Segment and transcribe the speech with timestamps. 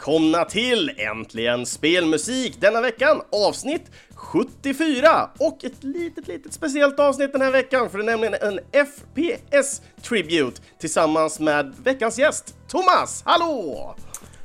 [0.00, 7.42] Välkomna till Äntligen Spelmusik denna veckan, avsnitt 74 och ett litet, litet speciellt avsnitt den
[7.42, 13.22] här veckan för det är nämligen en FPS Tribute tillsammans med veckans gäst Thomas.
[13.24, 13.94] Hallå!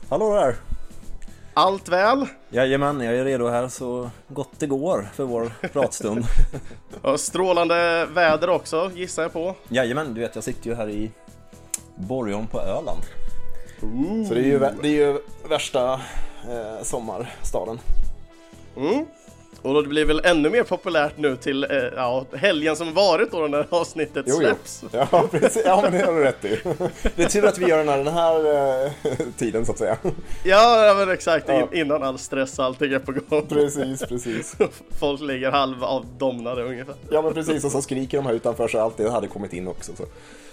[0.10, 0.56] Hallå där!
[1.54, 2.26] Allt väl?
[2.50, 6.26] Jajamän, jag är redo här så gott det går för vår pratstund.
[7.02, 9.56] Och strålande väder också gissar jag på.
[9.70, 11.12] Jajamän, du vet jag sitter ju här i
[11.96, 13.02] Borgholm på Öland.
[14.28, 15.18] Så det är ju, det är ju
[15.50, 15.94] värsta
[16.50, 17.80] eh, sommarstaden.
[18.78, 19.06] Mm.
[19.62, 23.32] Och då blir det väl ännu mer populärt nu till eh, ja, helgen som varit
[23.32, 24.40] då när avsnittet Jo, jo.
[24.42, 24.84] släpps.
[24.92, 25.64] Ja, precis.
[25.66, 26.60] Ja, men det har du rätt i.
[27.16, 28.92] Det är tur att vi gör den här, den här eh,
[29.38, 29.98] tiden så att säga.
[30.44, 31.62] Ja, ja men exakt, Ja.
[31.62, 33.48] in, innan all stress och allting är på gång.
[33.48, 34.56] Precis, precis.
[35.00, 36.96] Folk ligger halvavdomnade ungefär.
[37.10, 37.64] Ja, men precis.
[37.66, 39.92] Och så skriker de här utanför så allt det hade kommit in också.
[39.96, 40.04] Så.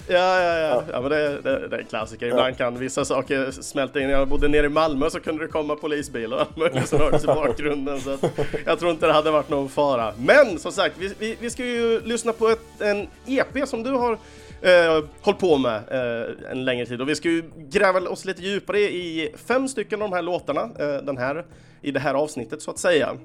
[0.09, 0.83] Ja, ja, ja.
[0.93, 2.27] ja men det, det, det är en klassiker.
[2.27, 4.09] Ibland kan vissa saker smälta in.
[4.09, 7.25] Jag bodde nere i Malmö så kunde det komma polisbilar och allt möjligt som hördes
[7.25, 8.01] i bakgrunden.
[8.01, 8.19] Så
[8.67, 10.15] jag tror inte det hade varit någon fara.
[10.19, 13.91] Men som sagt, vi, vi, vi ska ju lyssna på ett, en EP som du
[13.91, 14.19] har
[14.63, 17.01] eh, hållit på med eh, en längre tid.
[17.01, 20.61] Och vi ska ju gräva oss lite djupare i fem stycken av de här låtarna
[20.79, 21.45] eh, den här,
[21.83, 23.17] i det här avsnittet så att säga.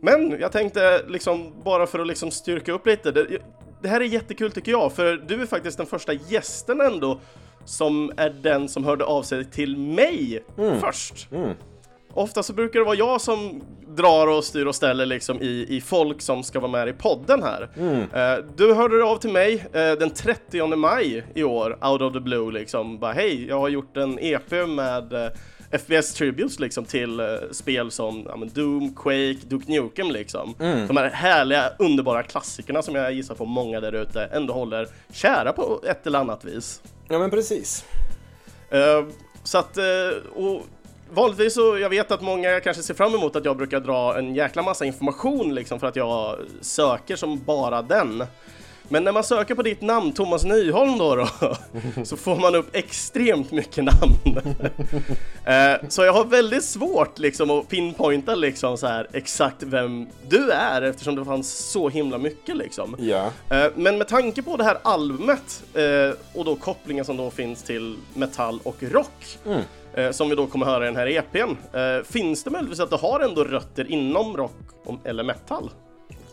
[0.00, 3.12] Men jag tänkte liksom bara för att liksom styrka upp lite.
[3.12, 3.26] Det,
[3.82, 7.20] det här är jättekul tycker jag, för du är faktiskt den första gästen ändå
[7.64, 10.44] som är den som hörde av sig till mig
[10.80, 11.28] först.
[12.14, 15.80] Ofta så brukar det vara jag som drar och styr och ställer liksom i, i
[15.80, 17.68] folk som ska vara med i podden här.
[18.14, 22.20] Eh, du hörde av till mig eh, den 30 maj i år, out of the
[22.20, 22.98] blue liksom.
[22.98, 25.30] Bara hej, jag har gjort en EP med eh,
[25.78, 30.54] FPS Tributes liksom till eh, spel som ja, men Doom, Quake, Duke Nukem liksom.
[30.58, 35.52] De här härliga, underbara klassikerna som jag gissar på många där ute ändå håller kära
[35.52, 36.82] på ett eller annat vis.
[37.08, 37.84] Ja, men precis.
[38.70, 39.04] Eh,
[39.44, 39.84] så att, eh,
[40.34, 40.62] och
[41.10, 44.34] vanligtvis så, jag vet att många kanske ser fram emot att jag brukar dra en
[44.34, 48.24] jäkla massa information liksom för att jag söker som bara den.
[48.88, 51.28] Men när man söker på ditt namn, Thomas Nyholm då, då
[52.04, 54.40] så får man upp extremt mycket namn.
[55.44, 60.50] Eh, så jag har väldigt svårt liksom att pinpointa liksom så här exakt vem du
[60.50, 62.96] är eftersom det fanns så himla mycket liksom.
[62.98, 63.30] Ja.
[63.50, 67.62] Eh, Men med tanke på det här albumet eh, och då kopplingen som då finns
[67.62, 69.38] till metall och rock
[69.94, 71.56] eh, som vi då kommer höra i den här EPn.
[71.72, 74.52] eh, Finns det möjligtvis att du har ändå rötter inom rock
[75.04, 75.70] eller metall?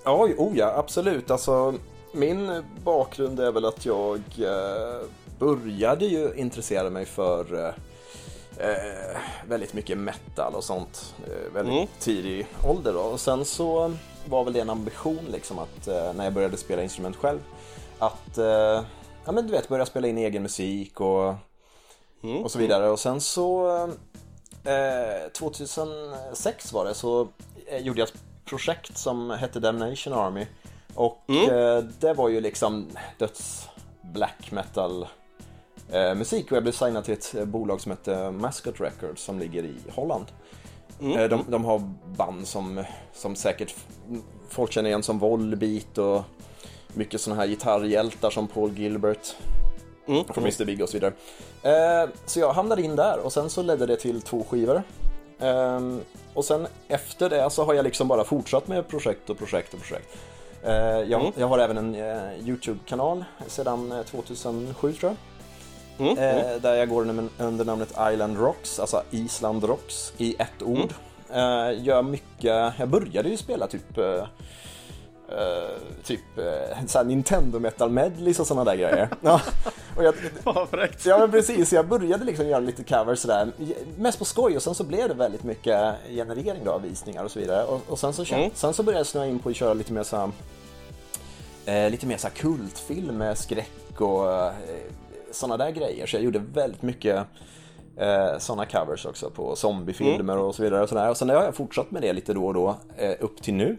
[0.05, 1.31] Oj, oh ja, absolut.
[1.31, 1.73] Alltså,
[2.13, 5.01] min bakgrund är väl att jag eh,
[5.39, 7.73] började ju intressera mig för eh,
[8.69, 11.87] eh, väldigt mycket metal och sånt eh, väldigt Mm.
[11.99, 12.93] tidig ålder.
[12.93, 12.99] Då.
[12.99, 13.93] Och sen så
[14.25, 17.39] var väl det en ambition liksom att eh, när jag började spela instrument själv
[17.99, 18.37] att
[19.25, 21.33] ja, men du vet, börja spela in egen musik och,
[22.23, 22.43] Mm.
[22.43, 22.89] och så vidare.
[22.89, 23.77] Och sen så
[24.63, 27.27] eh, 2006 var det så
[27.79, 28.15] gjorde jag ett
[28.45, 30.45] projekt som hette Damnation Army.
[30.93, 33.69] Och eh, det var ju liksom döds
[34.01, 35.07] black metal
[35.91, 39.39] eh, musik och jag blev signad till ett eh, bolag som heter Mascot Records som
[39.39, 40.25] ligger i Holland.
[41.01, 42.83] Eh, de, de har band som,
[43.13, 43.75] som säkert
[44.49, 46.21] folk känner igen som Volbeat och
[46.93, 49.35] mycket sådana här gitarrhjältar som Paul Gilbert
[50.07, 50.25] Mm.
[50.25, 51.13] från Mr Big och så vidare.
[51.63, 54.83] Eh, så jag hamnade in där och sen så ledde det till två skivor.
[55.39, 56.01] Ehm,
[56.33, 59.79] och sen efter det så har jag liksom bara fortsatt med projekt och projekt och
[59.79, 60.17] projekt.
[60.63, 61.31] Eh, jag, Mm.
[61.35, 66.07] jag har även en eh, YouTube-kanal sedan eh, 2007 tror jag.
[66.07, 66.17] Mm.
[66.17, 67.01] Eh, där jag går
[67.37, 70.93] under, namnet Island Rocks, alltså Island Rocks i ett ord.
[71.33, 74.23] Eh, gör mycket, jag började ju spela typ eh,
[75.29, 75.69] eh,
[76.03, 79.09] typ eh, såhär Nintendo Metal Medleys och sådana där grejer.
[79.21, 79.41] Ja,
[79.97, 80.15] och jag,
[80.69, 81.05] fräckt!
[81.05, 83.51] Ja men precis, jag började liksom göra lite covers sådär,
[83.97, 87.31] mest på skoj och sen så blev det väldigt mycket generering då av visningar och
[87.31, 87.63] så vidare.
[87.65, 88.51] Och, och sen, så, Mm.
[88.53, 90.29] sen så började jag snöa in på att köra lite mer så här,
[91.65, 94.51] eh, lite mer så här kultfilm med skräck och eh,
[95.31, 96.05] sådana där grejer.
[96.05, 97.25] Så jag gjorde väldigt mycket
[97.97, 100.83] eh, sådana covers också på zombiefilmer och så vidare.
[100.83, 101.09] Och, sådär.
[101.09, 103.77] och sen har jag fortsatt med det lite då och då eh, upp till nu.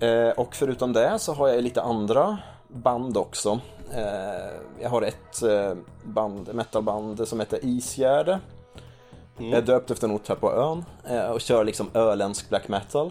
[0.00, 2.38] Eh, och förutom det så har jag lite andra
[2.68, 3.60] band också.
[3.94, 5.74] Eh, jag har ett eh,
[6.04, 8.40] band, metalband som heter Isgärde.
[9.38, 12.68] Jag är döpt efter en ort här på ön eh, och kör liksom öländsk black
[12.68, 13.10] metal.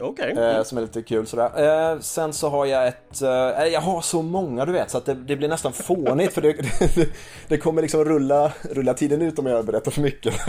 [0.00, 0.30] Okej.
[0.30, 1.92] Eh, som är lite kul sådär.
[1.92, 3.28] Eh, sen så har jag ett, eh,
[3.66, 6.52] jag har så många du vet så att det, det blir nästan fånigt för det,
[6.94, 7.08] det,
[7.48, 10.34] det kommer liksom rulla, rulla tiden ut om jag berättar för mycket.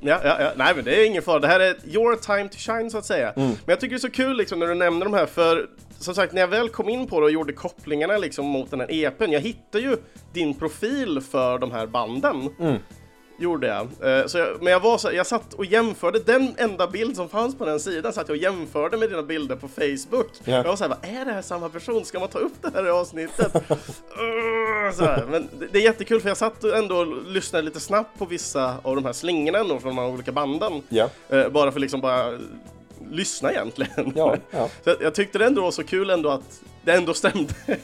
[0.00, 1.38] Ja, ja, ja, nej men det är ingen fara.
[1.38, 3.32] Det här är your time to shine så att säga.
[3.32, 3.48] Mm.
[3.48, 5.68] Men jag tycker det är så kul liksom när du nämner de här för
[5.98, 8.80] som sagt när jag väl kom in på det och gjorde kopplingarna liksom mot den
[8.80, 9.32] här EPn.
[9.32, 9.96] Jag hittade ju
[10.32, 12.48] din profil för de här banden.
[12.60, 12.76] Mm.
[13.40, 14.18] Gjorde jag.
[14.20, 17.28] Eh, så jag men jag, var så, jag satt och jämförde den enda bild som
[17.28, 20.30] fanns på den sidan, satt jag och jämförde med dina bilder på Facebook.
[20.44, 20.56] Ja.
[20.56, 22.04] Jag var såhär, är det här samma person?
[22.04, 23.54] Ska man ta upp det här i avsnittet?
[24.10, 25.24] Uh, så här.
[25.30, 28.74] Men det, det är jättekul för jag satt ändå och lyssnade lite snabbt på vissa
[28.82, 30.82] av de här slingorna ändå från de här olika banden.
[30.88, 31.10] Ja.
[31.28, 32.38] Eh, bara för liksom bara
[33.10, 34.12] lyssna egentligen.
[34.16, 34.68] Ja, ja.
[34.84, 37.54] Så jag tyckte det ändå var så kul ändå att det ändå stämde.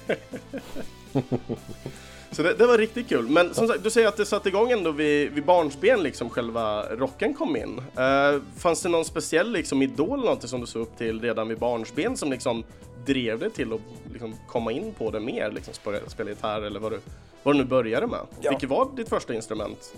[2.37, 3.29] Så det, det var riktigt kul.
[3.29, 6.83] Men som sagt, du säger att det satte igång ändå vid, vid barnsben liksom själva
[6.83, 7.81] rocken kom in.
[7.99, 11.49] Uh, fanns det någon speciell liksom idol eller någonting som du såg upp till redan
[11.49, 12.65] vid barnsben som liksom
[13.07, 13.81] drev dig till att
[14.13, 15.51] liksom komma in på det mer?
[15.51, 17.01] Liksom spela, spela gitarr eller vad du,
[17.43, 18.21] vad du nu började med?
[18.41, 18.51] Ja.
[18.51, 19.93] Vilket var ditt första instrument?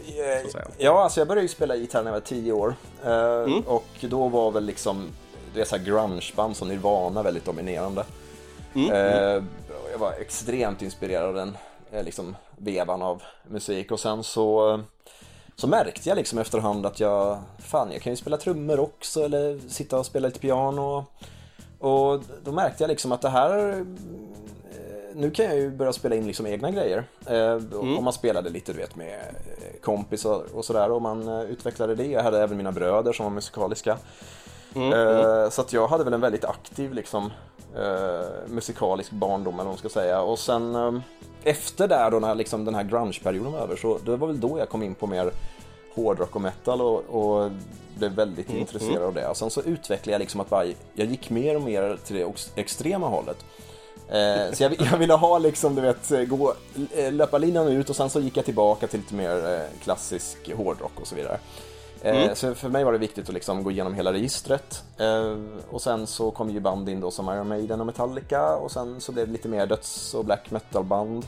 [0.52, 0.64] säga?
[0.78, 2.74] Ja, alltså jag började ju spela gitarr när jag var 10 år.
[3.04, 3.60] Eh, Mm.
[3.60, 5.08] Och då var väl liksom
[5.54, 8.04] det grungeband som Nirvana väldigt dominerande.
[8.74, 9.42] Mm, Eh,
[9.92, 11.54] Jag var extremt inspirerad av den eh,
[11.90, 14.80] liksom, vevan av musik och sen så eh,
[15.56, 19.68] så märkte jag liksom efterhand att jag, fan jag kan ju spela trummor också eller
[19.68, 21.04] sitta och spela lite piano.
[21.78, 23.84] Och då märkte jag liksom att det här, eh,
[25.14, 27.04] nu kan jag ju börja spela in liksom egna grejer.
[27.26, 31.40] Eh, Om man spelade lite du vet med eh, kompisar och sådär och man eh,
[31.42, 32.06] utvecklade det.
[32.06, 33.98] Jag hade även mina bröder som var musikaliska.
[34.74, 37.32] Eh, Så att jag hade väl en väldigt aktiv liksom
[37.76, 40.20] eh, musikalisk barndom eller vad man ska säga.
[40.22, 40.92] Och sen eh,
[41.44, 44.58] efter där då när liksom den här grunge-perioden var över så det var väl då
[44.58, 45.30] jag kom in på mer
[45.94, 47.50] hårdrock och metal och, och
[47.98, 49.28] blev väldigt intresserad av det.
[49.28, 50.64] Och sen så utvecklade jag liksom att bara,
[50.94, 53.44] jag gick mer och mer till det ex- extrema hållet.
[54.08, 56.54] Eh, så jag, jag ville ha liksom, du vet, gå,
[56.96, 60.52] eh, löpa linan ut och sen så gick jag tillbaka till lite mer eh, klassisk
[60.56, 61.38] hårdrock och så vidare.
[62.02, 64.82] Eh, Så för mig var det viktigt att liksom gå igenom hela registret.
[64.96, 65.36] Eh,
[65.70, 69.00] och sen så kom ju band in då som Iron Maiden och Metallica och sen
[69.00, 71.26] så blev det lite mer döds och black metal band.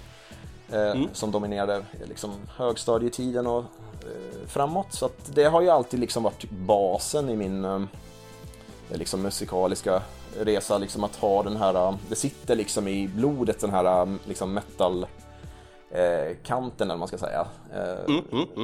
[0.73, 3.65] Eh, Som dominerade liksom högstadietiden och
[4.47, 4.87] framåt.
[4.93, 7.89] Så det har ju alltid liksom varit basen i min
[8.89, 10.03] liksom musikaliska
[10.41, 15.07] resa, liksom att ha den här, det sitter liksom i blodet den här liksom metal
[15.91, 17.47] eh, kanten eller vad man ska säga.
[17.75, 18.15] Eh,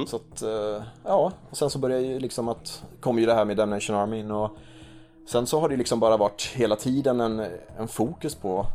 [0.07, 3.45] Så att, eh, ja, och sen så började ju liksom att, kom ju det här
[3.45, 4.51] med Damnation Army in och
[5.29, 7.39] sen så har det liksom bara varit hela tiden en,
[7.77, 8.65] en fokus på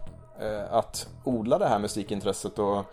[0.41, 2.85] eh, att odla det här musikintresset och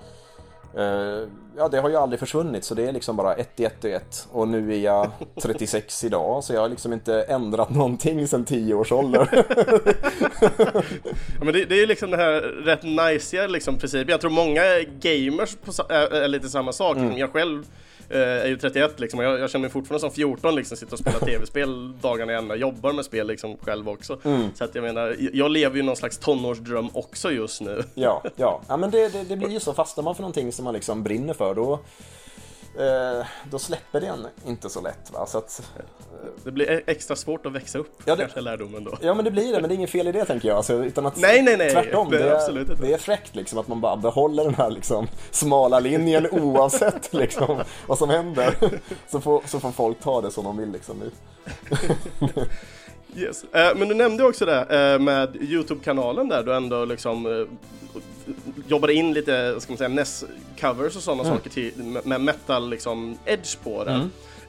[1.58, 3.92] ja, det har ju aldrig försvunnit så det är liksom bara ett i ett i
[3.92, 5.12] ett och nu är jag
[5.42, 9.46] 36 idag så jag har liksom inte ändrat någonting sedan 10 års ålder.
[11.40, 14.12] Ja, men det, det är ju liksom den här rätt najsiga liksom principen.
[14.12, 14.62] Jag tror många
[15.00, 16.98] gamers på, är, är lite samma sak.
[16.98, 17.18] Mm.
[17.18, 17.68] Jag själv eh,
[18.18, 21.00] är ju 31 liksom och jag, jag känner mig fortfarande som 14 liksom, sitter och
[21.00, 22.56] spelar tv-spel dagarna i ända.
[22.56, 24.20] Jobbar med spel liksom själv också.
[24.24, 24.50] Mm.
[24.56, 27.84] Så att jag menar, jag lever ju någon slags tonårsdröm också just nu.
[27.94, 28.62] Ja, ja.
[28.68, 31.04] ja men det, det, det blir ju så, fastnar man för någonting som man liksom
[31.04, 31.80] brinner för då, eh,
[33.52, 35.12] då släpper det en inte så lätt.
[35.14, 35.26] Va?
[35.26, 35.72] Så att,
[36.44, 38.98] Det blir e- extra svårt att växa upp, Ja, det- kanske är lärdomen då.
[39.02, 40.58] ja men det blir det, men det är inget fel i det tänker jag.
[40.58, 41.72] Alltså, utan att, Nej, nej, nej.
[41.72, 42.82] Tvärtom, Det absolut inte.
[42.84, 47.62] det är fräckt liksom att man bara behåller den här liksom, smala linjen oavsett liksom,
[47.88, 48.56] vad som händer.
[49.08, 51.12] Så får, så får folk ta det som de vill liksom nu.
[53.16, 53.44] Yes.
[53.44, 57.48] Eh, men du nämnde också det eh, med Youtube-kanalen där du ändå liksom eh,
[58.68, 63.18] jobbade in lite, ska man säga, NES-covers och sådana saker till, med- med metal liksom
[63.26, 63.92] edge på det.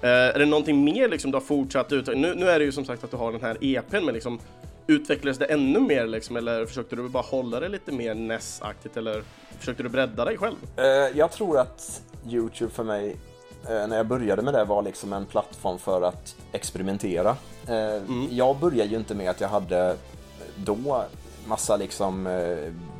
[0.03, 2.07] Eh, är det någonting mer liksom du har fortsatt ut?
[2.07, 4.41] Nu, nu är det ju som sagt att du har den här EPn, men liksom
[4.87, 9.23] utvecklades det ännu mer liksom, eller försökte du bara hålla det lite mer NES-aktigt eller
[9.59, 10.57] försökte du bredda dig själv?
[10.77, 10.85] Eh,
[11.19, 13.17] jag tror att Youtube för mig,
[13.69, 17.37] eh, när jag började med det, var liksom en plattform för att experimentera.
[17.69, 19.97] Eh, Jag började ju inte med att jag hade
[20.57, 21.05] då
[21.47, 22.27] massa liksom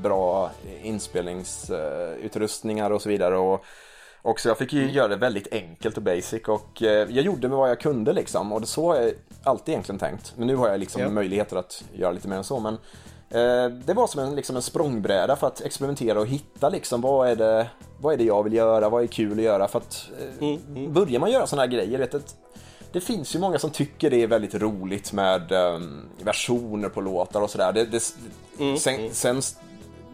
[0.03, 0.51] bra
[0.83, 3.39] inspelningsutrustningar och så vidare.
[3.39, 3.65] Och,
[4.23, 7.49] och så jag fick ju göra det väldigt enkelt och basic och eh, jag gjorde
[7.49, 10.33] med vad jag kunde liksom och så har jag alltid egentligen tänkt.
[10.37, 11.09] Men nu har jag liksom Ja.
[11.11, 12.61] möjligheter att göra lite mer än så.
[12.61, 12.75] Men
[13.31, 17.29] eh, det var som en, liksom en språngbräda för att experimentera och hitta liksom vad
[17.29, 17.67] är det,
[18.01, 19.69] vad är det jag vill göra, vad är kul att göra.
[19.69, 20.09] För att
[20.41, 22.37] eh, börjar man göra sådana här grejer, vet, att
[22.93, 27.41] det finns ju många som tycker det är väldigt roligt med ehm, versioner på låtar
[27.43, 27.73] och sådär.
[27.73, 28.01] Det, det,
[28.79, 29.43] sen, sen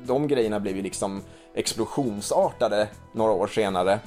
[0.06, 1.22] de grejerna blev ju liksom
[1.54, 3.98] explosionsartade några år senare.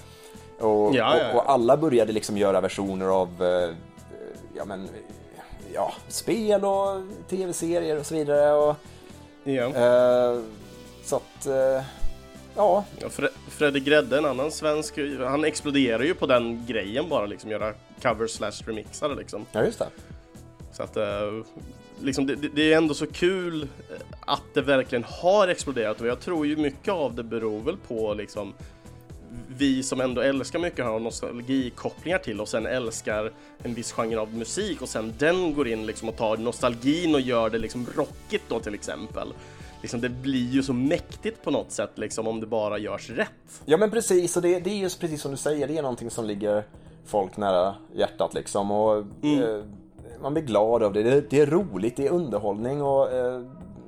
[0.60, 3.76] Och, Ja, ja, och, och alla började liksom göra versioner av eh,
[4.56, 4.90] ja, men,
[5.74, 8.54] ja, spel och tv-serier och så vidare.
[8.54, 8.76] Och,
[9.76, 10.40] eh,
[11.04, 11.84] så att, eh,
[12.56, 17.52] ja, Fre- Freddy Gredde, en annan svensk, han exploderar ju på den grejen bara liksom,
[17.52, 19.46] göra covers slash remixar liksom.
[19.52, 19.88] ja, just det.
[20.72, 21.04] Så att eh,
[22.02, 23.68] liksom, det, det- är ändå så kul eh,
[24.20, 28.14] att det verkligen har exploderat och jag tror ju mycket av det beror väl på
[28.14, 28.54] liksom
[29.48, 33.32] vi som ändå älskar mycket har nostalgikopplingar till och sen älskar
[33.64, 37.22] en viss genre av musik och sen den går in liksom och tar nostalgin och
[37.22, 39.34] gör det liksom rockigt då till exempel.
[39.82, 43.62] Liksom det blir ju så mäktigt på något sätt liksom om det bara görs rätt.
[43.66, 46.10] Ja men precis, och det, det är just precis som du säger, det är någonting
[46.10, 46.64] som ligger
[47.06, 48.72] folk nära hjärtat liksom.
[48.72, 49.44] Och, mm.
[49.44, 49.64] eh,
[50.22, 51.04] man blir glad av det.
[51.04, 51.30] det.
[51.30, 53.42] det, är roligt, det är underhållning och eh,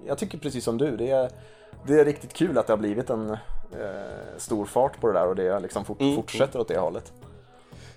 [0.07, 1.29] jag tycker precis som du, det är,
[1.87, 3.37] det är riktigt kul att det har blivit en eh,
[4.37, 6.15] stor fart på det där och det liksom fort, mm.
[6.15, 7.13] fortsätter åt det hållet.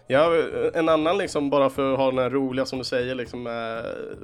[0.07, 0.31] Ja,
[0.75, 3.49] en annan liksom bara för att ha den här roliga som du säger liksom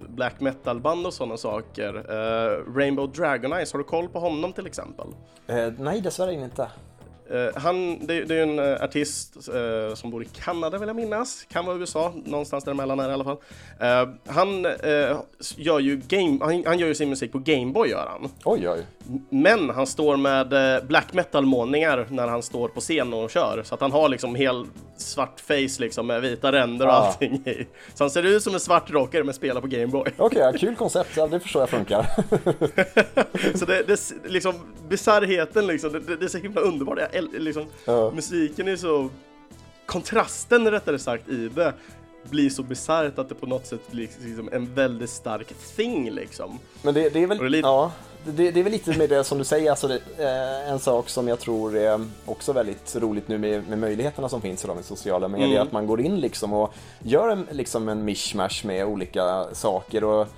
[0.09, 1.97] black metal band och sådana saker.
[1.97, 5.07] Uh, Rainbow Dragon Eyes, har du koll på honom till exempel?
[5.51, 6.69] Uh, nej, dessvärre inte.
[7.35, 10.97] Uh, han, det, det är en uh, artist uh, som bor i Kanada vill jag
[10.97, 13.39] minnas, kan vara USA, någonstans däremellan är det i alla fall.
[14.27, 14.67] han
[15.57, 18.31] gör ju game, han, han, gör ju sin musik på Gameboy gör han.
[18.45, 18.87] Oj, oj.
[19.29, 20.49] Men han står med
[20.87, 24.67] black metal-målningar när han står på scen och kör, så att han har liksom hel
[24.97, 26.97] svart face liksom med vita ränder och ah.
[26.97, 27.67] allting i.
[27.95, 30.13] Så han ser ut som en svart rockare men spelar på Gameboy.
[30.17, 32.07] Okej, okay, kul koncept, ja, det förstår jag funkar.
[33.59, 34.55] så det, det liksom
[34.89, 36.99] bisarrheten liksom, det, det är så himla underbart.
[36.99, 38.11] Jag liksom, ja.
[38.15, 39.11] musiken är så,
[39.87, 41.75] kontrasten rättare sagt i det
[42.31, 46.59] blir så bisarrt att det på något sätt blir liksom en väldigt stark thing liksom.
[46.83, 47.93] Men det, det är väl, det är ja,
[48.25, 51.29] det, det, är väl lite med det som du säger, alltså eh, en sak som
[51.29, 55.29] jag tror är också väldigt roligt nu med, med möjligheterna som finns idag med sociala
[55.29, 55.63] medier, mm.
[55.63, 60.29] att man går in liksom och gör en, liksom en mishmash med olika saker och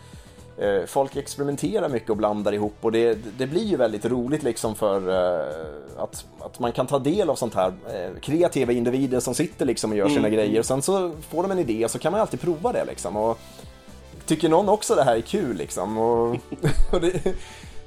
[0.86, 5.08] folk experimenterar mycket och blandar ihop och det, det blir ju väldigt roligt liksom för
[5.08, 9.66] uh, att, att man kan ta del av sånt här uh, kreativa individer som sitter
[9.66, 10.32] liksom och gör sina mm.
[10.32, 12.84] grejer och sen så får de en idé och så kan man alltid prova det
[12.84, 13.16] liksom.
[13.16, 13.38] Och,
[14.26, 15.98] tycker någon också det här är kul liksom?
[15.98, 16.36] Och,
[16.92, 17.34] och det,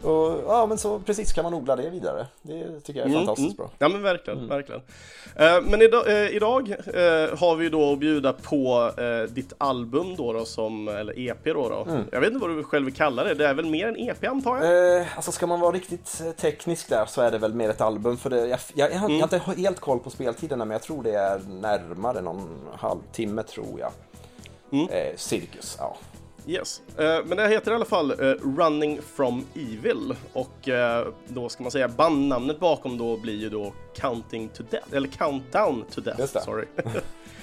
[0.01, 2.27] och, ja, men så precis kan man odla det vidare.
[2.41, 3.55] Det tycker jag är mm, fantastiskt mm.
[3.57, 3.71] bra.
[3.79, 4.49] Ja, men verkligen, mm.
[4.49, 4.81] verkligen.
[4.81, 8.91] Uh, men idag, uh, idag uh, har vi då att bjuda på
[9.29, 11.69] ditt album då, då som, eller EP då.
[11.69, 11.91] då.
[11.91, 12.03] Mm.
[12.11, 14.27] Jag vet inte vad du själv vill kalla det, det är väl mer en EP
[14.27, 15.05] antar jag?
[15.15, 18.17] alltså ska man vara riktigt teknisk där så är det väl mer ett album.
[18.17, 20.81] För det, jag, jag, jag, har, jag har inte helt koll på speltiderna men jag
[20.81, 23.91] tror det är närmare någon halvtimme tror jag.
[24.71, 25.17] Mm.
[25.17, 25.97] cirkus, ja.
[26.47, 31.49] Yes, uh, men det heter i alla fall uh, Running from Evil och uh, då
[31.49, 36.01] ska man säga bandnamnet bakom då blir ju då Counting to Death, eller Countdown to
[36.01, 36.65] Death, sorry.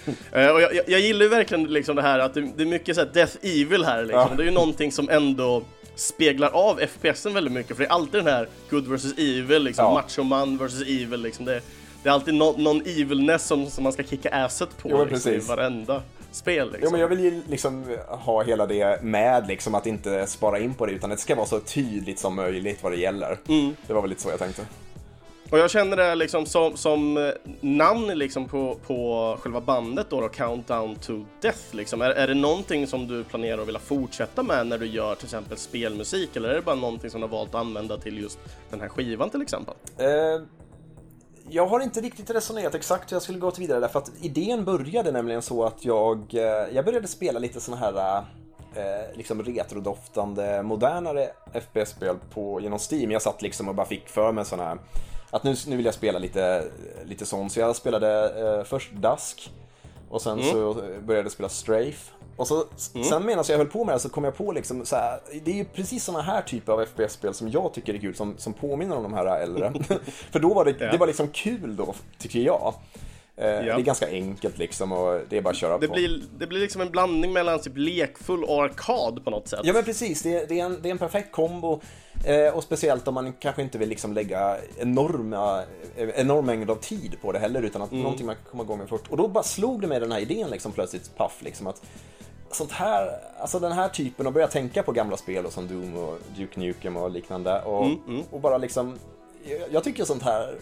[0.33, 3.05] och jag, jag, gillar ju verkligen liksom det här att det, det är mycket så
[3.05, 4.27] Death Evil här liksom.
[4.31, 4.37] Ja.
[4.37, 5.63] Det är ju någonting som ändå
[5.95, 9.85] speglar av FPSen väldigt mycket för det är alltid den här Good vs Evil, liksom
[9.85, 9.95] ja.
[9.95, 11.45] macho man vs Evil liksom.
[11.45, 11.61] Det,
[12.03, 15.33] det är alltid no någon evilness som, som man ska kicka asset på jo, liksom,
[15.33, 16.67] i varenda spel.
[16.67, 16.81] Liksom.
[16.85, 20.75] Jo, men jag vill ju liksom ha hela det med, liksom att inte spara in
[20.75, 23.39] på det, utan det ska vara så tydligt som möjligt vad det gäller.
[23.49, 23.77] Mm.
[23.87, 24.63] Det var väl lite så jag tänkte.
[25.53, 30.21] Och jag känner det liksom som, som eh, namn liksom på, på själva bandet då,
[30.21, 32.03] då Countdown to Death liksom.
[32.03, 35.27] Är, är det någonting som du planerar att vilja fortsätta med när du gör till
[35.27, 38.39] exempel spelmusik eller är det bara någonting som du har valt att använda till just
[38.71, 39.75] den här skivan till exempel?
[39.99, 40.43] Eh,
[41.51, 45.13] jag har inte riktigt resonerat exakt hur jag skulle gått vidare därför att idén började
[45.13, 48.25] nämligen så att jag, eh, jag började spela lite sådana här
[48.75, 53.11] eh, liksom retrodoftande, modernare FPS-spel på, genom Steam.
[53.11, 54.79] Jag satt liksom och bara fick för mig sådana här,
[55.31, 56.65] att nu, nu vill jag spela lite,
[57.05, 57.53] lite sånt.
[57.53, 59.51] Så jag spelade eh, först Dusk
[60.11, 60.51] och sen mm.
[60.51, 63.09] så började jag spela Strafe och så, mm.
[63.09, 65.51] sen medan jag höll på med det så kom jag på liksom så här, det
[65.51, 68.53] är ju precis sådana här typer av FPS-spel som jag tycker är kul, som, som
[68.53, 69.73] påminner om de här äldre.
[70.31, 70.93] För då var det, ja.
[70.93, 72.75] det var liksom kul då, tycker jag.
[73.37, 73.63] Eh, ja.
[73.63, 75.95] Det är ganska enkelt liksom och det är bara att köra det på.
[75.95, 79.61] Blir, det blir liksom en blandning mellan typ lekfull och arkad på något sätt.
[79.65, 81.81] Ja men precis, det, det, är, en, det är en perfekt kombo.
[82.25, 85.63] Eh, och speciellt om man kanske inte vill liksom lägga enorma,
[85.97, 88.03] enorm mängd av tid på det heller utan att mm.
[88.03, 89.09] någonting man kan komma igång med fort.
[89.11, 91.83] Och då bara slog det mig den här idén liksom plötsligt, paff, liksom att
[92.55, 95.97] sånt här, alltså den här typen och börja tänka på gamla spel och som Doom
[95.97, 98.23] och Duke Nukem och liknande och, mm, mm.
[98.31, 98.99] och bara liksom,
[99.45, 100.55] jag, jag tycker sånt här,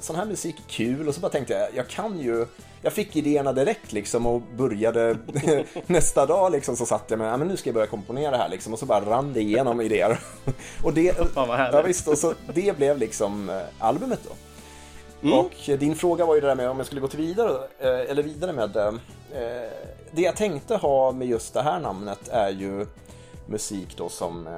[0.00, 2.46] sån här musik är kul och så bara tänkte jag, jag kan ju,
[2.82, 5.16] jag fick idéerna direkt liksom och började
[5.86, 8.48] nästa dag liksom så satt jag med, ja men nu ska jag börja komponera här
[8.48, 10.20] liksom och så bara rann det igenom idéer.
[10.82, 14.34] och det, ja, visst, och så det blev liksom eh, albumet då.
[15.22, 15.38] Mm.
[15.38, 18.10] Och din fråga var ju det där med om jag skulle gå till vidare, eh,
[18.10, 18.94] eller vidare med eh,
[20.12, 22.86] det jag tänkte ha med just det här namnet är ju
[23.46, 24.48] musik då som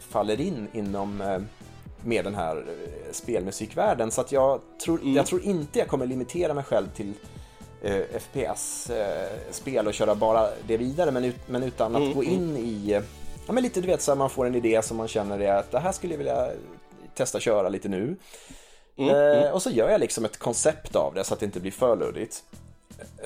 [0.00, 1.22] faller in inom
[2.04, 2.64] med den här
[3.10, 5.14] spelmusikvärlden så att jag tror, mm.
[5.14, 7.14] jag tror inte jag kommer limitera mig själv till
[8.20, 12.14] FPS-spel och köra bara det vidare men, ut, men utan att mm.
[12.14, 13.02] gå in i
[13.46, 15.54] Ja men lite du vet så här, man får en idé som man känner är
[15.54, 16.50] att det här skulle jag vilja
[17.14, 18.16] testa köra lite nu.
[18.96, 19.52] Mm, eh, mm.
[19.52, 21.96] Och så gör jag liksom ett koncept av det så att det inte blir för
[21.96, 22.44] luddigt.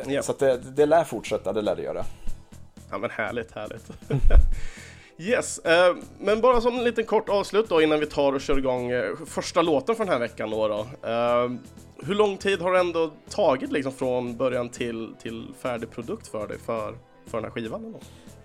[0.07, 0.23] Ja.
[0.23, 2.05] Så det, det lär fortsätta, det lär det göra.
[2.91, 3.91] Ja men härligt, härligt.
[5.19, 8.59] yes, eh, men bara som en liten kort avslut då innan vi tar och kör
[8.59, 10.69] igång eh, första låten för den här veckan då.
[10.69, 11.09] då.
[11.09, 11.51] Eh,
[12.07, 16.49] hur lång tid har det ändå tagit liksom från början till, till färdig produkt för
[16.49, 16.95] dig för,
[17.27, 17.93] för den här skivan?
[17.93, 17.99] Då?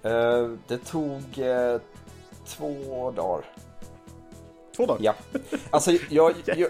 [0.09, 1.81] Eh, det tog eh,
[2.47, 3.45] två dagar.
[4.75, 5.01] Två dagar?
[5.01, 5.13] Ja.
[5.69, 6.57] Alltså jag, jag,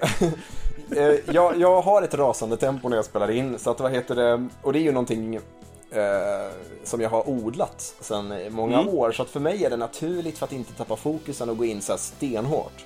[0.98, 4.16] eh, jag, jag, har ett rasande tempo när jag spelar in, så att vad heter
[4.16, 5.42] det, och det är ju någonting eh,
[6.84, 8.94] som jag har odlat sedan många mm.
[8.94, 11.66] år, så att för mig är det naturligt för att inte tappa fokusen och gå
[11.66, 12.86] in så här stenhårt.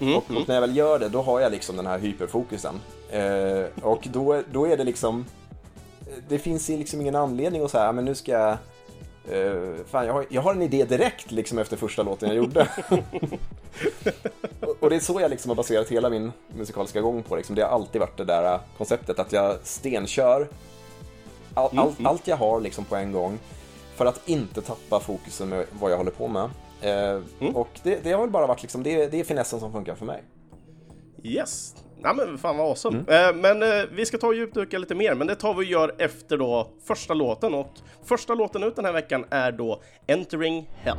[0.00, 0.16] Mm.
[0.16, 2.80] Och, och, när jag väl gör det, då har jag liksom den här hyperfokusen.
[3.10, 5.24] Eh, och då, då är det liksom,
[6.28, 8.56] det finns liksom ingen anledning att säga, men nu ska jag
[9.28, 12.68] Uh, fan, jag har, jag har en idé direkt liksom efter första låten jag gjorde.
[14.60, 17.36] och, och, det är så jag liksom har baserat hela min musikaliska gång på.
[17.36, 17.54] Liksom.
[17.54, 20.48] Det har alltid varit det där äh, konceptet att jag stenkör
[21.54, 22.06] all, all, mm.
[22.06, 23.38] allt jag har liksom på en gång
[23.94, 26.44] för att inte tappa fokusen med vad jag håller på med.
[26.44, 27.56] Uh, mm.
[27.56, 30.06] Och det, det, har väl bara varit liksom, det, det är finessen som funkar för
[30.06, 30.22] mig.
[31.22, 33.04] Yes, Ja men fan vad awesome.
[33.08, 33.28] Mm.
[33.28, 35.64] Eh, men eh, vi ska ta och djupdyka lite mer, men det tar vi och
[35.64, 37.72] gör efter då första låten och
[38.04, 40.98] första låten ut den här veckan är då Entering Hell.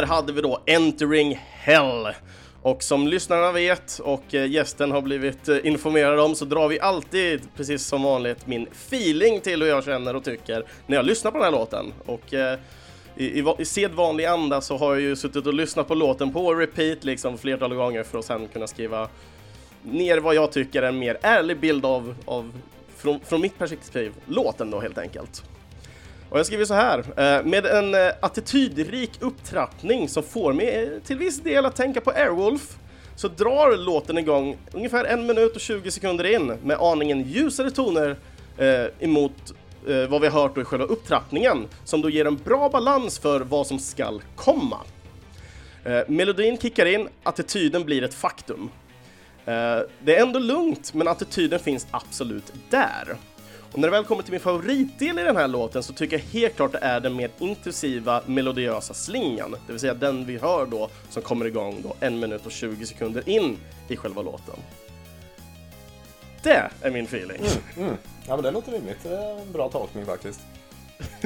[0.00, 2.08] Där hade vi då Entering Hell.
[2.62, 6.80] Och som lyssnarna vet och eh, gästen har blivit eh, informerad om så drar vi
[6.80, 11.30] alltid, precis som vanligt, min feeling till hur jag känner och tycker när jag lyssnar
[11.30, 11.92] på den här låten.
[12.06, 12.58] Och eh,
[13.16, 16.54] i, i, i sedvanlig anda så har jag ju suttit och lyssnat på låten på
[16.54, 19.08] repeat liksom flertal gånger för att sen kunna skriva
[19.82, 22.52] ner vad jag tycker är en mer ärlig bild av, av
[22.96, 25.44] från, från mitt perspektiv, låten då helt enkelt.
[26.30, 31.02] Och jag skriver så här, eh, med en eh, attitydrik upptrappning som får mig eh,
[31.02, 32.76] till viss del att tänka på Airwolf
[33.16, 38.16] så drar låten igång ungefär en minut och 20 sekunder in med aningen ljusare toner
[38.98, 39.54] emot
[40.08, 43.40] vad vi har hört då i själva upptrappningen som då ger en bra balans för
[43.40, 44.78] vad som skall komma.
[46.06, 48.70] melodin kickar in, attityden blir ett faktum.
[50.00, 53.16] det är ändå lugnt, men attityden finns absolut där.
[53.72, 56.24] Och när det väl kommer till min favoritdel i den här låten så tycker jag
[56.24, 60.66] helt klart det är den mer intensiva melodiösa slingan, det vill säga den vi hör
[60.66, 63.56] då som kommer igång då en minut och 20 sekunder in
[63.88, 64.56] i själva låten.
[66.42, 67.36] Det är min feeling.
[67.76, 67.96] Mm, mm.
[68.26, 69.02] Ja men det låter rimligt.
[69.02, 70.40] Det är en bra tolkning faktiskt.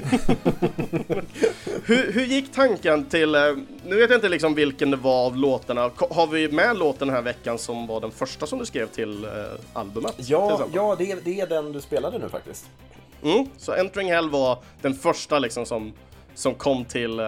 [1.84, 3.40] hur, hur gick tanken till, eh,
[3.86, 7.16] nu vet jag inte liksom vilken det var av låtarna, har vi med låten den
[7.16, 9.30] här veckan som var den första som du skrev till eh,
[9.72, 10.14] albumet?
[10.16, 12.64] Ja, ja det, är, det är den du spelade nu faktiskt.
[13.22, 15.92] Mm, så Entering Hell var den första liksom som,
[16.34, 17.26] som kom till, eh,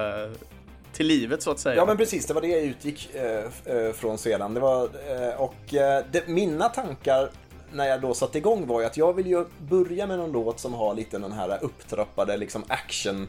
[0.92, 1.76] till livet så att säga.
[1.76, 4.54] Ja men precis, det var det jag utgick eh, från sedan.
[4.54, 7.30] Det var, eh, och eh, det, mina tankar
[7.74, 10.60] när jag då satte igång var ju att jag vill ju börja med någon låt
[10.60, 13.28] som har lite den här upptrappade liksom action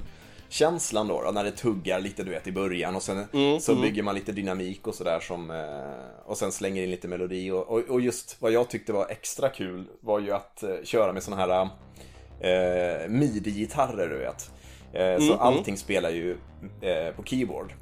[0.50, 3.26] känslan då, då när det tuggar lite du vet i början och sen
[3.62, 7.52] så bygger man lite dynamik och sådär som eh, och sen slänger in lite melodi
[7.52, 11.14] och, och, och just vad jag tyckte var extra kul var ju att eh, köra
[11.14, 11.70] med såna här
[12.40, 14.52] eh, midi-gitarrer du vet.
[14.94, 16.38] Eh, så allting spelar ju
[16.82, 17.74] eh, på keyboard.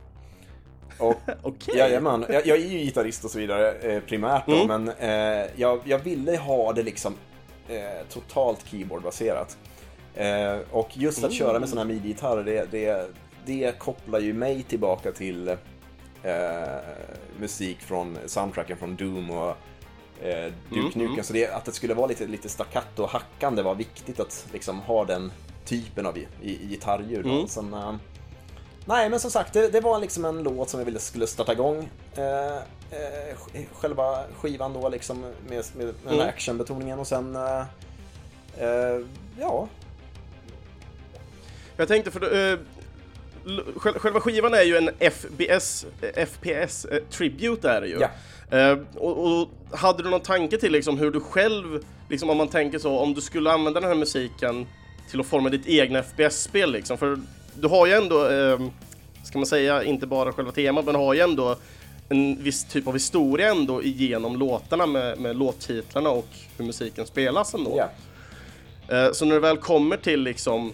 [0.98, 1.78] Och, Okej.
[1.78, 5.80] Jajamän, jag, jag är ju gitarrist och så vidare eh, primärt då, men eh, jag,
[5.84, 7.16] jag ville ha det liksom
[7.68, 9.58] eh, totalt keyboardbaserat.
[10.16, 13.08] Eh, och just att köra med sådana här midi-gitarrer, det, det,
[13.46, 15.56] det kopplar ju mig tillbaka till eh,
[17.40, 19.56] musik från soundtracken från Doom och
[20.22, 21.24] eh, Duke Nukem.
[21.24, 24.80] Så det, att det skulle vara lite, lite staccato och hackande var viktigt att liksom
[24.80, 25.32] ha den
[25.66, 27.26] typen av i, i, i gitarrljud.
[27.50, 27.94] Sen, eh,
[28.86, 31.54] Nej, men som sagt, det, det var liksom en låt som jag ville skulle starta
[31.54, 31.90] igång.
[32.16, 37.36] Eh, eh, själva skivan då liksom med, med, den här actionbetoningen och sen...
[37.36, 37.66] Eh,
[38.58, 39.00] eh,
[39.40, 39.68] ja,
[41.78, 42.60] Jag tänkte för eh,
[43.76, 48.00] själva skivan är ju en FBS, eh, FPS tribute är det ju.
[48.00, 48.10] Ja.
[48.96, 52.80] Och, och hade du någon tanke till liksom hur du själv, liksom om man tänker
[52.80, 54.68] så, om du skulle använda den här musiken
[55.12, 56.98] till att forma ditt egna FPS-spel liksom?
[56.98, 57.18] För
[57.60, 58.60] du har ju ändå, eh,
[59.24, 61.56] ska man säga, inte bara själva temat, men har ju ändå
[62.10, 67.54] en viss typ av historia ändå igenom låtarna med, med låttitlarna och hur musiken spelas
[67.54, 67.78] ändå.
[67.78, 67.90] ja.
[68.98, 70.74] Eh, Så när det väl kommer till liksom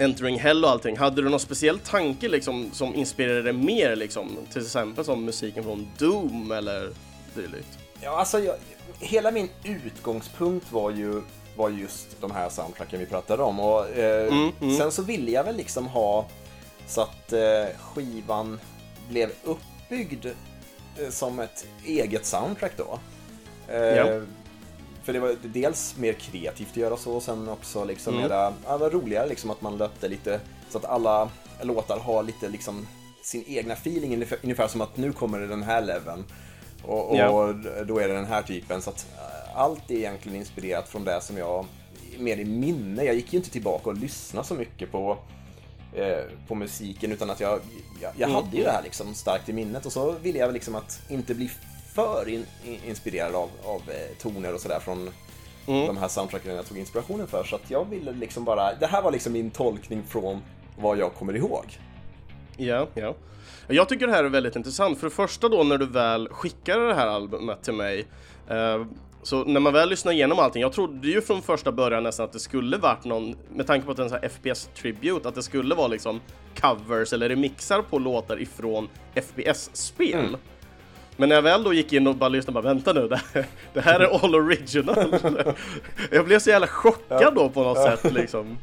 [0.00, 4.28] Entering Hell och allting, hade du någon speciell tanke liksom som inspirerade dig mer liksom?
[4.52, 6.90] Till exempel som musiken från Doom eller
[7.34, 7.78] dylikt?
[8.02, 8.54] Ja, alltså jag,
[8.98, 11.22] hela min utgångspunkt var ju
[11.60, 13.60] var just de här soundtracken vi pratade om.
[13.60, 14.32] Och, eh,
[14.78, 16.26] Sen så ville jag väl liksom ha
[16.86, 18.60] så att eh, skivan
[19.08, 22.98] blev uppbyggd eh, som ett eget soundtrack då.
[23.68, 24.20] Eh, Ja.
[25.04, 28.78] För det var dels mer kreativt att göra så och sen också liksom mera, ja,
[28.92, 31.28] roligare liksom att man löpte lite så att alla
[31.62, 32.86] låtar har lite liksom
[33.22, 36.24] sin egna feeling ungefär, ungefär som att nu kommer det den här leveln
[36.82, 37.54] och, och Ja.
[37.86, 41.20] då är det den här typen så att eh, allt är egentligen inspirerat från det
[41.20, 41.66] som jag
[42.18, 45.18] mer i minne, jag gick ju inte tillbaka och lyssnade så mycket på
[45.94, 47.60] eh, på musiken utan att jag,
[48.00, 50.74] jag, jag hade ju det här liksom starkt i minnet och så ville jag liksom
[50.74, 51.50] att inte bli
[51.94, 55.10] för in, in, inspirerad av, av eh, toner och sådär från
[55.66, 59.02] de här soundtracken jag tog inspirationen för så att jag ville liksom bara, det här
[59.02, 60.42] var liksom min tolkning från
[60.78, 61.64] vad jag kommer ihåg.
[62.56, 63.14] Ja, ja.
[63.68, 64.98] Jag tycker det här är väldigt intressant.
[64.98, 68.06] För det första då när du väl skickade det här albumet till mig
[68.48, 68.84] eh,
[69.22, 72.32] så när man väl lyssnar igenom allting, jag trodde ju från första början nästan att
[72.32, 75.28] det skulle varit någon, med tanke på att det är en sån här FPS Tribute,
[75.28, 76.20] att det skulle vara liksom
[76.60, 80.36] covers eller remixar på låtar ifrån FPS-spel.
[81.16, 83.46] Men när jag väl då gick in och bara lyssnade, bara vänta nu, det här,
[83.72, 85.14] det här är all original.
[86.10, 88.58] jag blev så jävla chockad då på något sätt liksom.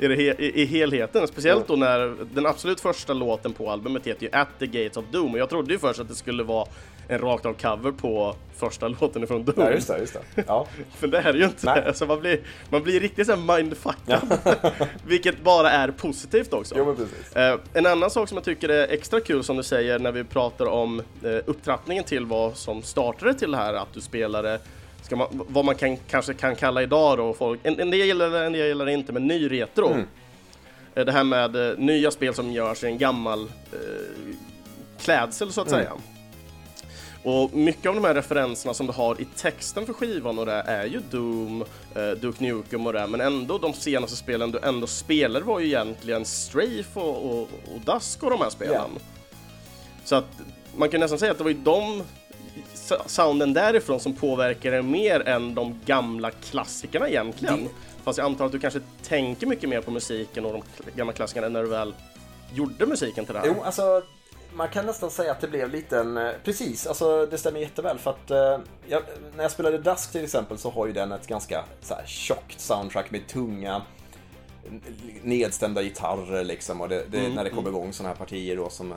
[0.00, 4.22] I, det he- i, helheten, speciellt då när den absolut första låten på albumet heter
[4.22, 6.66] ju At the Gates of Doom och jag trodde ju först att det skulle vara
[7.08, 9.54] en rakt av cover på första låten ifrån Doom.
[9.58, 10.44] Ja, just det, just det.
[10.46, 10.66] Ja.
[10.98, 11.66] För det är det ju inte.
[11.66, 11.84] Nej.
[11.86, 14.38] Alltså man, blir, man blir riktigt såhär mindfuckad.
[15.06, 16.74] Vilket bara är positivt också.
[16.78, 17.36] Jo, men precis.
[17.36, 20.24] Eh, en annan sak som jag tycker är extra kul som du säger när vi
[20.24, 24.58] pratar om eh, upptrappningen till vad som startade till det här att du spelade
[25.02, 28.30] ska man, vad man kan, kanske kan kalla idag då, folk, en, en del gillar
[28.30, 29.96] det, en del gillar det inte, men ny retro.
[30.94, 34.34] Eh, Det här med eh, nya spel som görs i en gammal eh,
[35.00, 35.92] klädsel så att säga.
[37.24, 40.52] Och mycket av de här referenserna som du har i texten för skivan och det
[40.66, 44.86] är ju Doom, eh, Duke Nukem och det, men ändå de senaste spelen du ändå
[44.86, 48.74] spelar var ju egentligen Strafe och, och, och Dusk och de här spelen.
[48.74, 49.00] Ja.
[50.04, 50.26] Så att
[50.76, 52.02] man kan nästan säga att det var ju de
[53.06, 57.68] sounden därifrån som påverkade mer än de gamla klassikerna egentligen.
[58.04, 60.62] Fast jag antar att du kanske tänker mycket mer på musiken och de
[60.96, 61.94] gamla klassikerna när du väl
[62.54, 63.46] gjorde musiken till det här.
[63.46, 64.02] Jo, alltså
[64.54, 66.16] man kan nästan säga att det blev lite en...
[66.16, 69.02] eh, Precis, alltså det stämmer jätteväl för att eh, jag,
[69.36, 72.60] när jag spelade Dusk till exempel så har ju den ett ganska så här, tjockt
[72.60, 73.82] soundtrack med tunga
[75.22, 78.94] nedstämda gitarrer liksom och det, det, när det kommer igång sådana här partier då som...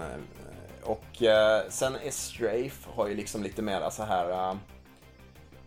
[0.83, 4.29] eh, Och eh, sen är Strafe har ju liksom lite mera så här...
[4.29, 4.55] eh,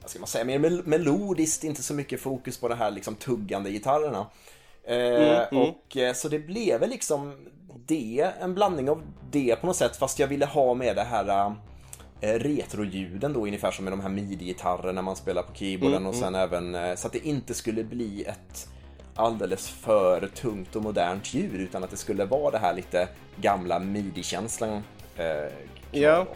[0.00, 3.14] vad ska man säga, mer mel melodiskt, inte så mycket fokus på det här liksom
[3.14, 4.26] tuggande gitarrerna.
[4.84, 5.62] Eh, mm, mm.
[5.62, 7.48] Och eh, så det blev väl liksom
[7.86, 11.54] det, en blandning av det på något sätt, fast jag ville ha med det här
[12.20, 16.14] eh, retroljuden då, ungefär som med de här midi-gitarrerna man spelar på keyboarden mm, och
[16.14, 16.40] sen mm.
[16.40, 18.68] även eh, så att det inte skulle bli ett
[19.14, 23.78] alldeles för tungt och modernt ljud utan att det skulle vara det här lite gamla
[23.78, 24.82] midi-känslan.
[25.18, 25.52] Eh,
[25.90, 26.26] ja.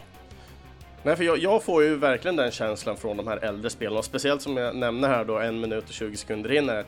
[1.03, 4.05] Nej, för jag, jag, får ju verkligen den känslan från de här äldre spelen och
[4.05, 6.83] speciellt som jag nämner här då en minut och 20 sekunder in är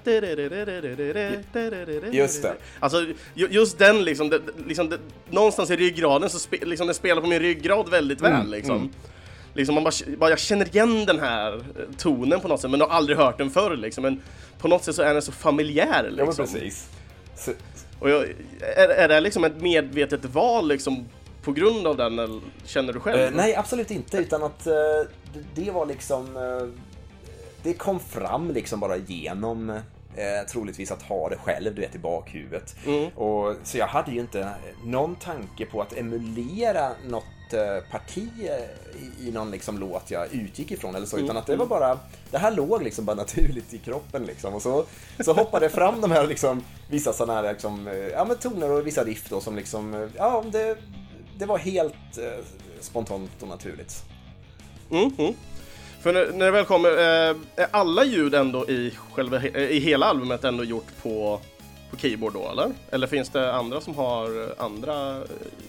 [2.14, 2.54] Just det.
[2.80, 4.98] Alltså just den liksom, det, liksom det,
[5.30, 8.78] någonstans i ryggraden så spe, liksom den spelar på min ryggrad väldigt väl mm, liksom.
[8.78, 8.92] Mm.
[9.54, 11.64] Liksom man bara, bara, jag känner igen den här
[11.98, 14.02] tonen på något sätt men har aldrig hört den förr liksom.
[14.02, 14.22] Men
[14.60, 16.18] på något sätt så är den så familjär liksom.
[16.18, 16.46] Ja men liksom.
[16.46, 16.90] precis.
[17.36, 17.52] Så...
[18.00, 18.24] Och jag,
[18.78, 21.06] är, är det liksom ett medvetet val liksom
[21.44, 23.20] på grund av den, eller känner du själv?
[23.20, 24.74] Uh, nej, absolut inte, utan att uh,
[25.56, 26.38] det var liksom...
[26.38, 26.70] Uh,
[27.64, 32.00] det kom fram liksom bara genom eh, troligtvis att ha det själv, du vet, i
[32.00, 32.76] bakhuvudet.
[32.86, 33.10] Mm.
[33.10, 34.50] Och, så jag hade ju inte
[34.86, 37.24] någon tanke på att emulera något
[37.92, 38.30] parti
[39.20, 41.26] i, i någon liksom låt jag utgick ifrån eller så, mm.
[41.26, 42.00] utan att det var bara,
[42.32, 44.54] det här låg liksom bara naturligt i kroppen liksom.
[44.54, 44.86] Och så,
[45.20, 49.04] så hoppade fram de här liksom, vissa sådana här liksom, ja men toner och vissa
[49.04, 50.78] riff då som liksom, ja det
[51.38, 52.46] det var helt eh,
[52.80, 54.04] spontant och naturligt.
[54.92, 55.34] Mm, mm.
[56.02, 60.06] För när, när det väl kommer, eh, är alla ljud ändå i, själva, i hela
[60.06, 61.40] albumet ändå gjort på,
[61.92, 62.72] på keyboard då eller?
[62.92, 65.24] Eller finns det andra som har andra eh,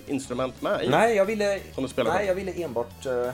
[0.07, 0.89] instrument med i?
[0.89, 1.61] Nej, jag ville,
[1.97, 3.31] nej, jag ville enbart uh,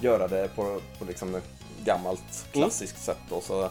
[0.00, 1.50] göra det på, på liksom ett
[1.84, 3.16] gammalt klassiskt mm.
[3.16, 3.24] sätt.
[3.30, 3.68] Då, så,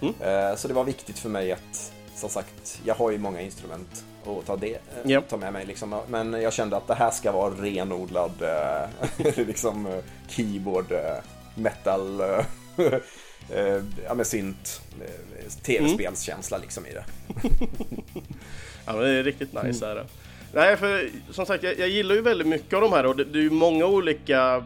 [0.00, 0.14] mm.
[0.14, 4.04] uh, så det var viktigt för mig att, som sagt, jag har ju många instrument
[4.24, 5.28] och ta, det, yep.
[5.28, 5.66] ta med mig.
[5.66, 6.00] Liksom.
[6.08, 11.16] Men jag kände att det här ska vara renodlad eh, liksom, eh, keyboard, eh,
[11.54, 12.20] metal,
[14.04, 14.82] ja med synt,
[15.62, 16.64] tv-spelskänsla mm.
[16.64, 17.04] liksom i det.
[18.86, 19.96] ja men det är riktigt nice mm.
[19.98, 20.06] är det.
[20.52, 23.24] Nej för som sagt jag, jag, gillar ju väldigt mycket av de här och det,
[23.24, 24.64] det är ju många olika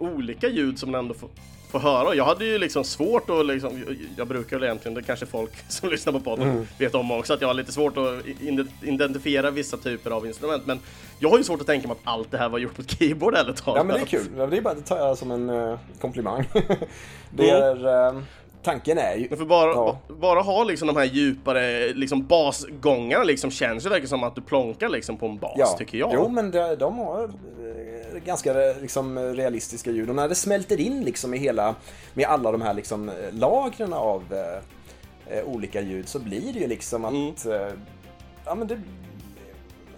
[0.00, 1.30] olika ljud som man ändå får,
[1.70, 2.14] få höra.
[2.14, 3.84] Jag hade ju liksom svårt att liksom,
[4.16, 6.66] jag brukar väl egentligen, det kanske folk som lyssnar på podden mm.
[6.78, 8.26] vet om också, att jag har lite svårt att
[8.82, 10.66] identifiera vissa typer av instrument.
[10.66, 10.80] Men
[11.18, 12.90] jag har ju svårt att tänka mig att allt det här var gjort på ett
[12.90, 13.80] keyboard eller taget.
[13.80, 16.48] Ja men det är kul, det, är bara, det tar jag som en uh, komplimang.
[17.30, 17.86] det är...
[17.86, 18.22] Uh
[18.62, 19.28] tanken är ju...
[19.28, 19.98] För bara, ja.
[20.08, 24.40] bara ha liksom de här djupare liksom basgångarna liksom känns ju verkligen som att du
[24.40, 25.66] plonkar liksom på en bas ja.
[25.78, 26.10] tycker jag.
[26.14, 27.30] Jo men de, de har eh,
[28.24, 31.74] ganska liksom realistiska ljud och när det smälter in liksom i hela,
[32.14, 34.62] med alla de här liksom lagren av eh,
[35.36, 37.62] eh, olika ljud så blir det ju liksom att, mm.
[37.62, 37.72] eh,
[38.44, 38.80] ja men det,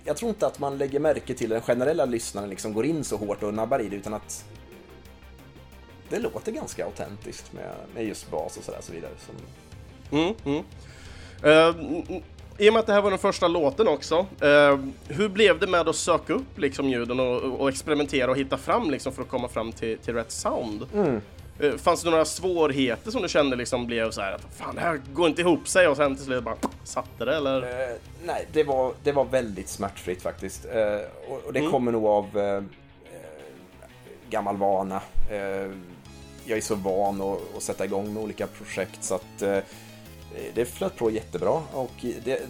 [0.05, 3.17] jag tror inte att man lägger märke till den generella lyssnaren liksom går in så
[3.17, 4.45] hårt och nabbar i det utan att
[6.09, 9.13] det låter ganska autentiskt med, med just bas och sådär så vidare.
[9.19, 9.35] Som...
[10.19, 10.65] Mm, mm.
[11.45, 12.23] Uh,
[12.59, 15.67] I och med att det här var den första låten också, uh, hur blev det
[15.67, 19.29] med att söka upp liksom ljuden och, och, experimentera och hitta fram liksom för att
[19.29, 20.87] komma fram till, till rätt sound?
[20.95, 21.21] Mm.
[21.62, 24.81] Uh, fanns det några svårigheter som du kände liksom blev så här att fan det
[24.81, 27.57] här går inte ihop sig och sen till slut bara satte det eller?
[27.57, 30.65] Uh, nej, det var, det var väldigt smärtfritt faktiskt.
[30.65, 30.73] Uh,
[31.29, 31.71] och, och, det mm.
[31.71, 32.27] kommer nog av
[34.31, 35.01] gammal vana
[36.45, 39.59] jag är så van att, att sätta igång med olika projekt så att eh,
[40.55, 42.40] det flöt på jättebra och det,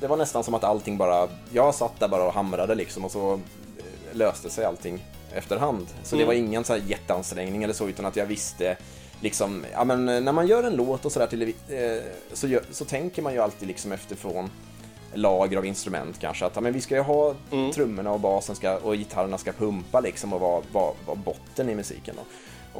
[0.00, 3.10] det, var nästan som att allting bara, jag satt där bara och hamrade liksom och
[3.10, 5.86] så eh, löste sig allting efterhand.
[6.02, 6.22] Så mm.
[6.22, 8.76] det var ingen så här jätteansträngning eller så utan att jag visste
[9.20, 11.48] liksom, ja men när man gör en låt och sådär till, eh,
[12.32, 14.50] så, så tänker man ju alltid liksom efterifrån
[15.14, 16.46] lager av instrument kanske.
[16.46, 17.72] Att ja, men vi ska ju ha mm.
[17.72, 21.74] trummorna och basen ska, och gitarrerna ska pumpa liksom och vara, vara, vara botten i
[21.74, 22.14] musiken.
[22.16, 22.22] Då.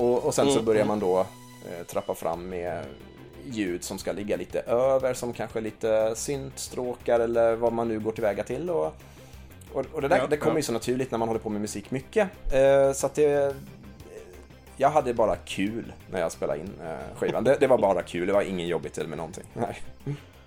[0.03, 0.59] Och, och sen mm.
[0.59, 2.85] så börjar man då eh, trappa fram med
[3.51, 8.13] ljud som ska ligga lite över, som kanske lite syntstråkar eller vad man nu går
[8.13, 8.71] tillväga till.
[8.71, 8.97] Och,
[9.73, 10.59] och, och det där ja, det kommer ja.
[10.59, 12.29] ju så naturligt när man håller på med musik mycket.
[12.53, 13.57] Eh, så att det...
[14.77, 17.45] Jag hade bara kul när jag spelade in eh, skivan.
[17.45, 19.45] Det, det, var bara kul, det var ingen jobbigt eller med någonting.
[19.55, 19.83] Nej.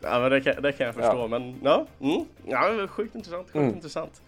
[0.02, 1.28] Ja, men det kan, det kan jag förstå, ja.
[1.28, 3.48] men ja, mm, ja sjukt intressant.
[3.48, 3.76] Sjukt mm.
[3.76, 4.22] intressant.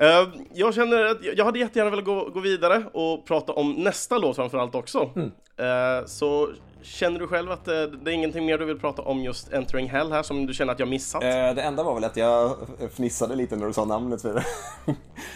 [0.00, 4.18] Uh, jag känner att jag hade jättegärna velat gå, gå vidare och prata om nästa
[4.18, 5.10] låt framförallt också.
[5.16, 5.30] Mm.
[5.60, 6.50] Uh, så
[6.82, 9.90] känner du själv att det, det, är ingenting mer du vill prata om just Entering
[9.90, 11.22] Hell här som du känner att jag missat?
[11.22, 12.56] Uh, det enda var väl att jag
[12.96, 14.22] fnissade lite när du sa namnet.
[14.22, 14.44] För det.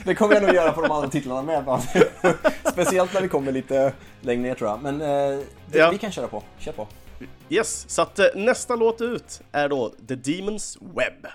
[0.04, 1.80] det kommer jag nog göra på de andra titlarna med.
[2.72, 4.82] Speciellt när vi kommer lite längre ner tror jag.
[4.82, 5.90] Men det, ja.
[5.90, 6.42] vi kan köra på.
[6.58, 6.86] Kör på.
[7.48, 11.26] Yes, så att nästa låt ut är då The Demon's Web.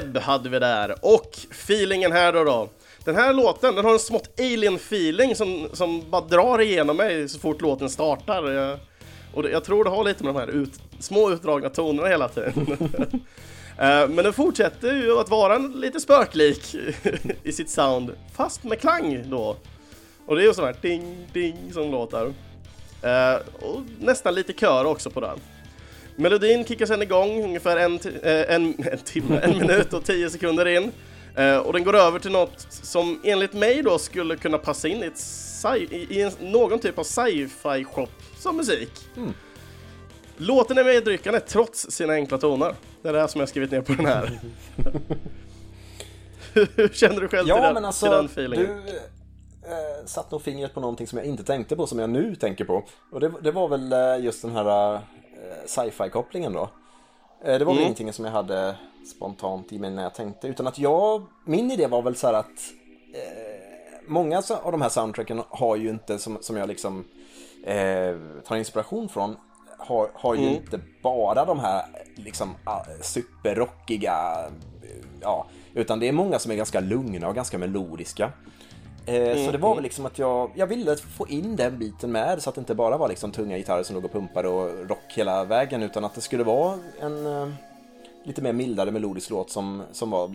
[0.00, 2.68] Webb hade vi där och feelingen här då då.
[3.04, 7.38] Den här låten, den har en smått alien-feeling som, som bara drar igenom mig så
[7.38, 8.50] fort låten startar.
[8.50, 8.78] Jag,
[9.34, 12.28] och det, jag tror det har lite med de här ut, små utdragna tonerna hela
[12.28, 12.78] tiden.
[13.80, 16.74] Eh, men den fortsätter ju att vara lite spöklik
[17.42, 19.56] i sitt sound, fast med klang då.
[20.26, 22.34] Och det är ju sån här ding, ding som låter.
[23.02, 25.38] Eh, och nästan lite kör också på den.
[26.18, 30.68] Melodin kickar sen igång ungefär en, uh, en, en timme, en minut och tio sekunder
[30.68, 30.92] in.
[31.38, 35.02] Uh, och den går över till något som enligt mig då skulle kunna passa in
[35.02, 38.90] i, i en, någon typ av sci-fi shop som musik.
[39.16, 39.32] Mm.
[40.36, 42.74] Låten är medryckande trots sina enkla toner.
[43.02, 44.40] Det är det här som jag skrivit ner på den här.
[46.52, 48.66] Hur känner du själv ja, till, den, men alltså, till den feelingen?
[48.66, 48.96] Du
[49.68, 52.64] eh, satt nog fingret på någonting som jag inte tänkte på som jag nu tänker
[52.64, 52.84] på.
[53.12, 55.00] Och det, det var väl eh, just den här
[55.42, 56.70] eh, sci-fi kopplingen då.
[57.44, 57.74] Eh, det var mm.
[57.74, 58.76] väl ingenting som jag hade
[59.16, 62.34] spontant i mig när jag tänkte utan att jag, min idé var väl så här
[62.34, 62.72] att
[63.14, 67.04] eh, många av de här soundtracken har ju inte som, som jag liksom
[67.64, 69.36] eh, tar inspiration från
[69.78, 70.54] har, har ju mm.
[70.54, 71.84] inte bara de här
[72.16, 72.54] liksom
[73.02, 74.14] superrockiga,
[75.20, 78.32] ja, utan det är många som är ganska lugna och ganska melodiska.
[79.08, 79.46] Mm.
[79.46, 82.48] Så det var väl liksom att jag, jag ville få in den biten med så
[82.48, 85.44] att det inte bara var liksom tunga gitarrer som låg och pumpade och rock hela
[85.44, 87.48] vägen utan att det skulle vara en uh,
[88.24, 90.34] lite mer mildare melodisk låt som, som var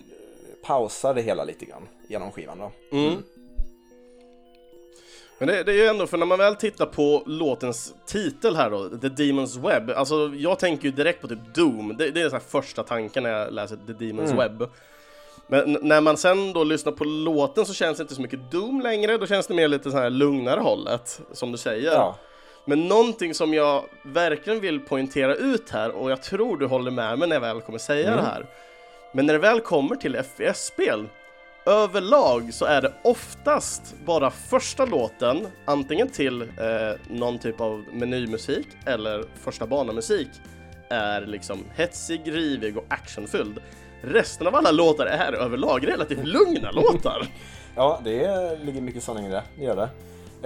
[0.64, 2.72] pausade hela lite grann genom skivan då.
[2.98, 3.08] Mm.
[3.08, 3.24] Mm.
[5.38, 8.70] Men det, det, är ju ändå, för när man väl tittar på låtens titel här
[8.70, 12.30] då, The Demon's Web, alltså jag tänker ju direkt på typ Doom, det, det är
[12.30, 14.38] den första tanken när jag läser The Demon's mm.
[14.38, 14.70] Web.
[15.48, 18.82] Men när man sen då lyssnar på låten så känns det inte så mycket Doom
[18.82, 21.92] längre, då känns det mer lite så här lugnare hållet, som du säger.
[21.92, 22.18] Ja.
[22.66, 27.20] Men någonting som jag verkligen vill poängtera ut här, och jag tror du håller med
[27.20, 28.24] mig när jag väl kommer säga mm.
[28.24, 28.46] det här.
[29.14, 31.08] Men när det väl kommer till FPS-spel,
[31.66, 36.48] överlag så är det oftast bara första låten, antingen till eh,
[37.08, 40.28] någon typ av menymusik eller första banamusik,
[40.90, 43.60] är liksom hetsig, rivig och actionfylld.
[44.04, 47.28] Resten av alla låtar är överlag relativt lugna låtar.
[47.76, 49.90] Ja, det ligger mycket sanning i det, det gör det.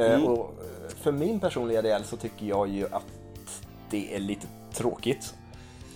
[0.04, 0.26] Eh, mm.
[0.28, 0.56] och
[1.02, 3.06] för min personliga del så tycker jag ju att
[3.90, 5.34] det är lite tråkigt.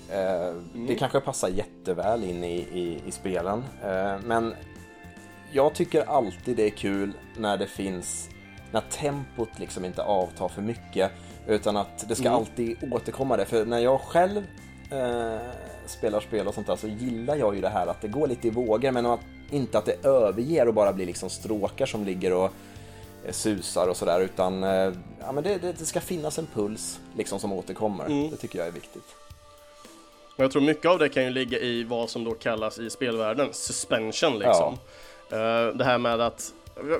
[0.09, 0.87] Eh, mm.
[0.87, 4.53] Det kanske passar jätteväl in i, i, i spelen, eh, men
[5.51, 8.29] jag tycker alltid det är kul när det finns,
[8.71, 11.11] när tempot liksom inte avtar för mycket,
[11.47, 12.37] utan att det ska mm.
[12.37, 13.45] alltid återkomma det.
[13.45, 14.43] För när jag själv
[14.91, 15.41] eh,
[15.85, 18.47] spelar spel och sånt där så gillar jag ju det här att det går lite
[18.47, 19.19] i vågor men att,
[19.51, 22.51] inte att det överger och bara blir liksom stråkar som ligger och
[23.25, 26.99] eh, susar och sådär utan eh, ja, men det, det, det, ska finnas en puls
[27.17, 28.05] liksom som återkommer.
[28.05, 28.29] Mm.
[28.29, 29.15] Det tycker jag är viktigt.
[30.35, 33.49] Jag tror mycket av det kan ju ligga i vad som då kallas i spelvärlden
[33.51, 34.77] suspension liksom.
[35.29, 35.37] Ja.
[35.37, 36.53] Uh, det här med att,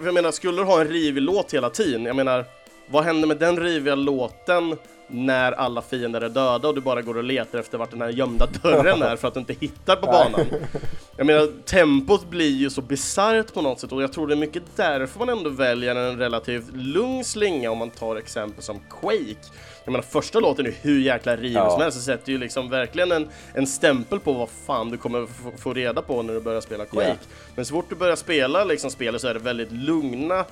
[0.03, 2.45] jag menar skulle du ha en rivig låt hela tiden, jag menar
[2.87, 4.77] vad händer med den riviga låten
[5.07, 8.09] när alla fiender är döda och du bara går och letar efter vart den här
[8.09, 10.45] gömda dörren är för att du inte hittar på banan.
[11.17, 14.37] Jag menar, tempot blir ju så bisarrt på något sätt och jag tror det är
[14.37, 19.35] mycket därför man ändå väljer en relativt lugn slinga om man tar exempel som Quake.
[19.83, 21.69] Jag menar första låten är hur jäkla rivig ja.
[21.69, 25.27] som helst, så sätter ju liksom verkligen en, en stämpel på vad fan du kommer
[25.57, 27.07] få reda på när du börjar spela Quake.
[27.07, 27.17] Yeah.
[27.55, 30.45] Men så fort du börjar spela liksom spelet så är det väldigt lugna,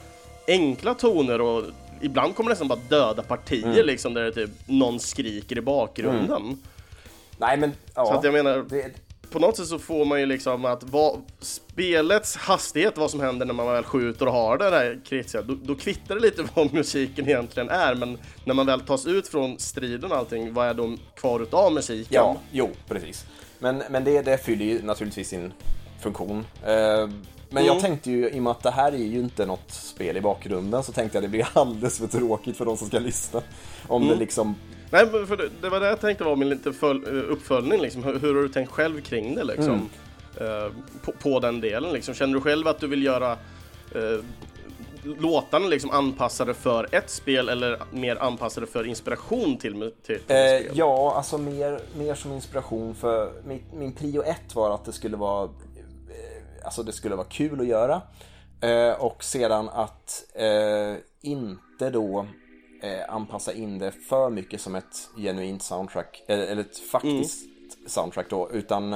[0.48, 1.64] enkla toner och
[2.02, 3.86] ibland kommer det nästan bara döda partier mm.
[3.86, 6.42] liksom där det typ någon skriker i bakgrunden.
[6.42, 6.58] Mm.
[7.38, 8.06] Nej men, ja.
[8.06, 8.92] Så att jag menar, det...
[9.32, 13.46] på något sätt så får man ju liksom att vad, spelets hastighet, vad som händer
[13.46, 16.74] när man väl skjuter och har det där kritsiga, då, då kvittar det lite vad
[16.74, 20.74] musiken egentligen är, men när man väl tas ut från striden och allting, vad är
[20.74, 22.16] då kvar utav musiken?
[22.16, 23.26] Ja, jo, precis.
[23.60, 25.54] Men, men det, det fyller ju naturligtvis sin
[26.02, 26.46] funktion.
[26.68, 27.10] Uh,
[27.50, 27.74] men mm.
[27.74, 30.22] jag tänkte ju, i och med att det här är ju inte något spel i
[30.22, 33.42] bakgrunden, så tänkte jag att det blir alldeles för tråkigt för de som ska lyssna.
[33.88, 34.14] Om mm.
[34.14, 34.56] det liksom...
[34.92, 38.04] Nej, men för det, det, var det jag tänkte var min lite föl, uppföljning, liksom.
[38.04, 39.66] hur, hur, har du tänkt själv kring det liksom?
[39.66, 39.90] Mm.
[40.42, 40.72] Uh,
[41.02, 42.14] på, på, den delen liksom.
[42.14, 43.32] Känner du själv att du vill göra
[43.96, 44.24] uh,
[45.04, 50.60] låtarna liksom anpassade för ett spel eller mer anpassade för inspiration till, till, till eh,
[50.60, 50.72] spel?
[50.74, 55.18] Ja, alltså mer, mer som inspiration för min, min prio ett var att det skulle
[55.18, 55.50] vara
[56.64, 58.02] alltså det skulle vara kul att göra.
[58.62, 62.26] Eh, och sedan att eh, inte då
[62.82, 67.88] eh, anpassa in det för mycket som ett genuint soundtrack, eller, ett faktiskt mm.
[67.88, 68.94] soundtrack då, utan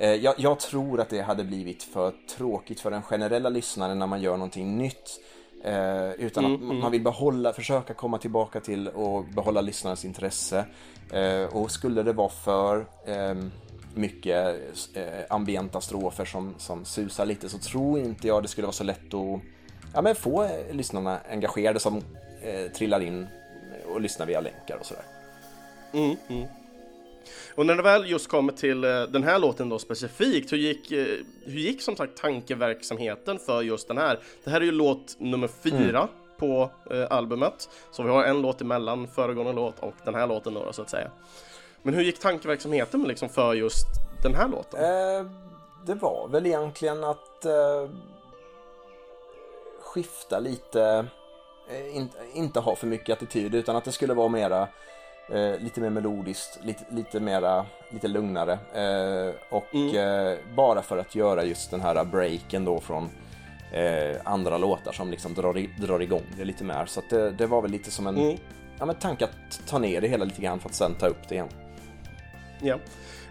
[0.00, 4.06] eh, jag, jag, tror att det hade blivit för tråkigt för den generella lyssnaren när
[4.06, 5.20] man gör någonting nytt.
[5.64, 6.78] Eh, utan mm, att mm.
[6.78, 10.64] man vill behålla, försöka komma tillbaka till och behålla lyssnarens intresse.
[11.12, 13.50] Eh, och skulle det vara för ehm,
[13.94, 14.56] mycket
[14.94, 18.84] eh, ambienta strofer som, som susar lite så tror inte jag det skulle vara så
[18.84, 19.40] lätt att
[19.94, 21.96] ja, men få eh, lyssnarna engagerade som
[22.42, 23.26] eh, trillar in
[23.92, 25.04] och lyssnar via länkar och sådär.
[25.92, 26.48] Mm, mm.
[27.54, 30.92] Och när det väl just kommer till eh, den här låten då specifikt, hur gick,
[30.92, 31.06] eh,
[31.44, 34.18] hur gick som sagt tankeverksamheten för just den här?
[34.44, 36.10] Det här är ju låt nummer fyra mm.
[36.38, 40.54] på eh, albumet, så vi har en låt emellan föregående låt och den här låten
[40.54, 41.10] då, så att säga.
[41.88, 43.86] Men hur gick tankeverksamheten liksom för just
[44.22, 44.80] den här låten?
[44.80, 45.26] Eh,
[45.86, 47.90] det var väl egentligen att eh,
[49.80, 51.06] skifta lite,
[51.70, 54.68] eh, in, inte ha för mycket attityd utan att det skulle vara mera
[55.28, 58.52] eh, lite mer melodiskt, lite, lite mera, lite lugnare.
[58.52, 59.96] Eh, och mm.
[59.96, 63.10] Eh, bara för att göra just den här breaken då från
[64.24, 66.86] andra låtar som liksom drar, i, drar igång det lite mer.
[66.86, 68.38] Så det, det, var väl lite som en mm.
[68.78, 71.28] ja, men tanke att ta ner det hela lite grann för att sen ta upp
[71.28, 71.48] det igen.
[72.62, 72.78] Ja.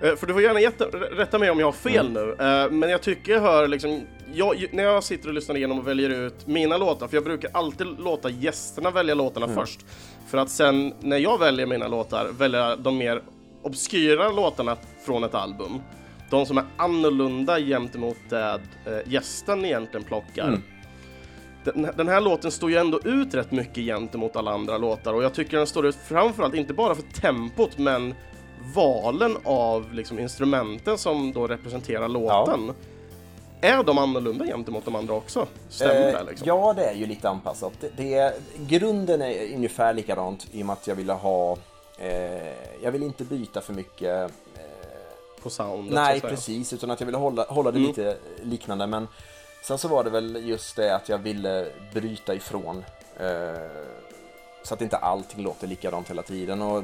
[0.01, 2.13] Eh, för du får gärna jätte, rätta mig om jag har fel mm.
[2.13, 4.01] nu, eh, men jag tycker jag hör liksom,
[4.33, 7.49] jag, när jag sitter och lyssnar igenom och väljer ut mina låtar, för jag brukar
[7.53, 9.57] alltid låta gästerna välja låtarna mm.
[9.57, 9.85] först,
[10.27, 13.21] för att sen när jag väljer mina låtar, välja de mer
[13.61, 15.81] obskyra låtarna från ett album.
[16.29, 20.47] De som är annorlunda gentemot det äh, gästen egentligen plockar.
[20.47, 20.61] Mm.
[21.63, 25.23] Den, den, här låten står ju ändå ut rätt mycket gentemot alla andra låtar och
[25.23, 28.13] jag tycker den står ut framförallt, inte bara för tempot, men
[28.75, 32.67] valen av liksom, instrumenten som då representerar låten.
[32.67, 32.73] Ja.
[33.61, 35.47] Är de annorlunda gentemot de andra också?
[35.69, 36.23] Stämmer eh, det?
[36.23, 36.47] Liksom?
[36.47, 37.73] Ja, det är ju lite anpassat.
[37.79, 41.57] Det, det, grunden är ungefär likadant i och med att jag ville ha...
[41.99, 42.53] Eh,
[42.83, 44.31] jag vill inte byta för mycket...
[44.55, 45.93] Eh, På soundet?
[45.93, 46.73] Nej, precis.
[46.73, 47.87] Utan att jag ville hålla, hålla det mm.
[47.87, 48.87] lite liknande.
[48.87, 49.07] Men
[49.63, 52.85] sen så var det väl just det att jag ville bryta ifrån.
[53.19, 53.61] Eh,
[54.63, 56.61] så att inte allting låter likadant hela tiden.
[56.61, 56.83] Och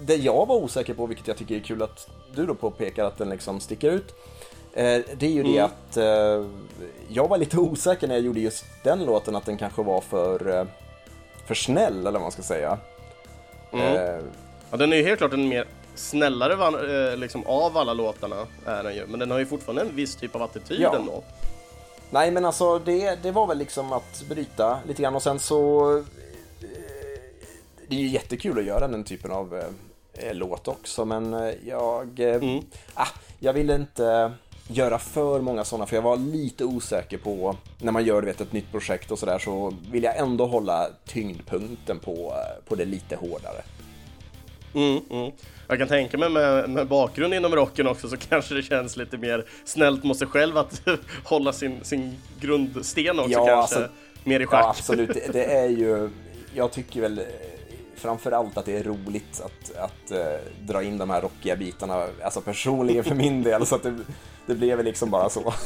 [0.00, 3.18] det jag var osäker på, vilket jag tycker är kul att du då påpekar att
[3.18, 4.14] den liksom sticker ut.
[4.72, 5.52] Eh, det är ju mm.
[5.52, 6.46] det att eh,
[7.08, 10.58] jag var lite osäker när jag gjorde just den låten att den kanske var för,
[10.58, 10.66] eh,
[11.46, 12.78] för snäll eller vad man ska säga.
[13.72, 14.22] Mm.
[14.70, 18.36] Ja, den är ju helt klart en mer snällare liksom, av alla låtarna
[18.66, 20.96] är den ju, men den har ju fortfarande en viss typ av attityd ja.
[20.96, 21.22] ändå.
[22.10, 26.04] Nej men alltså det, det var väl liksom att bryta lite grann och sen så
[27.88, 29.64] det är ju jättekul att göra den typen av eh,
[30.32, 32.64] låt också men eh, jag, eh, mm.
[32.94, 33.08] ah,
[33.38, 34.32] jag vill inte
[34.68, 38.52] göra för många sådana för jag var lite osäker på när man gör vet, ett
[38.52, 42.34] nytt projekt och sådär så vill jag ändå hålla tyngdpunkten på,
[42.68, 43.62] på det lite hårdare.
[44.74, 45.32] Mm, mm.
[45.68, 49.18] Jag kan tänka mig med, med bakgrund inom rocken också så kanske det känns lite
[49.18, 50.82] mer snällt mot sig själv att
[51.24, 53.88] hålla sin, sin grundsten också ja, kanske alltså,
[54.24, 54.64] mer i schack.
[54.64, 55.14] Ja, absolut.
[55.14, 56.10] Det, det är ju,
[56.54, 57.20] jag tycker väl
[57.96, 60.18] framförallt att det är roligt att, att uh,
[60.66, 63.96] dra in de här rockiga bitarna, alltså personligen för min del, så att det,
[64.46, 65.54] det blev liksom bara så.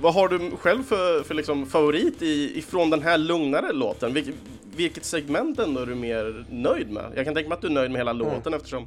[0.00, 4.14] Vad har du själv för, för liksom favorit i, ifrån den här lugnare låten?
[4.14, 4.32] Vil,
[4.76, 7.12] vilket segment ändå är du mer nöjd med?
[7.14, 8.26] Jag kan tänka mig att du är nöjd med hela mm.
[8.26, 8.86] låten eftersom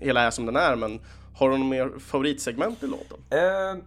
[0.00, 1.00] hela är som den är, men
[1.36, 3.18] har du något mer favoritsegment i låten?
[3.32, 3.82] Uh,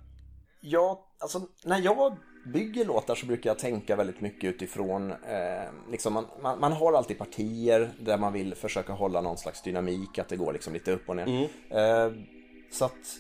[0.62, 6.14] ja, alltså när jag bygger låtar så brukar jag tänka väldigt mycket utifrån, eh, liksom
[6.14, 10.30] man, man, man, har alltid partier där man vill försöka hålla någon slags dynamik, att
[10.30, 11.28] det går liksom lite upp och ner.
[11.28, 11.44] Mm.
[11.70, 12.24] Eh,
[12.72, 13.18] så att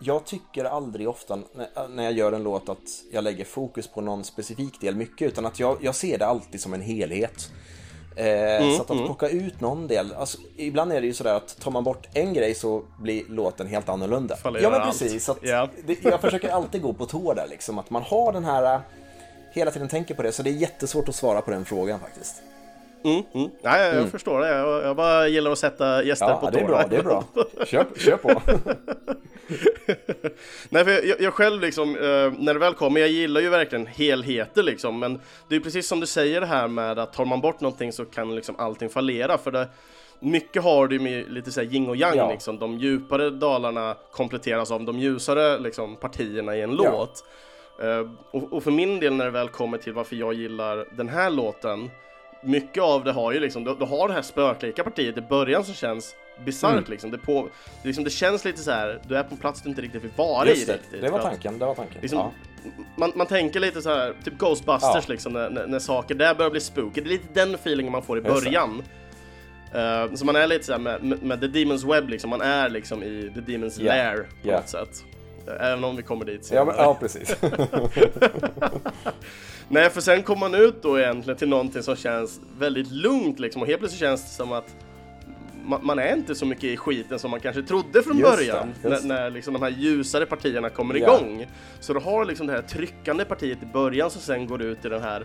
[0.00, 1.38] jag tycker aldrig ofta
[1.90, 5.46] när jag gör en låt att jag lägger fokus på någon specifik del mycket, utan
[5.46, 7.50] att jag, jag ser det alltid som en helhet.
[8.16, 9.06] Eh, mm, så att, att mm.
[9.06, 12.34] plocka ut någon del, alltså, ibland är det ju sådär att tar man bort en
[12.34, 14.36] grej så blir låten helt annorlunda.
[14.36, 15.68] Faller ja men precis, att, yeah.
[15.86, 18.80] det, jag försöker alltid gå på tå där liksom, att man har den här,
[19.52, 22.42] hela tiden tänker på det, så det är jättesvårt att svara på den frågan faktiskt.
[23.04, 23.50] Mm, mm.
[23.62, 24.10] Nej, jag mm.
[24.10, 24.48] förstår det.
[24.48, 26.52] Jag, jag, bara gillar att sätta gäster ja, på tå.
[26.52, 26.84] Ja, det är bra.
[26.90, 27.24] Det är bra.
[27.66, 28.28] Kör, kör på.
[30.68, 33.86] Nej, för jag, jag, själv liksom, eh, när det väl kommer, jag gillar ju verkligen
[33.86, 37.40] helheter liksom, men det är precis som du säger det här med att tar man
[37.40, 39.68] bort någonting så kan liksom allting fallera, för det
[40.20, 42.30] mycket har det med lite såhär yin och yang ja.
[42.30, 46.90] liksom, de djupare dalarna kompletteras av de ljusare liksom, partierna i en ja.
[46.92, 47.24] låt.
[47.82, 51.08] Uh, och, och, för min del när det väl kommer till varför jag gillar den
[51.08, 51.90] här låten
[52.44, 55.64] mycket av det har ju liksom, du, du har det här spöklika partiet i början
[55.64, 56.14] som känns
[56.44, 56.84] bisarrt mm.
[56.90, 57.10] liksom.
[57.10, 57.48] Det, på,
[57.82, 58.04] det, liksom.
[58.04, 59.00] det känns lite så här.
[59.08, 61.00] du är på en plats du inte riktigt vill vara Just i det, riktigt.
[61.00, 62.00] Det var tanken, det var tanken.
[62.00, 62.32] Liksom, ja.
[62.96, 65.12] man, man tänker lite så här, typ Ghostbusters ja.
[65.12, 67.00] liksom, när, när, när, saker där börjar bli spooky.
[67.00, 68.82] Det är lite den feelingen man får i början.
[69.74, 72.68] Uh, så man är lite såhär med, med, med, The Demon's Web liksom, man är
[72.68, 73.96] liksom i The Demon's yeah.
[73.96, 74.60] Lair på yeah.
[74.60, 75.04] något sätt.
[75.60, 76.60] Även om vi kommer dit senare.
[76.60, 77.36] Ja, men, ja precis.
[79.68, 83.62] Nej, för sen kommer man ut då egentligen till någonting som känns väldigt lugnt liksom
[83.62, 84.74] och helt plötsligt känns det som att
[85.64, 88.74] man, man, är inte så mycket i skiten som man kanske trodde från Just början.
[88.82, 91.00] det, när, när liksom de här ljusare partierna kommer Ja.
[91.18, 91.46] igång.
[91.80, 94.88] Så du har liksom det här tryckande partiet i början som sen går ut i
[94.88, 95.24] den här,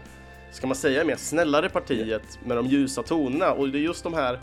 [0.51, 3.51] ska man säga, mer snällare partiet med de ljusa tonerna.
[3.51, 4.39] Och det är just de här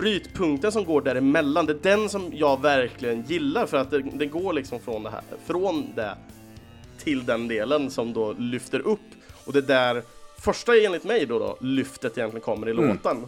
[0.00, 4.26] brytpunkten som går däremellan, det är den som jag verkligen gillar för att det, det
[4.26, 6.16] går liksom från det här, från det
[7.04, 9.00] till den delen som då lyfter upp
[9.44, 10.02] och det är där
[10.38, 12.88] första enligt mig då, då lyftet egentligen kommer i Mm.
[12.88, 13.26] låten.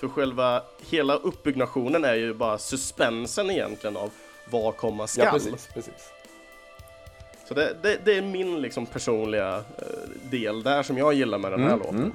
[0.00, 4.10] För själva hela uppbyggnationen är ju bara suspensen egentligen av
[4.50, 5.24] vad komma skall.
[5.26, 6.10] Ja, precis, precis.
[7.48, 11.52] Så det, det, det är min liksom personliga eh, del där som jag gillar med
[11.52, 11.96] den här Mm, låten.
[11.98, 12.12] mm.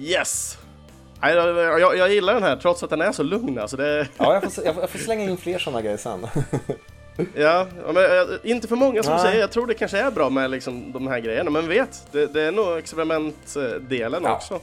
[0.00, 0.58] Yes!
[1.20, 3.76] Jag, jag, jag gillar den här trots att den är så lugn alltså.
[3.76, 6.26] Det, Ja, jag får, jag får, slänga in fler sådana grejer sen.
[7.34, 9.22] ja, men, eh, inte för många som Nej.
[9.22, 9.40] säger.
[9.40, 11.50] Jag tror det kanske är bra med liksom, de här grejerna.
[11.50, 14.36] Men vet, det, det är nog experimentdelen Ja.
[14.36, 14.60] också.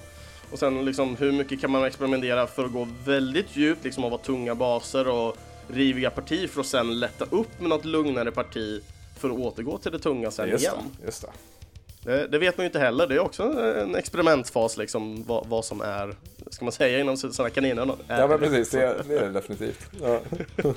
[0.51, 4.17] Och sen liksom, hur mycket kan man experimentera för att gå väldigt djupt liksom, vara
[4.17, 8.81] tunga baser och riviga parti för att sen lätta upp med något lugnare parti
[9.19, 10.75] för att återgå till det tunga sen Just igen.
[10.99, 11.27] det, just det.
[12.03, 13.07] Det, det vet man ju inte heller.
[13.07, 16.15] Det är också en experimentfas liksom vad, vad som är,
[16.49, 17.97] ska man säga inom sådana kaninöron?
[18.07, 18.69] Ja, men precis.
[18.69, 19.89] Det, är- det är det definitivt.
[20.01, 20.19] Ja.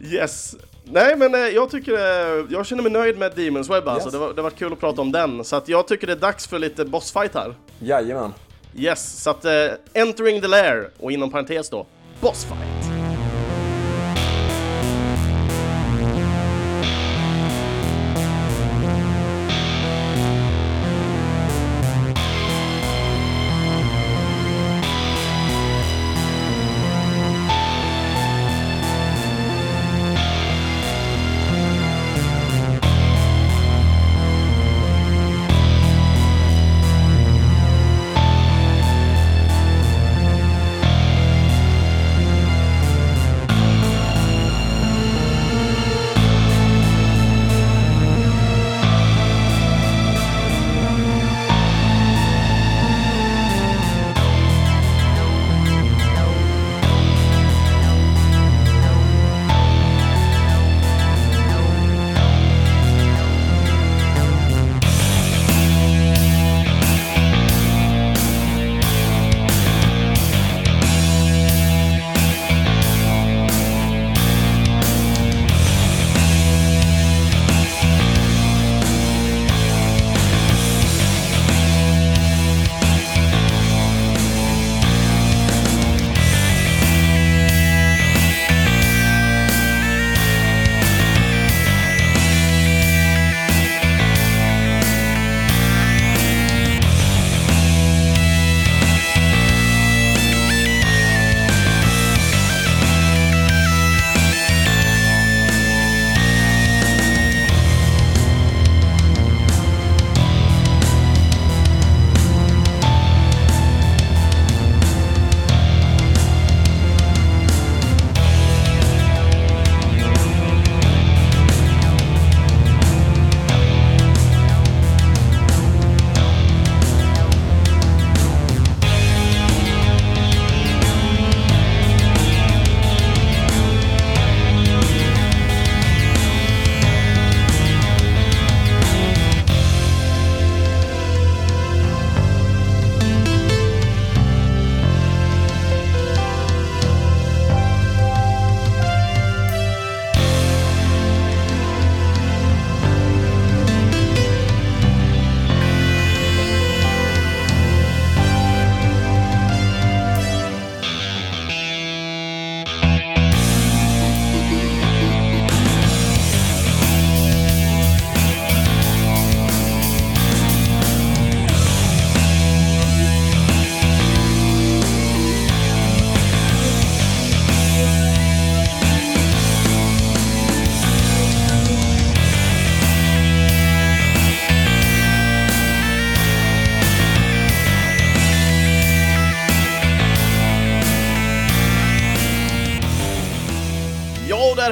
[0.00, 0.56] Yes!
[0.84, 4.06] Nej men eh, jag tycker, eh, jag känner mig nöjd med Demons Web alltså.
[4.08, 4.12] Yes.
[4.12, 5.44] Det, var, det var kul att prata om den.
[5.44, 7.54] Så att jag tycker det är dags för lite bossfight här.
[7.80, 8.34] Jajamän.
[8.76, 9.52] Yes, så att eh,
[9.94, 11.86] Entering the Lair och inom parentes då,
[12.20, 12.77] bossfight.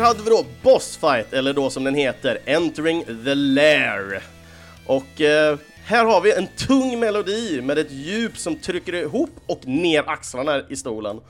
[0.07, 4.23] Hade vi då Bossfight, eller då som den heter, Entering the Lair.
[4.87, 9.67] Och eh, här har vi en tung melodi med ett djup som trycker ihop och
[9.67, 11.21] ner axlarna i stolen.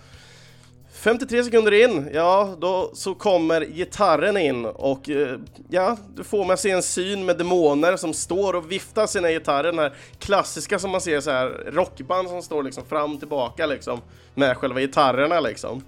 [0.93, 6.59] 53 sekunder in, ja då så kommer gitarren in och eh, ja, du får man
[6.59, 10.91] se en syn med demoner som står och viftar sina gitarrer, den här klassiska som
[10.91, 14.01] man ser så här rockband som står liksom fram och tillbaka liksom
[14.35, 15.83] med själva gitarrerna liksom.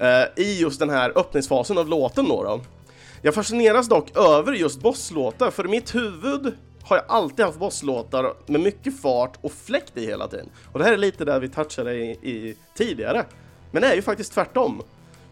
[0.00, 2.42] Eh, I just den här öppningsfasen av låten då.
[2.42, 2.60] då.
[3.22, 8.34] Jag fascineras dock över just bosslåtar, för i mitt huvud har jag alltid haft bosslåtar
[8.46, 10.48] med mycket fart och fläkt i hela tiden.
[10.72, 13.24] Och det här är lite där vi touchade i, i tidigare.
[13.70, 14.82] Men det är ju faktiskt tvärtom.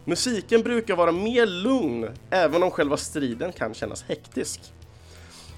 [0.05, 4.61] Musiken brukar vara mer lugn, även om själva striden kan kännas hektisk.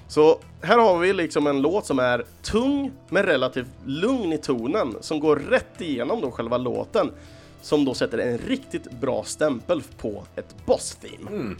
[0.07, 4.95] Så här har vi liksom en låt som är tung, men relativt lugn i tonen,
[5.01, 7.11] som går rätt igenom då själva låten,
[7.61, 11.27] som då sätter en riktigt bra stämpel på ett boss-theme.
[11.27, 11.57] Mm.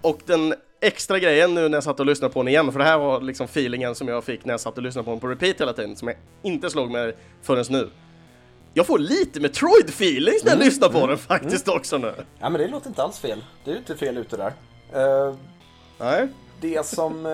[0.00, 2.84] Och den extra grejen nu när jag satt och lyssnade på den igen, för det
[2.84, 5.28] här var liksom feelingen som jag fick när jag satt och lyssnade på den på
[5.28, 7.90] repeat hela tiden, som jag inte slog mig förrän nu.
[8.74, 12.14] Jag får lite Metroid-feelings när jag Mm, lyssnar på den faktiskt också nu.
[12.38, 13.44] Ja men det låter inte alls fel.
[13.64, 14.52] Det är inte fel ute där.
[14.92, 15.34] Eh,
[15.98, 16.28] Nej.
[16.60, 17.32] det som eh,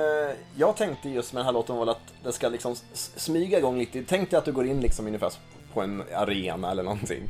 [0.56, 4.04] jag tänkte just med den här låten var att det ska liksom smyga igång lite.
[4.08, 5.32] Tänk dig att du går in liksom ungefär
[5.74, 7.22] på en arena eller någonting.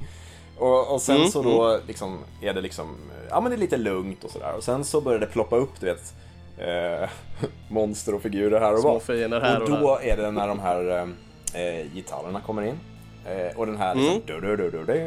[0.58, 2.96] Och, och sen Mm, så då liksom är det liksom,
[3.30, 4.52] ja men det är lite lugnt och sådär.
[4.56, 6.14] Och sen så börjar det ploppa upp, du vet,
[6.58, 7.08] eh,
[7.70, 9.00] monster och figurer här och Små var.
[9.00, 10.04] fiender här och, Och då där.
[10.04, 11.08] är det när de här
[11.54, 12.80] eh, gitarrerna kommer in.
[13.26, 14.22] Eh, och den här liksom...
[14.26, 14.98] Du, du, du, du, du.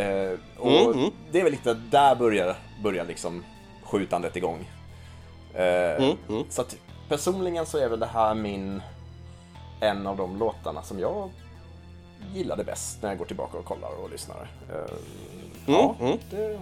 [0.00, 1.10] Eh, och Mm, mm.
[1.32, 3.44] det är väl lite där börjar, börjar liksom
[3.84, 4.68] skjutandet igång.
[5.54, 5.64] Eh,
[6.04, 6.44] Mm, mm.
[6.50, 6.76] Så att
[7.08, 8.82] personligen så är väl det här min...
[9.80, 11.30] En av de låtarna som jag
[12.34, 14.50] gillade bäst när jag går tillbaka och kollar och lyssnar.
[14.72, 14.94] Eh,
[15.66, 16.18] ja, mm.
[16.30, 16.60] det...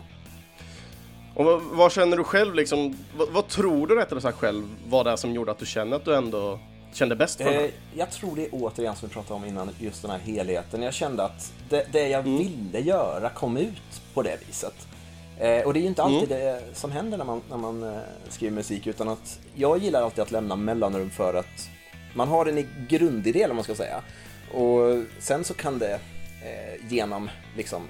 [1.35, 5.05] Och vad, vad känner du själv liksom, vad, vad tror du rättare sagt själv var
[5.05, 6.59] det som gjorde att du känner att du ändå
[6.93, 7.71] kände bäst för den Eh, här?
[7.97, 10.83] jag tror det är återigen som vi pratade om innan, just den här helheten.
[10.83, 14.89] Jag kände att det, det jag ville göra kom ut på det viset.
[15.39, 17.99] Eh, och det är ju inte alltid det som händer när man, när man eh,
[18.29, 21.69] skriver musik, utan att jag gillar alltid att lämna mellanrum för att
[22.15, 24.03] man har en i- grundidé, vad man ska säga.
[24.53, 25.95] Och sen så kan det
[26.45, 27.83] eh, genom liksom,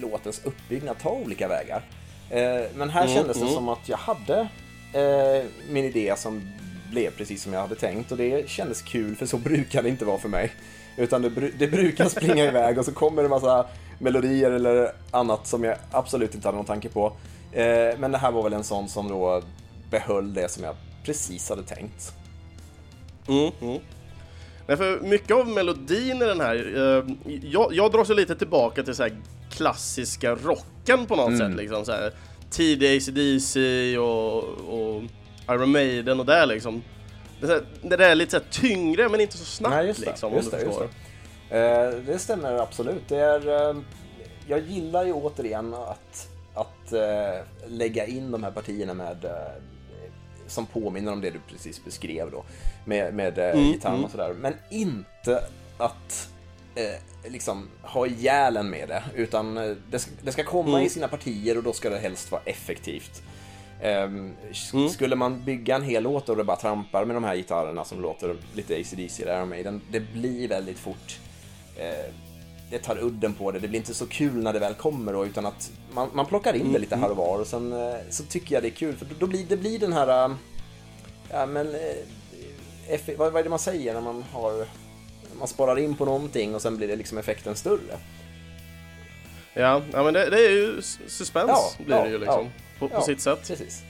[0.00, 1.82] låtens uppbyggnad ta olika vägar.
[2.30, 3.54] Eh, men här Mm, kändes det mm.
[3.54, 4.48] som att jag hade
[4.92, 6.42] eh, min idé som
[6.90, 10.04] blev precis som jag hade tänkt och det kändes kul för så brukar det inte
[10.04, 10.52] vara för mig.
[10.96, 13.66] Utan det, det brukar springa iväg och så kommer det massa
[13.98, 17.06] melodier eller annat som jag absolut inte hade någon tanke på.
[17.52, 19.42] Eh, men det här var väl en sån som då
[19.90, 22.12] behöll det som jag precis hade tänkt.
[23.28, 23.80] Mm, mm.
[24.66, 28.82] Nej, för mycket av melodin i den här, eh, jag, jag drar så lite tillbaka
[28.82, 29.08] till så
[29.50, 31.38] klassiska rocken på något Mm.
[31.50, 32.12] sätt liksom så här,
[32.50, 33.58] tidig AC/DC
[33.98, 35.02] och, och
[35.50, 36.82] Iron Maiden och där liksom.
[37.40, 40.00] Det, här, det där är lite så här tyngre men inte så snabbt Nej, just
[40.00, 40.88] det, liksom just om du det, förstår.
[41.50, 43.08] Eh, det stämmer absolut.
[43.08, 43.76] Det är, eh,
[44.48, 49.30] jag gillar ju återigen att, att eh, lägga in de här partierna med eh,
[50.46, 52.44] som påminner om det du precis beskrev då.
[52.84, 54.04] Med, med eh, Mm, gitarren mm.
[54.04, 54.34] och sådär.
[54.40, 55.44] Men inte
[55.78, 56.28] att
[56.74, 59.02] eh, liksom ha ihjäl en med det.
[59.14, 60.82] Utan eh, det ska, det ska komma Mm.
[60.86, 63.22] i sina partier och då ska det helst vara effektivt.
[64.50, 64.88] S- Mm.
[64.88, 68.00] Skulle man bygga en hel låt och det bara trampar med de här gitarrerna som
[68.02, 71.18] låter lite AC/DC där med den, det blir väldigt fort
[71.76, 72.12] eh,
[72.70, 75.26] det tar udden på det, det blir inte så kul när det väl kommer då,
[75.26, 78.24] utan att man, man plockar in det lite här och var och sen eh, så
[78.24, 80.34] tycker jag det är kul, för då, då blir det blir den här, eh,
[81.30, 81.80] ja men, eh,
[82.88, 84.66] eff- vad, vad är det man säger när man har,
[85.38, 87.98] man sparar in på någonting och sen blir det liksom effekten större.
[89.54, 91.48] Ja, ja men det, det är ju suspens
[91.78, 92.44] Ja, blir ja, det ju liksom.
[92.44, 92.50] ja.
[92.78, 93.48] På, på sitt sätt.
[93.48, 93.82] Precis.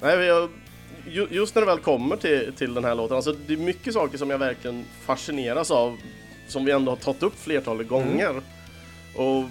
[0.00, 0.48] Nej, jag,
[1.08, 3.94] ju, just när det väl kommer till, till den här låten, alltså det är mycket
[3.94, 5.96] saker som jag verkligen fascineras av,
[6.52, 8.34] som vi ändå har tagit upp flertalet gånger.
[9.16, 9.44] Och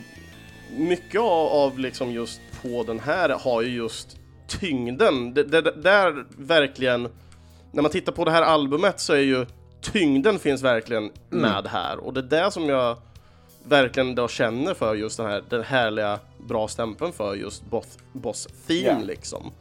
[0.78, 5.34] mycket av, av liksom just på den här har ju just tyngden.
[5.34, 5.43] Det,
[5.82, 7.10] där verkligen,
[7.72, 9.45] när man tittar på det här albumet så är ju
[9.82, 11.97] tyngden finns verkligen med här.
[11.97, 12.97] Och det är det som jag
[13.64, 18.47] verkligen då känner för just den här, den härliga bra stämpeln för just boss, boss
[18.68, 19.06] theme Ja.
[19.06, 19.52] liksom.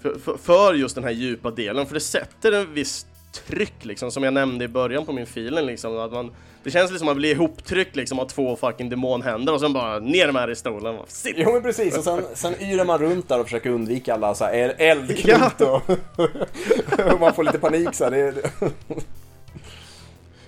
[0.00, 4.10] För, för, för just den här djupa delen, för det sätter en viss tryck liksom,
[4.10, 6.30] som jag nämnde i början på min filen liksom, att man,
[6.64, 9.72] det känns liksom som att man blir ihoptryckt liksom av två fucking demonhänder och sen
[9.72, 10.96] bara ner med här i stolen.
[10.96, 11.34] Bara, Sitt!
[11.36, 14.44] Jo men precis, och sen, sen yr man runt där och försöker undvika alla så
[14.44, 15.82] här el- eldklot och,
[17.14, 18.10] och man får lite panik så här.
[18.10, 18.42] Det,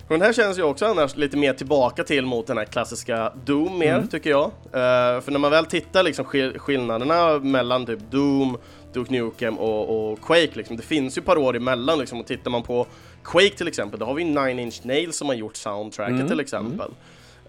[0.09, 3.33] Men den här känns ju också annars lite mer tillbaka till mot den här klassiska
[3.45, 4.45] Doom mer, tycker jag.
[4.45, 8.57] Eh, för när man väl tittar liksom skill- skillnaderna mellan typ Doom,
[8.93, 12.26] Duke Nukem och, och Quake, liksom, det finns ju ett par år emellan liksom, och
[12.26, 12.86] tittar man på
[13.24, 16.90] Quake till exempel, då har vi Nine Inch Nails som har gjort soundtracket till exempel.
[16.90, 16.95] Eh,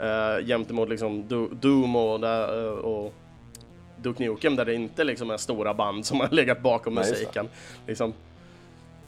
[0.01, 1.27] Uh, gentemot liksom
[1.61, 3.13] Doom och, där, och
[3.97, 7.47] Duke Nukem där det inte liksom är stora band som har legat bakom Nej, musiken.
[7.87, 8.13] Liksom,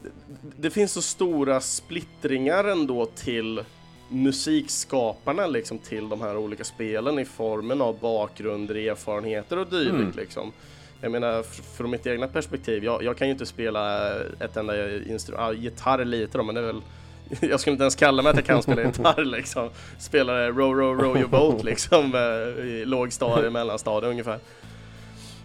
[0.02, 0.10] det,
[0.56, 3.64] det finns så stora splittringar ändå till
[4.08, 10.12] musikskaparna liksom till de här olika spelen i formen av bakgrunder, erfarenheter och dylikt mm.
[10.16, 10.52] liksom.
[11.00, 11.42] Jag menar
[11.76, 16.04] från mitt egna perspektiv, jag, jag kan ju inte spela ett enda instrument, ja, gitarr
[16.04, 16.82] lite då men det är väl
[17.40, 19.70] jag skulle inte ens kalla mig att jag kan spela gitarr liksom.
[19.98, 22.14] Spelar row, row, row your boat liksom
[22.64, 24.38] i lågstadie, mellanstadie ungefär.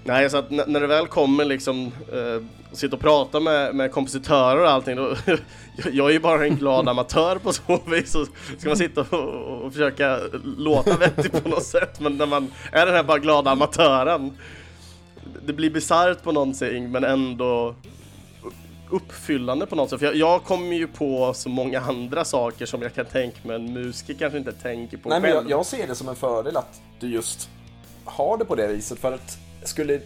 [0.04, 4.62] Nej, så att när det väl kommer liksom eh, sitta och prata med, med kompositörer
[4.62, 5.16] och allting då,
[5.92, 8.26] jag är ju bara en glad amatör på så vis så
[8.58, 10.20] ska man sitta och, och försöka
[10.58, 14.32] låta vettig på något sätt men när man är den här bara glada amatören
[15.46, 17.76] det blir bisarrt på någonting men ändå
[18.90, 20.00] uppfyllande på något sätt.
[20.00, 23.56] För jag, jag kommer ju på så många andra saker som jag kan tänka mig
[23.56, 25.36] en musiker kanske inte tänker på Nej, själv.
[25.36, 27.50] Men jag, jag ser det som en fördel att du just
[28.06, 30.02] har det på det viset för att skulle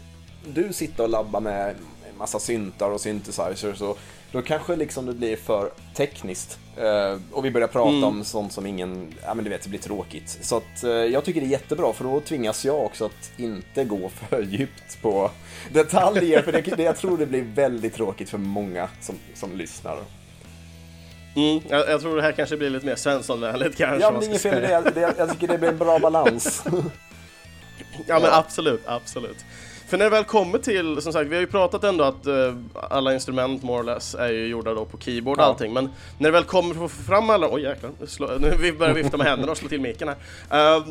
[0.47, 1.75] du sitta och labba med
[2.17, 3.99] massa syntar och synthesizers och
[4.31, 6.59] då kanske liksom det blir för tekniskt.
[6.79, 8.03] Uh, och vi börjar prata mm.
[8.03, 10.37] om sånt som ingen, ja men du vet, det blir tråkigt.
[10.41, 13.83] Så att uh, jag tycker det är jättebra för då tvingas jag också att inte
[13.83, 15.31] gå för djupt på
[15.73, 16.41] detaljer.
[16.41, 19.97] för det, det, jag tror det blir väldigt tråkigt för många som, som lyssnar.
[21.35, 24.01] Mm, jag, jag, tror det här kanske blir lite mer Svenssonvänligt kanske.
[24.01, 24.91] Ja, men det är inget fel med det.
[24.91, 25.13] det.
[25.17, 26.63] Jag tycker det blir en bra balans.
[28.07, 29.45] ja, men absolut, absolut.
[29.87, 32.55] För när det väl kommer till, som sagt, vi har ju pratat ändå att uh,
[32.73, 35.47] alla instrument more or less är ju gjorda då på keyboard och ja.
[35.47, 38.55] allting, men när det väl kommer för att få fram alla, oj jäklar, slå, nu
[38.59, 40.77] vi börjar vifta med händerna och slå till micken här.
[40.77, 40.87] Uh,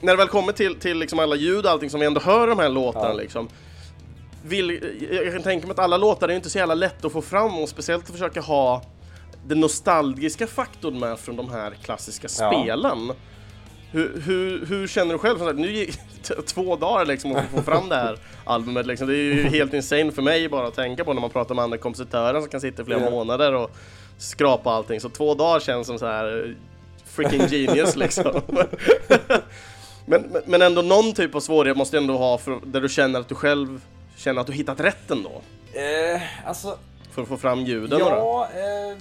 [0.00, 2.46] när det väl kommer till, till liksom alla ljud och allting som vi ändå hör
[2.46, 3.12] de här låtarna ja.
[3.12, 3.48] liksom,
[4.42, 7.22] vill, jag kan tänka mig att alla låtar är inte så jävla lätt att få
[7.22, 8.82] fram och speciellt att försöka ha
[9.46, 13.06] den nostalgiska faktorn med från de här klassiska spelen.
[13.06, 13.14] Ja.
[13.92, 15.38] Hur, hur, hur, känner du själv?
[15.38, 15.98] Som sagt, nu gick
[16.46, 18.86] två dagar liksom att få fram det här albumet.
[18.86, 19.08] Liksom.
[19.08, 21.64] Det är ju helt insane för mig bara att tänka på när man pratar med
[21.64, 23.12] andra kompositörer som kan sitta i flera yeah.
[23.12, 23.70] månader och
[24.18, 25.00] skrapa allting.
[25.00, 26.54] Så två dagar känns som så här eh,
[27.04, 28.40] freaking genius liksom.
[30.06, 33.20] men, men ändå någon typ av svårighet måste du ändå ha för, där du känner
[33.20, 33.80] att du själv
[34.16, 35.42] känner att du hittat rätt ändå.
[35.72, 36.78] Eh, alltså...
[37.10, 37.98] För att få fram ljuden?
[37.98, 38.96] Ja, eh,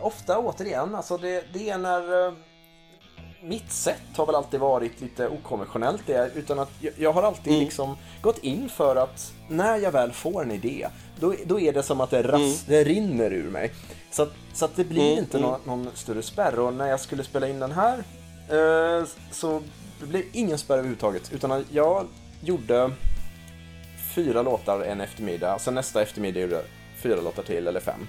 [0.00, 2.26] ofta återigen, alltså det, det är när...
[2.26, 2.32] Eh,
[3.44, 7.52] mitt sätt har väl alltid varit lite okonventionellt det, utan att jag, jag har alltid
[7.52, 7.64] mm.
[7.64, 10.88] liksom gått in för att när jag väl får en idé,
[11.20, 12.56] då, då är det som att det, ras, mm.
[12.66, 13.72] det rinner ur mig.
[14.10, 15.18] Så att, så att det blir mm.
[15.18, 17.98] inte någon, någon, större spärr och när jag skulle spela in den här
[18.48, 19.62] eh, så
[20.00, 22.06] det blev ingen spärr överhuvudtaget, utan jag
[22.40, 22.90] gjorde
[24.14, 26.64] fyra låtar en eftermiddag, sen nästa eftermiddag gjorde jag
[27.02, 28.08] fyra låtar till, eller fem,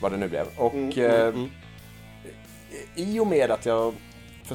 [0.00, 0.46] vad det nu blev.
[0.56, 1.50] Och mm, mm, eh, mm.
[2.94, 3.94] i och med att jag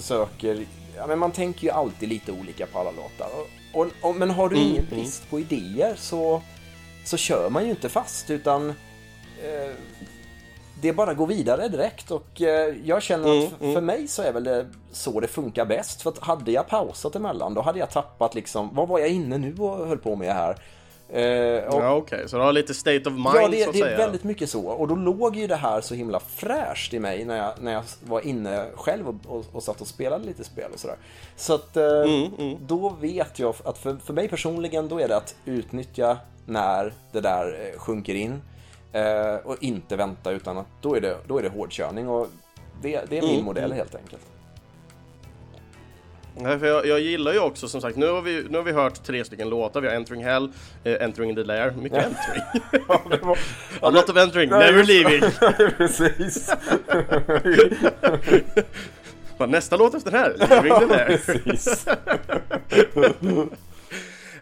[0.01, 3.27] försöker, ja men man tänker ju alltid lite olika på alla låtar.
[3.39, 4.95] Och, och, och men har du mm, ingen mm.
[4.95, 6.41] brist på idéer så,
[7.05, 9.71] så kör man ju inte fast utan eh,
[10.81, 13.73] det är bara att gå vidare direkt och eh, jag känner mm, att mm.
[13.73, 16.01] för mig så är väl det så det funkar bäst.
[16.01, 19.37] För att hade jag pausat emellan då hade jag tappat liksom, vad var jag inne
[19.37, 20.57] nu och höll på med här?
[21.13, 22.27] Uh, och, ja okej, okay.
[22.27, 24.49] så du har lite state of mind Ja, det, så att det är väldigt mycket
[24.49, 24.67] så.
[24.67, 27.83] Och då låg ju det här så himla fräscht i mig när jag, när jag
[28.05, 30.97] var inne själv och, och, och satt och spelade lite spel och sådär.
[31.35, 32.57] Så att uh, mm, mm.
[32.67, 37.21] då vet jag att för, för mig personligen då är det att utnyttja när det
[37.21, 38.41] där eh, sjunker in.
[38.95, 42.27] Uh, och inte vänta utan att då är det, då är det hårdkörning och
[42.81, 43.77] det, det är min mm, modell mm.
[43.77, 44.36] helt enkelt.
[46.39, 48.71] Nej, för jag, jag, gillar ju också som sagt, nu har vi, nu har vi
[48.71, 49.81] hört tre stycken låtar.
[49.81, 50.49] Vi har Entering Hell,
[50.83, 52.43] eh, Entering the Lair, mycket entering.
[52.87, 53.37] ja, var,
[53.81, 55.21] A lot of entering, nej, never leaving.
[55.77, 56.49] Precis.
[59.47, 61.19] nästa låt efter den här, Leaving the Lair.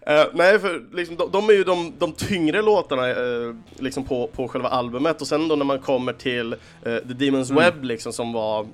[0.10, 4.28] Uh, nej, för liksom, de, de, är ju de, de tyngre låtarna uh, liksom på,
[4.28, 7.64] på själva albumet och sen då när man kommer till uh, The Demon's mm.
[7.64, 8.68] Web liksom som var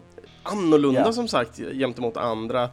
[0.43, 1.11] annorlunda yeah.
[1.11, 2.69] som sagt gentemot andra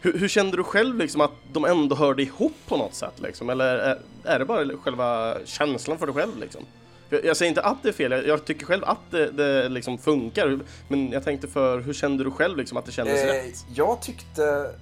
[0.00, 3.50] hur, hur, kände du själv liksom att de ändå hörde ihop på något sätt liksom?
[3.50, 6.62] Eller är, är det bara själva känslan för dig själv liksom?
[7.08, 9.68] Jag, jag säger inte att det är fel, jag, jag tycker själv att det, det
[9.68, 10.58] liksom funkar.
[10.88, 13.66] Men jag tänkte för, hur kände du själv liksom att det kändes eh, rätt?
[13.74, 14.74] Jag tyckte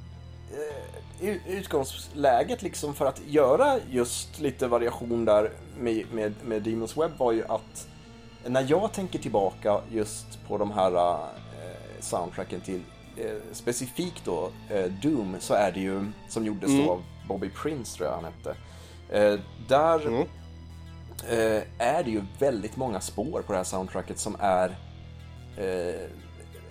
[1.20, 7.10] eh, utgångsläget liksom för att göra just lite variation där med, med, med Demons Web
[7.18, 7.88] var ju att
[8.46, 11.26] när jag tänker tillbaka just på de här eh,
[12.00, 12.82] soundtracken till
[13.52, 16.86] specifikt då eh, Doom så är det ju, som gjordes mm.
[16.86, 18.56] då av Bobby Prince tror jag han hette.
[19.10, 20.26] Eh, där mm.
[21.28, 24.76] Eh, är det ju väldigt många spår på det här soundtracket som är
[25.56, 26.10] eh,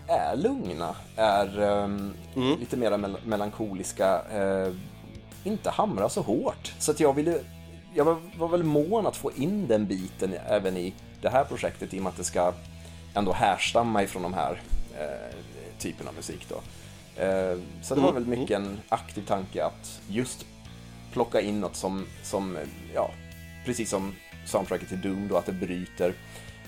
[0.07, 2.59] är lugna, är um, mm.
[2.59, 4.75] lite mer mel melankoliska, uh,
[5.43, 6.73] inte hamrar så hårt.
[6.79, 7.39] Så att jag ville,
[7.93, 11.93] jag var, var, väl mån att få in den biten även i det här projektet
[11.93, 12.53] i och med att det ska
[13.13, 15.37] ändå härstamma ifrån de här uh,
[15.79, 16.55] typen av musik då.
[16.55, 18.23] Uh, så det var mm.
[18.23, 20.45] väl mycket en aktiv tanke att just
[21.11, 22.57] plocka in något som, som
[22.93, 23.11] ja,
[23.65, 24.15] precis som
[24.45, 26.13] soundtracket till Doom då, att det bryter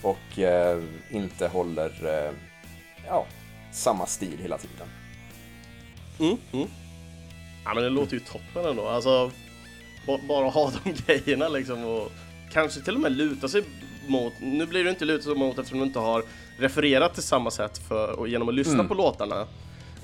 [0.01, 2.33] och eh, inte håller eh,
[3.07, 3.25] ja,
[3.71, 4.87] samma stil hela tiden.
[6.19, 6.67] Mm, mm.
[7.65, 8.87] Ja men det låter ju toppen ändå.
[8.87, 9.31] Alltså,
[10.27, 12.11] bara ha de grejerna liksom och
[12.53, 13.63] kanske till och med luta sig
[14.07, 16.23] mot, nu blir det inte luta sig mot eftersom du inte har
[16.59, 18.87] refererat till samma sätt för, och genom att lyssna mm.
[18.87, 19.47] på låtarna.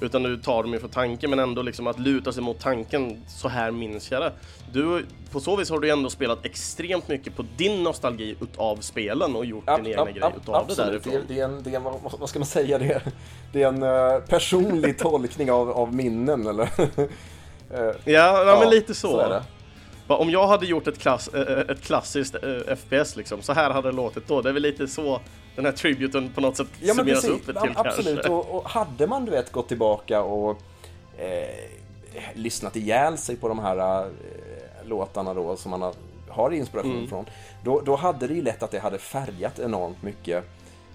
[0.01, 3.47] Utan du tar dem ifrån tanken men ändå liksom att luta sig mot tanken, så
[3.47, 4.31] här minns jag det.
[4.71, 9.35] Du, på så vis har du ändå spelat extremt mycket på din nostalgi utav spelen
[9.35, 10.77] och gjort ja, din egna grej utav absolut.
[10.77, 11.13] det därifrån.
[11.13, 11.83] Det, det, är en, det är en,
[12.19, 13.01] vad ska man säga, det är,
[13.53, 16.63] det är en uh, personlig tolkning av, av minnen eller?
[16.63, 16.89] uh,
[18.05, 19.07] ja, ja, men lite så.
[19.07, 19.43] så är det.
[20.07, 21.27] Om jag hade gjort ett, klass,
[21.69, 22.35] ett klassiskt
[22.77, 24.41] FPS liksom, så här hade det låtit då.
[24.41, 25.21] Det är väl lite så
[25.55, 27.39] den här tributen på något sätt ja, summeras precis.
[27.39, 28.31] upp till ja, Absolut, kanske.
[28.31, 30.61] Och, och, hade man du vet gått tillbaka och
[31.17, 31.69] eh,
[32.33, 34.07] lyssnat ihjäl sig på de här eh,
[34.85, 35.93] låtarna då som man har,
[36.29, 37.07] har inspiration mm.
[37.07, 37.25] från.
[37.63, 40.43] Då, då hade det ju lätt att det hade färgat enormt mycket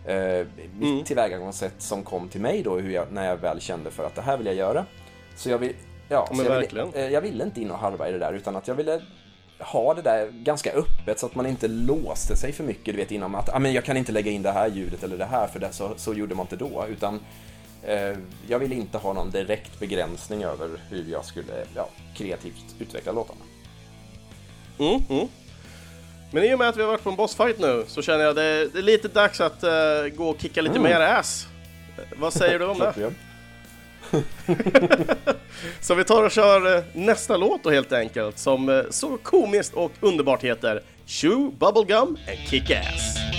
[0.05, 0.47] eh,
[0.79, 1.05] mitt mm.
[1.05, 4.37] tillvägagångssätt som kom till mig då jag, när jag väl kände för att det här
[4.37, 4.85] vill jag göra.
[5.37, 5.73] Så jag vill,
[6.09, 8.69] ja, jag, ville, eh, jag ville inte in och harva i det där utan att
[8.69, 9.01] jag ville
[9.61, 13.11] ha det där ganska öppet så att man inte låste sig för mycket, du vet
[13.11, 15.47] innan att ah, men jag kan inte lägga in det här ljudet eller det här
[15.47, 16.87] för det, så, så gjorde man inte då.
[16.89, 17.21] Utan
[17.83, 18.17] eh,
[18.49, 23.41] jag vill inte ha någon direkt begränsning över hur jag skulle ja, kreativt utveckla låtarna.
[24.79, 25.29] Mm, mm.
[26.33, 28.37] Men i och med att vi har varit på en bossfight nu så känner jag
[28.37, 30.91] det, det är lite dags att uh, gå och kicka lite mm.
[30.91, 31.47] mer ass.
[32.17, 33.13] Vad säger du om det?
[35.81, 39.75] så vi tar och kör eh, nästa låt då helt enkelt som eh, så komiskt
[39.75, 43.30] och underbart heter Chew Bubblegum and Kick Ass.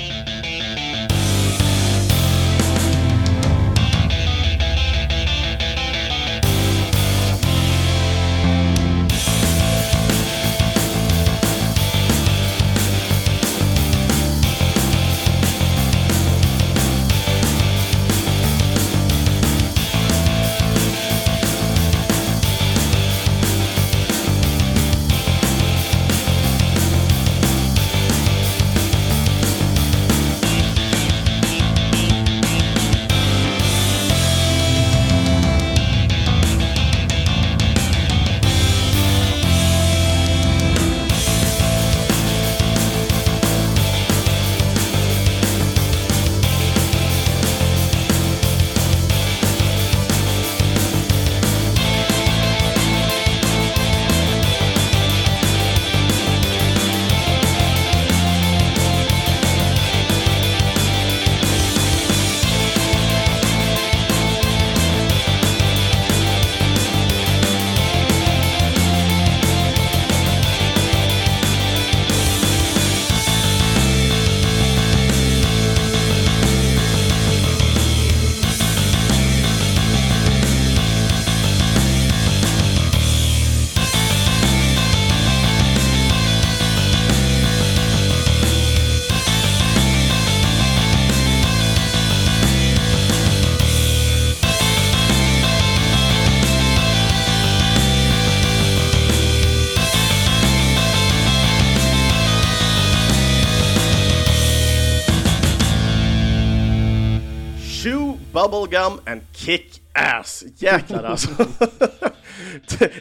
[108.72, 110.43] Bubblegum and kick ass.
[110.57, 111.30] Jäklar alltså.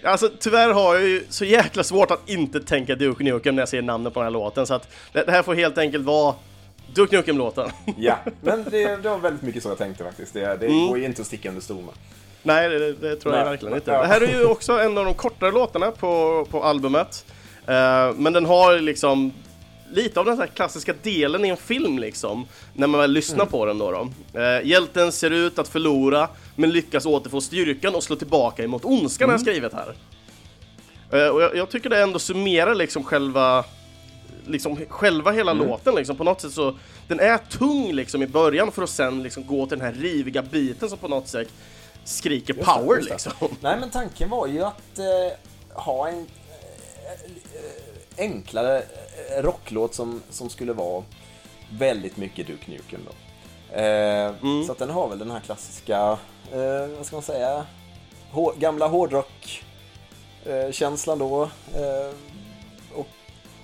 [0.05, 3.68] alltså tyvärr har jag ju så jäkla svårt att inte tänka Duke Nukem när jag
[3.68, 6.35] ser namnet på den här låten så att det, här får helt enkelt vara
[6.95, 7.71] Duke Nukem-låten.
[7.97, 10.35] ja, men det, det var väldigt mycket så jag tänkte faktiskt.
[10.35, 10.89] Det, det mm.
[10.89, 11.95] går ju inte att sticka under stol med.
[12.43, 13.91] Nej, det, det tror jag verkligen inte.
[13.91, 14.01] Ja.
[14.01, 17.25] Det här är ju också en av de kortare låtarna på, på albumet.
[17.61, 19.33] Uh, men den har liksom
[19.91, 23.49] lite av den här klassiska delen i en film liksom, när man väl lyssnar mm.
[23.49, 23.91] på den då.
[23.91, 24.41] då.
[24.41, 29.24] Eh, hjälten ser ut att förlora, men lyckas återfå styrkan och slå tillbaka emot ondskan
[29.24, 29.34] mm.
[29.34, 29.95] har skrivit här.
[31.12, 33.64] Eh, och jag, jag, tycker det ändå summerar liksom själva,
[34.47, 35.68] liksom själva hela mm.
[35.68, 36.78] låten liksom, på något sätt så,
[37.09, 40.43] den är tung liksom i början för att sen liksom gå till den här riviga
[40.43, 41.49] biten som på något sätt
[42.05, 43.32] skriker just power det, liksom.
[43.61, 46.26] Nej men tanken var ju att eh, ha en
[48.21, 48.83] enklare
[49.39, 51.05] rocklåt som, som skulle vara
[51.73, 53.12] väldigt mycket Duke Nukem då.
[53.73, 54.64] Mm.
[54.66, 56.18] Så att den har väl den här klassiska,
[56.53, 57.66] eh, vad ska man säga,
[58.31, 61.43] Hår, gamla hårdrock-känslan då.
[61.75, 62.11] Eh,
[62.95, 63.07] och...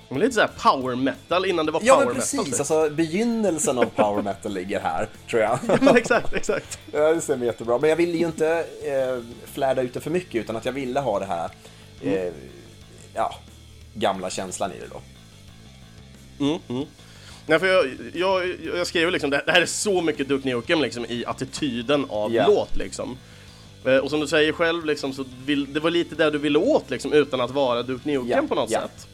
[0.08, 2.22] Men lite såhär power metal innan det var ja, power metal.
[2.32, 2.60] Ja, precis.
[2.60, 5.58] Alltså begynnelsen av power metal ligger här, tror jag.
[5.68, 6.78] ja, men exakt, exakt.
[6.92, 7.78] Ja, det stämmer jättebra.
[7.78, 11.00] Men jag ville ju inte eh, flärda ut det för mycket, utan att jag ville
[11.00, 11.50] ha det här,
[12.02, 12.34] eh, mm.
[13.14, 13.34] ja,
[13.98, 15.00] gamla känslan i det då.
[16.44, 16.86] Mm, mm.
[17.46, 21.06] Nej, för jag, jag, jag skrev liksom, det här är så mycket Duke Nukem liksom,
[21.08, 22.48] i attityden av yeah.
[22.48, 23.16] låt liksom.
[23.84, 26.58] Eh, och som du säger själv, liksom, så vill, det var lite där du ville
[26.58, 28.46] åt liksom, utan att vara Duke Nukem yeah.
[28.46, 28.82] på något yeah.
[28.82, 29.08] sätt.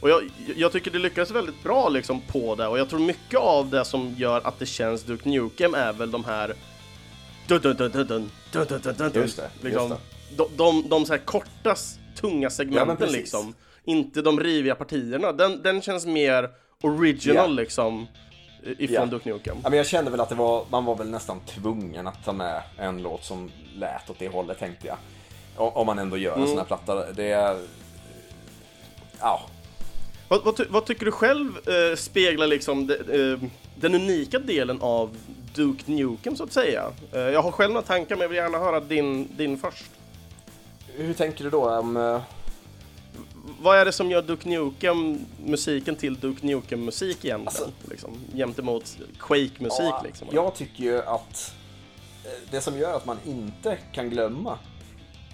[0.00, 3.40] Och jag, jag, tycker det lyckades väldigt bra liksom, på det, och jag tror mycket
[3.40, 6.54] av det som gör att det känns Duke Nukem är väl de här
[7.46, 10.36] dun dun dun dun dun dun dun dun dun Just det, liksom, just det.
[10.36, 11.76] De, de, de så här korta,
[12.20, 13.54] tunga segmenten ja, liksom.
[13.84, 15.32] Inte de riviga partierna.
[15.32, 16.50] Den, den känns mer
[16.82, 17.50] original yeah.
[17.50, 18.06] liksom
[18.62, 19.08] ifrån yeah.
[19.08, 19.56] Duke Nukem.
[19.62, 22.32] Ja, men jag kände väl att det var, man var väl nästan tvungen att ta
[22.32, 24.96] med en låt som lät åt det hållet tänkte jag.
[25.56, 26.48] Om man ändå gör en mm.
[26.48, 27.12] sån här platta.
[27.12, 27.60] Det är...
[29.20, 29.40] Ja.
[30.28, 33.38] Vad, vad, vad tycker du själv eh, speglar liksom de, eh,
[33.74, 35.16] den unika delen av
[35.54, 36.92] Duke Nukem så att säga?
[37.12, 39.90] Eh, jag har själv några tankar men jag vill gärna höra din, din först.
[40.86, 41.70] Hur tänker du då?
[41.70, 42.20] Um,
[43.60, 47.46] vad är det som gör Duke Nukem musiken till Duke Nukem musik egentligen?
[47.46, 50.28] Alltså, liksom, jämtemot Quake-musik ja, liksom.
[50.32, 51.54] Jag tycker ju att
[52.24, 54.58] eh, det som gör att man inte kan glömma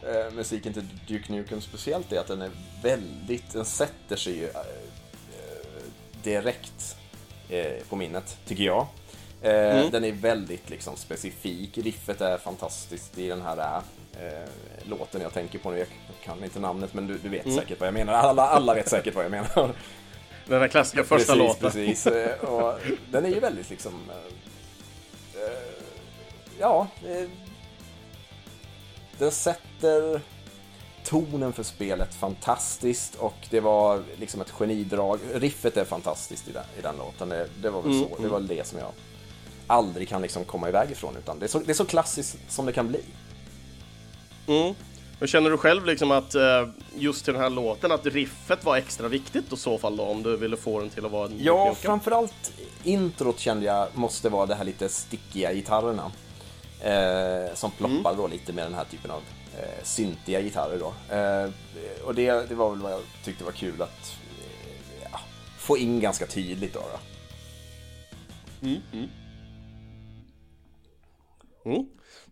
[0.03, 2.51] eh, musiken till Duke Nukem speciellt är att den är
[2.83, 4.61] väldigt, den sätter sig ju eh,
[6.23, 6.97] direkt
[7.49, 8.87] eh, på minnet, tycker jag.
[9.43, 9.91] Eh, mm.
[9.91, 13.83] Den är väldigt liksom, specifik, riffet är fantastiskt i den här
[14.21, 14.49] eh,
[14.83, 15.79] låten jag tänker på nu.
[15.79, 15.89] Jag
[16.25, 17.57] kan inte namnet men du, du vet mm.
[17.57, 18.13] säkert vad jag menar.
[18.13, 19.49] Alla, alla vet säkert vad jag menar.
[20.47, 21.71] Den där klassiska första precis, låten.
[21.71, 23.93] Precis, eh, och den är ju väldigt liksom...
[24.11, 25.59] Eh, eh
[26.59, 27.29] ja, eh,
[29.19, 30.21] den sätter
[31.05, 35.21] tonen för spelet fantastiskt och det var liksom ett genidrag.
[35.35, 37.29] Riffet är fantastiskt i den, i den låten.
[37.29, 38.09] Det, det var väl mm, så.
[38.09, 38.31] Det mm.
[38.31, 38.91] var det som jag
[39.67, 41.17] aldrig kan liksom komma iväg ifrån.
[41.17, 43.01] Utan det är så, det är så klassiskt som det kan bli.
[44.47, 44.75] Mm.
[45.21, 48.77] Och känner du själv liksom att eh, just till den här låten att riffet var
[48.77, 51.39] extra viktigt i så fall då om du ville få den till att vara en
[51.39, 52.53] Ja, framförallt
[52.85, 56.13] introt kände jag måste vara det här lite stickiga gitarrerna.
[56.81, 58.17] Eh, som ploppar mm.
[58.17, 59.23] då lite med den här typen av
[59.59, 61.15] eh, syntiga gitarrer då.
[61.15, 61.51] Eh,
[62.05, 65.21] och det, det var väl vad jag tyckte var kul att eh, ja,
[65.59, 66.81] få in ganska tydligt då.
[66.81, 66.99] då.
[68.67, 69.09] Mm, mm.
[71.65, 71.87] Mm.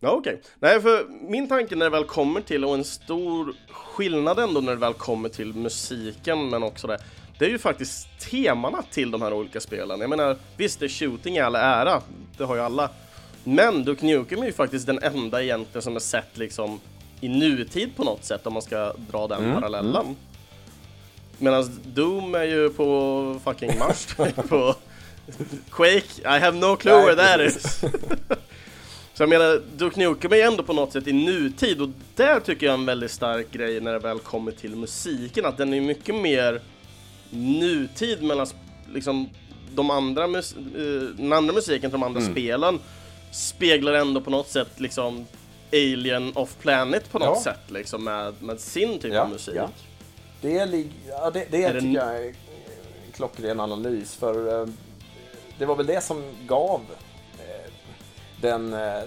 [0.04, 0.34] Ja, okej.
[0.34, 0.44] Okay.
[0.60, 4.72] Nej, för min tanke när det väl kommer till, och en stor skillnad ändå när
[4.72, 6.98] det väl kommer till musiken, men också det,
[7.38, 10.00] det är ju faktiskt temana till de här olika spelen.
[10.00, 12.02] Jag menar, visst, det är shooting i all ära,
[12.38, 12.90] det har ju alla.
[13.44, 16.80] Men Duke Nukem är ju faktiskt den enda egentligen som är sett liksom
[17.20, 19.54] i nutid på något sätt, om man ska dra den mm.
[19.54, 20.02] parallellen.
[20.02, 20.16] Mm.
[21.38, 24.06] Medan Doom är ju på fucking Mars,
[24.48, 24.74] på
[25.70, 27.84] Quake, I have no clue where that is.
[29.14, 32.66] Så jag menar, Duke Nukem är ändå på något sätt i nutid och där tycker
[32.66, 35.80] jag är en väldigt stark grej när det väl kommer till musiken, att den är
[35.80, 36.60] mycket mer
[37.30, 38.46] nutid mellan
[38.92, 39.28] liksom
[39.74, 42.32] de andra, mus uh, den andra musiken till de andra mm.
[42.32, 42.80] spelen
[43.32, 45.26] speglar ändå på något sätt liksom
[45.72, 47.42] Alien of Planet på något ja.
[47.42, 49.54] sätt liksom med, med sin typ ja, av musik.
[49.56, 49.68] Ja.
[50.40, 52.34] Det, ja, det, det är tycker jag är en
[53.12, 54.68] klockren analys för uh,
[55.58, 56.80] det var väl det som gav
[58.44, 58.98] den, eh,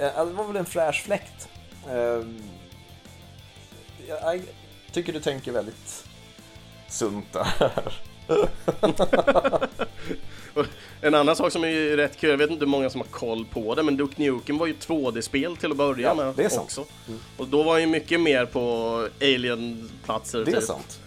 [0.00, 1.48] eh, det var väl en fräsch fläkt.
[1.88, 2.22] Eh,
[4.08, 4.42] jag
[4.92, 6.04] tycker du tänker väldigt
[6.88, 7.72] sunt där.
[11.00, 13.44] en annan sak som är rätt kul, jag vet inte hur många som har koll
[13.44, 16.48] på det, men Duke Nukem var ju 2D-spel till att börja ja, med det är
[16.48, 16.62] sant.
[16.62, 16.84] också.
[17.08, 17.20] Mm.
[17.36, 20.44] Och då var han ju mycket mer på Alien-platser.
[20.44, 20.64] Det är typ.
[20.64, 21.01] sant.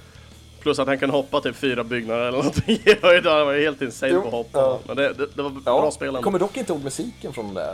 [0.66, 2.80] Plus att han kan hoppa typ fyra byggnader eller någonting.
[2.86, 4.60] det var helt insane jo, på att hoppa.
[4.60, 4.80] Ja.
[4.88, 5.82] Men det, det, det var ja.
[5.82, 6.22] bra spelande.
[6.22, 7.74] Kommer dock inte ihåg musiken från det.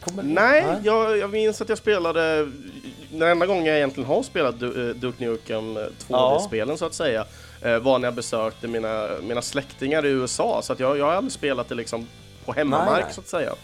[0.00, 0.22] Kommer...
[0.22, 0.80] Nej, Nej.
[0.82, 2.48] Jag, jag minns att jag spelade
[3.10, 6.76] den enda gången jag egentligen har spelat du, uh, Duke Nukem 2D-spelen ja.
[6.76, 7.24] så att säga
[7.66, 10.60] uh, var när jag besökte mina, mina släktingar i USA.
[10.62, 12.06] Så att jag, jag har aldrig spelat det liksom
[12.44, 13.14] på hemmamark nej, nej.
[13.14, 13.54] så att säga.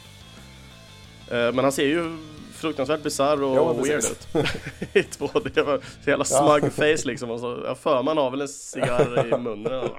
[1.29, 2.17] Men han ser ju
[2.55, 4.29] fruktansvärt bisarr och ja, weird ut.
[4.93, 5.51] I 2D.
[5.55, 7.31] Det var så jävla smug face liksom.
[7.31, 9.81] Och så, jag för man har väl en cigarr i munnen.
[9.81, 9.97] Och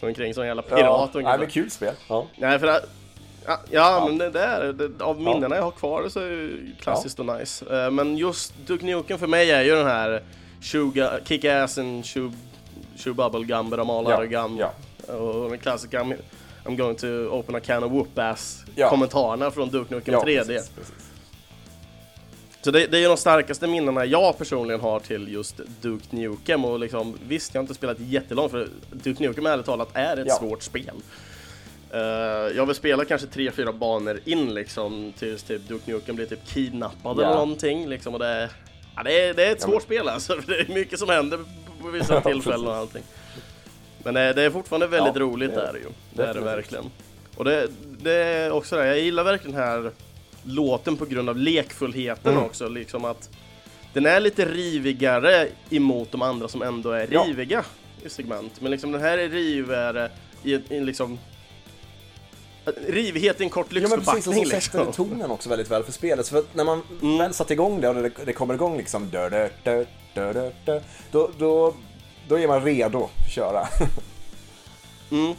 [0.00, 1.20] går omkring som en jävla pirat ja.
[1.20, 1.94] Nej men kul spel.
[2.08, 2.26] Ja.
[2.36, 2.84] Nej för att,
[3.46, 5.56] Ja, ja, men det där, det, av minnena ja.
[5.56, 7.32] jag har kvar så är det klassiskt ja.
[7.32, 7.64] och nice.
[7.64, 10.22] Uh, men just Duke Nukem för mig är ju den här
[11.24, 12.36] kick-assen, chew,
[12.96, 14.50] chew bubble gum, beramalare ja.
[14.58, 15.14] Ja.
[15.14, 16.06] Och den klassiska
[16.64, 18.90] I'm going to open a can of whoop-ass Ja.
[18.90, 20.24] kommentarerna från Duke Nukem 3D.
[20.24, 21.03] precis, precis.
[22.64, 26.64] Så det, det är ju de starkaste minnena jag personligen har till just Duke Nukem
[26.64, 30.26] och liksom, visst jag har inte spelat jättelångt för Duke Nukem ärligt talat är ett
[30.28, 30.34] Ja.
[30.34, 30.94] svårt spel.
[31.90, 32.00] Eh,
[32.56, 37.16] jag vill spela kanske 3-4 banor in liksom tills typ Duke Nukem blir typ kidnappad
[37.18, 37.22] Ja.
[37.22, 38.50] eller någonting liksom och det är,
[38.96, 41.08] ja, det är, det är ett Ja, svårt spel alltså, för det är mycket som
[41.08, 41.38] händer
[41.82, 43.02] på vissa tillfällen och allting.
[44.02, 45.86] Men det, det är fortfarande väldigt Ja, roligt det är det ju.
[46.12, 46.84] Det är det verkligen.
[47.36, 47.68] Och det,
[48.02, 49.90] det är också det, jag gillar verkligen här
[50.44, 52.44] låten på grund av lekfullheten Mm.
[52.44, 53.30] också, liksom att
[53.92, 57.24] den är lite rivigare emot de andra som ändå är Ja.
[57.28, 57.64] riviga
[58.04, 58.60] i segment.
[58.60, 60.10] Men liksom den här är rivigare
[60.42, 61.18] i, i liksom
[62.88, 65.06] Rivighet i en kort Ja men precis, och lyxförpackning så sätter liksom.
[65.08, 66.26] tonen också väldigt väl för spelet.
[66.26, 67.18] Så för när man Mm.
[67.18, 69.84] väl satt igång det och det, det kommer igång liksom dö, dö, dö,
[70.14, 70.80] dö, dö,
[71.10, 71.74] då, då,
[72.28, 73.68] då är man redo att köra.
[75.10, 75.34] Mm.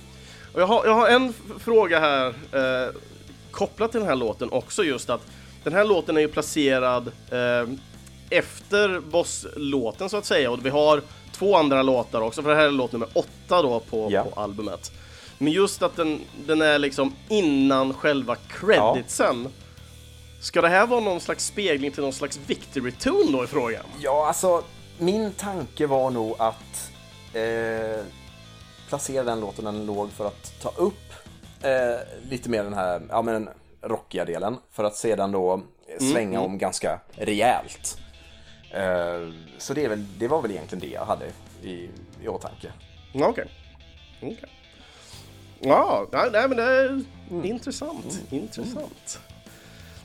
[0.53, 2.89] Och jag, har, jag har en fråga här eh,
[3.55, 5.21] kopplat till den här låten också just att
[5.63, 7.69] den här låten är ju placerad eh,
[8.29, 11.01] efter bosslåten så att säga och vi har
[11.31, 14.23] två andra låtar också för det här är låt nummer åtta då på, Ja.
[14.23, 14.91] på albumet.
[15.37, 19.47] Men just att den, den är liksom innan själva creditsen.
[20.41, 23.83] Ska det här vara någon slags spegling till någon slags victory tune då i frågan?
[23.99, 24.63] Ja, alltså
[24.97, 26.91] min tanke var nog att
[27.33, 28.05] eh,
[28.89, 31.04] placera den låten där den låg för att ta upp
[31.63, 33.49] eh, lite mer den här ja, men,
[33.81, 35.61] rockiga delen för att sedan då
[35.99, 37.97] svänga om ganska rejält.
[38.71, 41.25] Eh, så det, väl, det var väl egentligen det jag hade
[41.61, 41.89] i,
[42.21, 42.71] i åtanke.
[43.13, 43.47] Okej.
[44.21, 44.49] Okej.
[45.59, 48.21] Ja, nej, nej men det är intressant.
[48.29, 49.19] Intressant.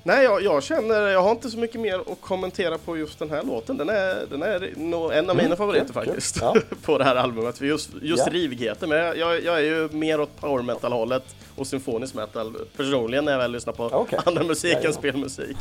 [0.02, 3.30] Nej, jag, jag känner, jag har inte så mycket mer att kommentera på just den
[3.30, 3.76] här låten.
[3.76, 6.04] Den är, den är nog en av mina favoriter kul, kul.
[6.04, 6.38] faktiskt.
[6.40, 6.56] Ja.
[6.84, 7.58] på det här albumet.
[7.58, 8.32] För just just Ja.
[8.32, 8.88] rivigheten.
[8.88, 11.24] Men jag, jag, jag är ju mer åt power metal hållet
[11.56, 14.18] och symfonisk metal personligen när jag väl lyssnar på Okej.
[14.26, 14.92] annan musik än Jajamän.
[14.94, 15.56] spelmusik.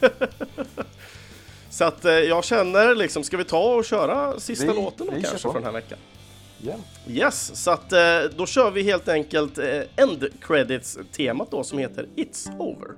[1.70, 5.12] Så att eh, jag känner liksom, ska vi ta och köra sista Vi- låten då
[5.12, 5.98] kanske för den här veckan?
[6.62, 6.72] Ja.
[7.08, 7.98] Yes, så att eh,
[8.36, 12.88] då kör vi helt enkelt eh, end credits temat då som heter It's over.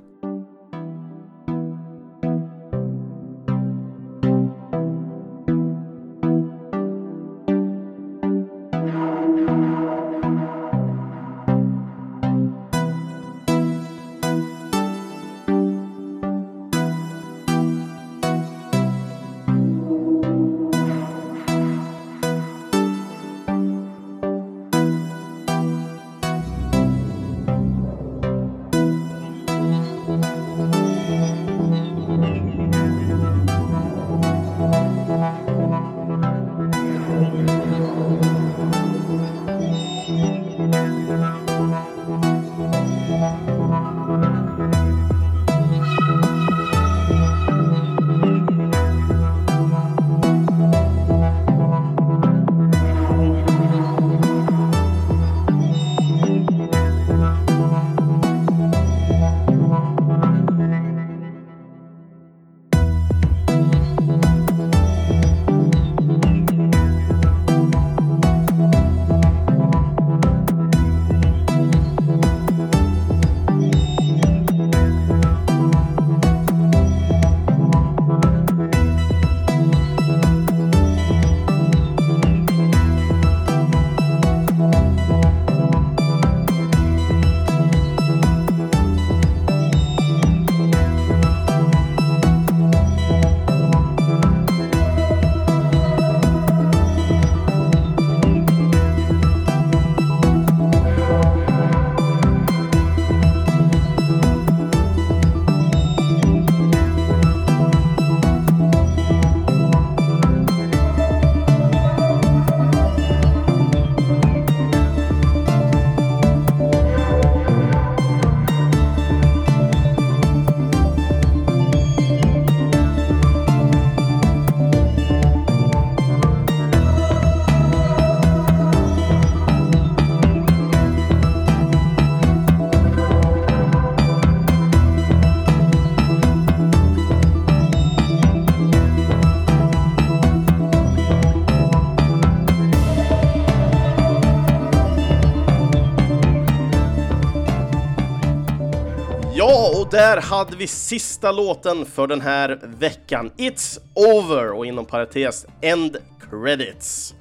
[149.93, 153.31] Där hade vi sista låten för den här veckan.
[153.37, 155.97] It's over och inom parentes End
[156.31, 157.15] Credits.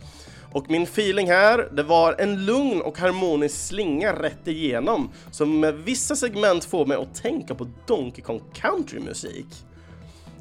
[0.52, 5.74] Och min feeling här, det var en lugn och harmonisk slinga rätt igenom som med
[5.76, 9.48] vissa segment får mig att tänka på Donkey Kong Country-musik.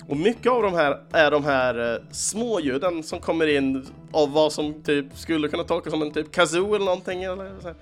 [0.09, 4.53] Och mycket av de här är de här eh, småljuden som kommer in av vad
[4.53, 7.77] som typ skulle kunna tolkas som en typ kazoo eller någonting eller så här.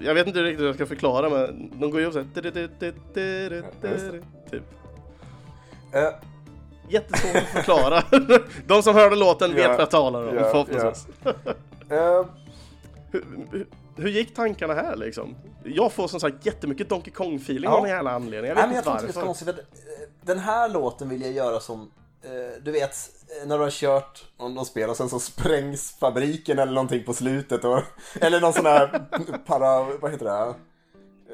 [0.00, 2.26] Jag vet inte riktigt hur jag ska förklara men de går ju upp såhär
[4.50, 4.64] typ.
[5.92, 6.08] Eh,
[6.88, 8.02] Jättesvårt att förklara.
[8.66, 11.06] De som hörde låten vet vad jag talar om ja, förhoppningsvis.
[11.90, 12.24] eh,
[13.10, 13.66] Hur, hur,
[13.96, 15.34] hur gick tankarna här liksom?
[15.64, 17.70] Jag får som sagt jättemycket Donkey Kong-feeling Ja.
[17.70, 18.48] av någon jävla anledning.
[18.48, 19.26] Jag vet Nej, men jag inte tror inte det är varför.
[19.26, 19.48] konstigt.
[19.48, 21.90] eh, Den här låten vill jag göra som,
[22.62, 22.96] du vet,
[23.40, 27.04] eh, när du har kört någon, någon spel och sen så sprängs fabriken eller någonting
[27.04, 27.64] på slutet.
[27.64, 27.82] Och,
[28.20, 29.06] eller någon sån här
[29.46, 30.54] para, vad heter det?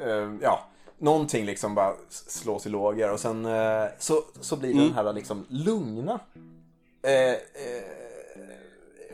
[0.04, 4.92] Eh, ja, någonting liksom bara slås i lågor och sen eh, så, så blir den
[4.92, 6.20] här liksom lugna,
[7.02, 7.38] eh, eh,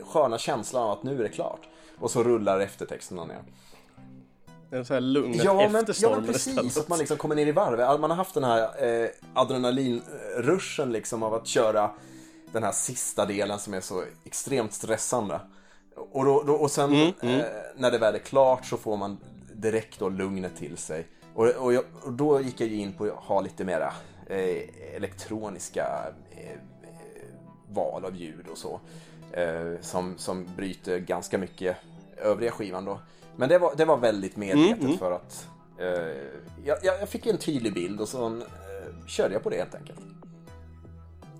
[0.03, 1.61] sköna känslan av att nu är det klart.
[1.99, 3.43] Och så rullar eftertexterna ner.
[4.71, 6.77] En sån här lugn Ja men, ja efterstorm men precis, istället.
[6.77, 7.99] att man liksom kommer ner i varv.
[7.99, 11.91] Man har haft den här eh, adrenalinruschen liksom av att köra
[12.51, 15.39] den här sista delen som är så extremt stressande.
[16.11, 19.17] Och, då, då, och sen Mm, Eh, när det väl är klart så får man
[19.53, 21.07] direkt då lugnet till sig.
[21.33, 23.93] Och, och, jag, och då gick jag ju in på att ha lite mera
[24.27, 26.57] eh, elektroniska eh, eh,
[27.69, 28.79] val av ljud och så.
[29.31, 31.77] Eh, som, som bryter ganska mycket
[32.17, 32.99] övriga skivan då.
[33.39, 35.47] Men det var, det var väldigt medvetet för att
[35.77, 35.87] eh,
[36.65, 38.41] jag, jag fick en tydlig bild och så eh,
[39.07, 39.99] körde jag på det helt enkelt.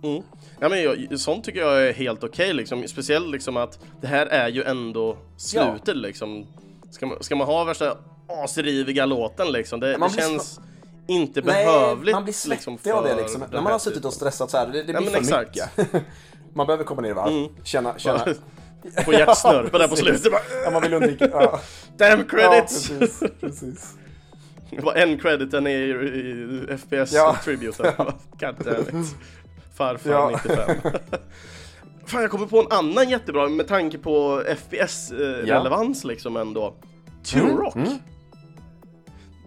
[0.03, 0.23] Mm.
[0.59, 2.87] Ja, men jag, sånt tycker jag är helt okej liksom.
[2.87, 6.45] Speciellt liksom att det här är ju ändå slutet liksom.
[6.91, 7.97] Ska man, ska man ha värsta
[8.27, 9.79] asriviga låten liksom?
[9.79, 10.59] Det, det känns
[11.07, 12.13] inte behövligt.
[12.15, 13.43] man blir svettig liksom, av det liksom.
[13.51, 15.77] När man har suttit och stressat så här, det, det Ja, blir men för exakt.
[15.77, 16.03] mycket.
[16.53, 17.49] man behöver komma ner i varv, Mm.
[17.63, 18.25] känna, känna.
[19.05, 20.31] Få hjärtsnörp där på slutet.
[20.31, 21.59] Bara, Ja, man vill undvika, ja.
[21.97, 22.89] Damn ja credits!
[22.89, 23.93] precis, precis.
[24.69, 27.35] Det var en crediten i, i FPS Ja.
[28.39, 29.15] God damn it.
[29.77, 30.39] Farfar Ja.
[30.45, 30.75] 95.
[32.05, 36.75] Fan jag kommer på en annan jättebra med tanke på FPS-relevans liksom ändå.
[37.23, 37.75] Turok.
[37.75, 37.93] Mm.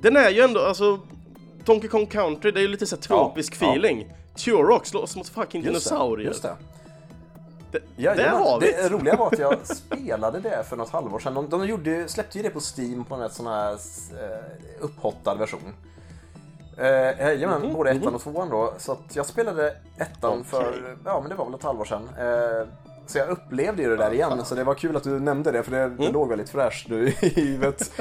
[0.02, 0.98] Den är ju ändå, alltså
[1.64, 3.70] Donkey Kong Country, det är ju lite så här tropisk Ja, ja.
[3.72, 4.12] feeling.
[4.36, 6.26] Turok slåss mot fucking Just det, dinosaurier.
[6.28, 6.56] Just det.
[7.72, 11.18] Det, Ja, ja, har vi det roliga var att jag spelade det för något halvår
[11.18, 11.34] sedan.
[11.34, 14.44] De, de gjorde, släppte ju det på Steam på en rätt sån här eh,
[14.80, 15.74] upphottad version.
[16.78, 18.74] Eh, jajamän, både ettan och tvåan då.
[18.78, 20.44] Så jag spelade ettan Okej.
[20.44, 22.08] för, ja men det var väl ett halvår sedan.
[22.18, 22.68] Eh,
[23.06, 25.62] så jag upplevde ju det där igen, så det var kul att du nämnde det,
[25.62, 27.92] för det, det låg väldigt fräscht nu i huvudet.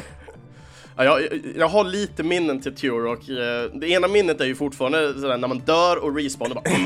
[1.03, 3.29] Ja, jag, jag- har lite minnen till Turok.
[3.29, 6.85] Eh, Det ena minnet är ju fortfarande sådär när man dör och respawnar bara mm,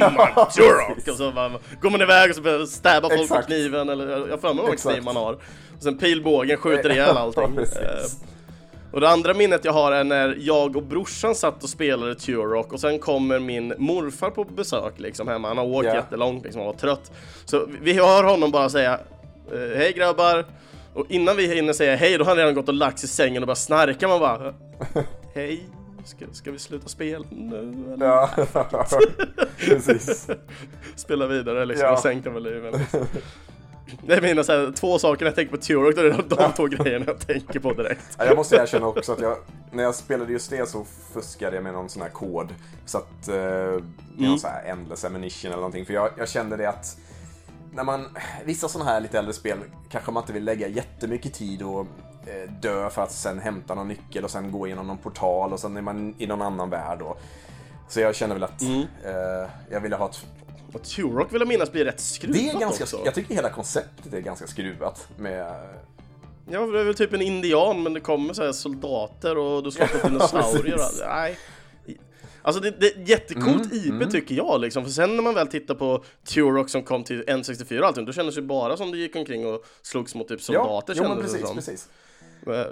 [0.55, 1.07] Turok!
[1.07, 1.51] Och så bara,
[1.81, 4.65] går man iväg och så börjar stäba folk med kniven eller jag har för mig
[4.67, 5.33] vad kniv man har.
[5.77, 7.43] Och sen pilbågen skjuter ihjäl allting.
[7.57, 7.63] Eh,
[8.91, 12.73] och det andra minnet jag har är när jag och brorsan satt och spelade Turok
[12.73, 15.47] och sen kommer min morfar på besök liksom hemma.
[15.47, 15.95] Han har åkt Ja.
[15.95, 17.11] jättelångt liksom, han var trött.
[17.45, 18.99] Så vi hör honom bara säga
[19.53, 20.45] eh, Hej grabbar!
[20.95, 23.09] Och innan vi hinner säga hej då har han redan gått och lagt sig i
[23.09, 24.07] sängen och börjat snarka.
[24.07, 24.53] Man bara
[25.33, 25.63] Hej,
[26.05, 28.05] ska, ska vi sluta spela nu eller?
[28.05, 28.29] Ja,
[29.57, 30.27] precis.
[30.95, 31.93] Spela vidare liksom Ja.
[31.93, 33.05] och sänka volymen liksom.
[34.07, 36.53] Det är mina så här, två saker jag tänker på Turok, då är det de
[36.55, 38.01] två grejerna jag tänker på direkt.
[38.17, 39.37] Ja, jag måste erkänna också att jag,
[39.71, 42.47] när jag spelade just det så fuskade jag med någon sån här kod.
[42.85, 43.81] Så att, eh, med
[44.17, 45.85] någon sån här endless ammunition eller någonting.
[45.85, 46.97] För jag, jag kände det att
[47.75, 49.57] när man, vissa sådana här lite äldre spel
[49.89, 51.87] kanske man inte vill lägga jättemycket tid och
[52.27, 55.59] eh, dö för att sen hämta någon nyckel och sen gå igenom någon portal och
[55.59, 57.01] sen är man i någon annan värld.
[57.01, 57.21] Och,
[57.89, 60.25] så jag kände väl att eh, jag ville ha ett...
[60.73, 63.01] Och Turok vill jag minnas blir rätt skruvat Det är ganska, också.
[63.05, 65.55] jag tycker hela konceptet är ganska skruvat med...
[66.49, 69.71] Ja, det är väl typ en indian men det kommer så här soldater och du
[69.71, 70.79] slåss mot dinosaurier.
[71.07, 71.37] Nej.
[72.45, 74.83] Alltså det, det är jättecoolt Mm, IP tycker jag liksom.
[74.83, 78.11] För sen när man väl tittar på Turok som kom till N64 och allting, då
[78.13, 81.17] kändes det ju bara som du gick omkring och slogs mot typ soldater ja, kändes
[81.17, 81.55] det precis, som.
[81.55, 81.87] precis.
[82.47, 82.65] Eh,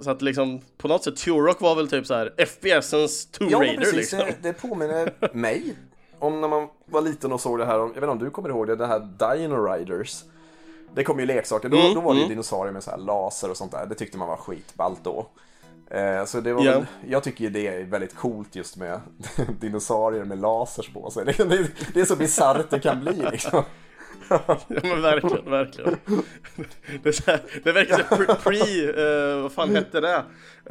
[0.00, 3.58] Så att liksom på något sätt Turok var väl typ så här FPSens Tomb Ja,
[3.60, 3.94] Raider precis.
[3.94, 4.18] liksom.
[4.18, 5.74] Det, det påminner mig
[6.18, 8.48] om när man var liten och såg det här, jag vet inte om du kommer
[8.48, 10.22] ihåg det, det här Dino Riders.
[10.94, 12.28] Det kom ju leksaker, då, Mm, då var det ju mm.
[12.28, 13.86] dinosaurier med så här laser och sånt där.
[13.86, 15.26] Det tyckte man var skitballt då.
[15.94, 16.72] Eh, så det var Ja.
[16.72, 19.00] väl, jag tycker ju det är väldigt coolt just med
[19.60, 21.24] dinosaurier med lasers på sig.
[21.94, 23.62] Det, är så bisarrt det kan bli liksom.
[24.28, 25.96] Ja men verkligen, verkligen.
[27.02, 30.16] Det, är så här, det verkar så pre, pre eh, vad fan hette det?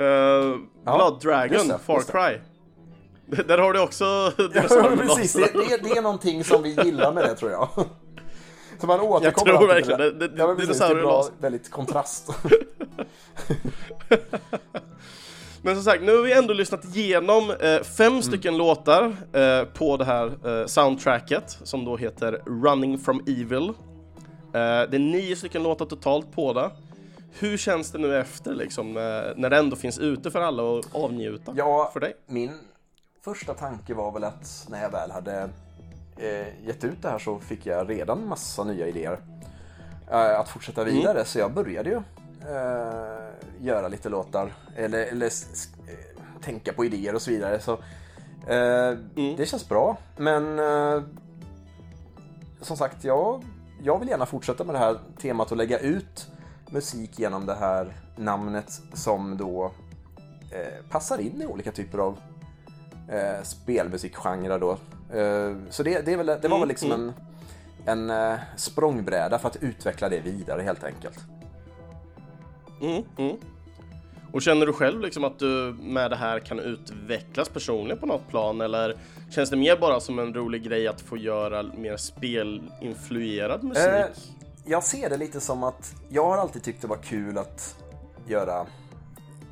[0.04, 2.40] Uh, Blood Dragon, det, Far just det.
[3.28, 3.44] Cry.
[3.44, 4.04] Där har du också
[4.38, 5.54] Ja, dinosaurier med precis, laser.
[5.54, 7.70] det, det, det är någonting som vi gillar med det tror jag.
[8.80, 10.12] Så man återkommer Jag tror verkligen det.
[10.12, 12.30] Det- det- ja, precis, det är bra, väldigt kontrast.
[15.64, 18.22] Men som sagt, nu har vi ändå lyssnat igenom eh, fem Mm.
[18.24, 20.32] stycken låtar eh, på det här
[20.62, 23.70] eh, soundtracket som då heter Running from Evil.
[23.70, 23.74] Eh,
[24.54, 26.72] det är nio stycken låtar totalt på det.
[27.40, 29.04] Hur känns det nu efter liksom, eh,
[29.36, 32.14] när det ändå finns ute för alla att avnjuta Ja, för dig?
[32.28, 32.52] min
[33.24, 35.50] första tanke var väl att när jag väl hade
[36.18, 39.20] eh, gett ut det här så fick jag redan massa nya idéer
[40.12, 41.26] eh, att fortsätta vidare.
[41.26, 42.02] Så jag började ju
[42.50, 45.32] eh, göra lite låtar eller, eller
[46.42, 47.60] tänka på idéer och så vidare.
[47.60, 47.74] Så
[48.48, 48.98] eh,
[49.38, 49.98] det känns bra.
[50.18, 51.04] Men eh,
[52.62, 53.44] som sagt, jag,
[53.84, 56.28] jag vill gärna fortsätta med det här temat och lägga ut
[56.72, 59.72] musik genom det här namnet som då
[60.52, 62.20] eh, passar in i olika typer av
[63.10, 64.72] eh, spelmusikgenrer då.
[65.18, 67.14] Eh, så det, det, är väl, det var väl liksom en,
[67.86, 71.20] en eh, språngbräda för att utveckla det vidare helt enkelt.
[72.82, 73.38] Mm, mm.
[74.32, 78.28] Och känner du själv liksom att du med det här kan utvecklas personligen på något
[78.30, 78.98] plan eller
[79.30, 83.84] känns det mer bara som en rolig grej att få göra mer spelinfluerad musik?
[83.84, 84.06] Eh,
[84.66, 87.76] jag ser det lite som att jag har alltid tyckt det var kul att
[88.28, 88.66] göra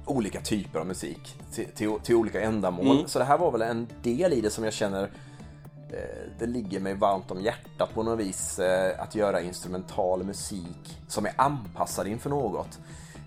[0.06, 3.04] olika typer av musik till, till, till olika ändamål.
[3.08, 6.80] Så det här var väl en del i det som jag känner eh, det ligger
[6.80, 12.08] mig varmt om hjärtat på något vis eh, att göra instrumental musik som är anpassad
[12.08, 12.80] inför något.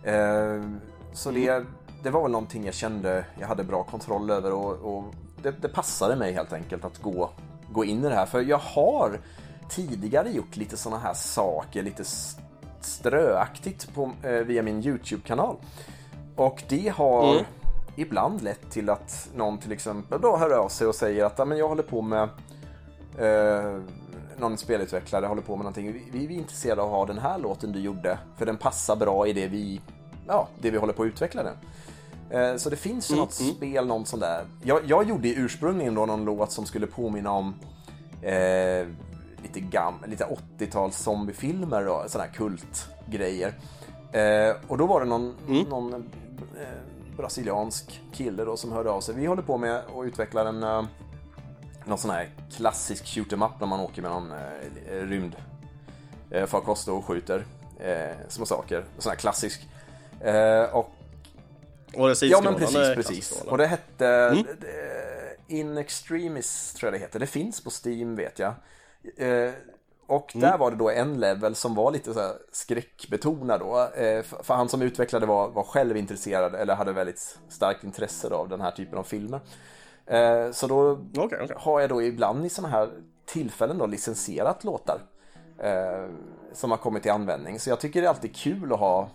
[0.04, 0.62] Eh,
[1.12, 1.64] så det,
[2.02, 5.04] det var väl någonting jag kände jag hade bra kontroll över och, och
[5.42, 7.30] det, det passade mig helt enkelt att gå,
[7.72, 8.26] gå in i det här.
[8.26, 9.20] För jag har
[9.70, 12.04] tidigare gjort lite sådana här saker, lite
[12.80, 15.56] ströaktigt på, eh, via min YouTube-kanal.
[16.36, 17.44] Och det har Mm.
[17.96, 21.44] ibland lett till att någon till exempel då hör av sig och säger att "Ja,
[21.44, 22.28] men jag håller på med
[23.18, 23.80] eh,
[24.42, 25.92] någon spelutvecklare håller på med någonting.
[25.92, 28.96] Vi, vi är intresserade av att ha den här låten du gjorde för den passar
[28.96, 29.80] bra i det vi,
[30.26, 31.54] ja, det vi håller på att utveckla den.
[32.30, 34.44] Eh, Så det finns ju något spel, någon sån där.
[34.62, 37.54] Jag, jag gjorde ursprungligen då någon låt som skulle påminna om
[38.22, 38.86] eh,
[39.42, 40.26] lite gam, lite
[40.58, 43.54] 80-tals zombiefilmer och sådana här kultgrejer.
[44.12, 45.34] Eh, och då var det någon,
[45.70, 49.14] någon eh, brasiliansk kille då som hörde av sig.
[49.14, 50.82] Vi håller på med att utveckla en eh,
[51.86, 55.36] någon sån här klassisk shoot em up när man åker med någon eh, rymd
[56.30, 57.44] eh, farkost och skjuter
[57.80, 58.84] eh, små saker.
[58.98, 59.68] Sån här klassisk.
[60.20, 60.90] Eh, och
[61.96, 63.42] Och det Ja men precis, precis.
[63.42, 64.06] Och det hette
[65.48, 67.20] eh, In Extremis tror jag det heter.
[67.20, 68.54] Det finns på Steam vet jag.
[69.16, 69.52] Eh,
[70.06, 73.80] och där var det då en level som var lite så här skräckbetonad då.
[73.80, 78.28] Eh, för, för han som utvecklade var, var själv intresserad eller hade väldigt starkt intresse
[78.28, 79.40] av den här typen av filmer.
[80.06, 81.56] Eh, så då Okej, okej.
[81.58, 82.90] har jag då ibland i sådana här
[83.24, 84.98] tillfällen då licensierat låtar.
[85.58, 86.08] Eh,
[86.52, 87.58] som har kommit till användning.
[87.58, 89.08] Så jag tycker det är alltid kul att ha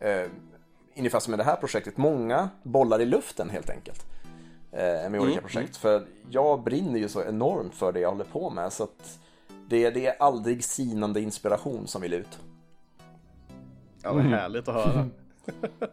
[0.00, 0.30] eh,
[0.96, 4.06] ungefär som med det här projektet, många bollar i luften helt enkelt.
[4.72, 5.76] Eh, med olika projekt.
[5.76, 8.72] För jag brinner ju så enormt för det jag håller på med.
[8.72, 9.18] Så att
[9.68, 12.38] det, det är aldrig sinande inspiration som vill ut.
[14.02, 15.08] Ja, vad härligt att höra.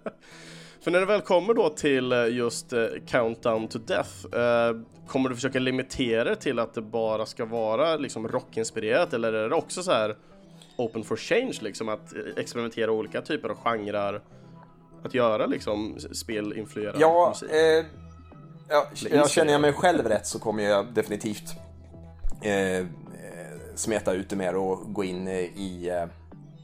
[0.83, 4.75] För när det väl kommer då till eh, just eh, Countdown to Death, eh,
[5.07, 9.49] kommer du försöka limitera det till att det bara ska vara liksom rockinspirerat eller är
[9.49, 10.15] det också så här
[10.77, 14.21] open for change liksom att experimentera olika typer av genrer?
[15.03, 17.51] Att göra liksom spelinfluerad Ja, musik?
[17.51, 17.85] eh,
[18.69, 21.53] ja, jag känner jag mig själv rätt så kommer jag definitivt
[22.41, 22.85] eh,
[23.75, 26.09] smeta ut det mer och gå in i, eh,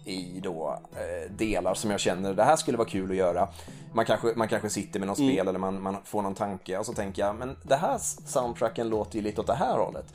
[0.10, 3.48] i då, eh, delar som jag känner det här skulle vara kul att göra.
[3.94, 6.86] Man kanske, man kanske sitter med något spel eller man, man får någon tanke och
[6.86, 10.06] så tänker jag men det här soundtracken låter ju lite åt det här hållet.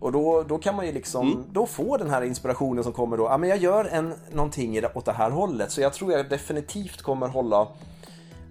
[0.00, 3.24] Och då, då kan man ju liksom, då få den här inspirationen som kommer då,
[3.24, 5.72] ja men jag gör en, någonting åt det här hållet.
[5.72, 7.68] Så jag tror jag definitivt kommer hålla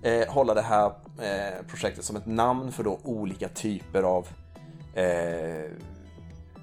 [0.02, 0.86] eh, hålla det här
[1.22, 4.28] eh, projektet som ett namn för då olika typer av
[4.94, 5.72] eh,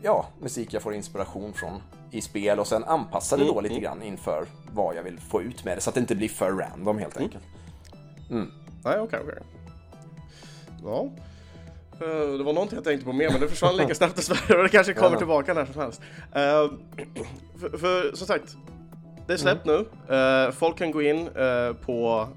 [0.03, 1.83] ja, musik jag får inspiration från
[2.15, 5.65] i spel och sen anpassa det då lite grann inför vad jag vill få ut
[5.65, 7.45] med det så att det inte blir för random helt enkelt.
[8.85, 9.39] Nej, okej, okej.
[10.85, 11.09] Ja.
[12.01, 14.63] Eh, Det var någonting jag tänkte på mer, men det försvann lika snabbt dessvärre.
[14.63, 15.19] Det kanske kommer Ja.
[15.19, 16.01] tillbaka när som helst.
[16.33, 16.71] Eh,
[17.61, 18.57] För, för som sagt,
[19.27, 19.87] det är släppt nu.
[20.17, 22.29] Eh, Folk kan gå in eh, på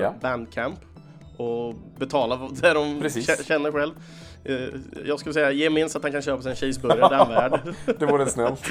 [0.00, 0.14] Ja.
[0.22, 0.78] Bandcamp
[1.36, 3.46] och betala det de Precis.
[3.46, 3.92] känner själv.
[4.44, 4.56] Eh,
[5.04, 7.28] Jag skulle säga, ge minst att han kan köpa sig en cheeseburgare, det är han
[7.50, 7.74] värd.
[7.98, 8.70] Det vore snällt.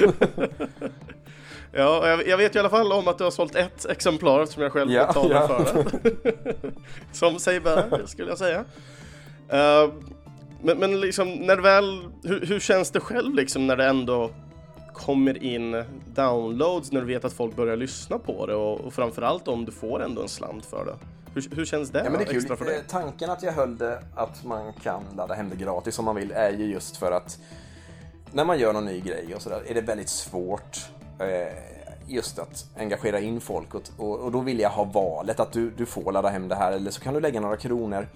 [1.72, 4.72] Ja, jag, vet i alla fall om att du har sålt ett exemplar som jag
[4.72, 5.48] själv betalar ja.
[5.48, 5.84] för
[7.12, 8.64] som sig bör, skulle jag säga.
[9.48, 9.90] Eh,
[10.62, 14.30] men, men liksom, när väl, hur, hur känns det själv liksom när det ändå
[14.92, 15.84] kommer in
[16.14, 19.72] downloads när du vet att folk börjar lyssna på det och, och framförallt om du
[19.72, 20.94] får ändå en slant för det.
[21.34, 21.98] Hur, hur känns det?
[21.98, 22.56] Ja, men det är kul.
[22.66, 22.76] dig?
[22.76, 26.14] Eh, Tanken att jag höll det att man kan ladda hem det gratis om man
[26.16, 27.38] vill är ju just för att
[28.32, 30.78] när man gör någon ny grej och sådär är det väldigt svårt
[31.18, 31.54] eh,
[32.06, 35.70] just att engagera in folk och, och, och då vill jag ha valet att du,
[35.70, 38.08] du får ladda hem det här eller så kan du lägga några kronor.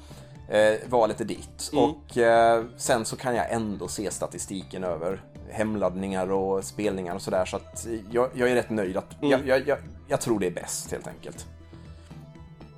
[0.48, 1.84] Eh, valet är ditt Mm.
[1.84, 7.44] och eh, sen så kan jag ändå se statistiken över hemladdningar och spelningar och sådär
[7.44, 9.30] så att jag, jag är rätt nöjd att Mm.
[9.30, 9.78] jag, jag, jag,
[10.08, 11.46] jag tror det är bäst helt enkelt.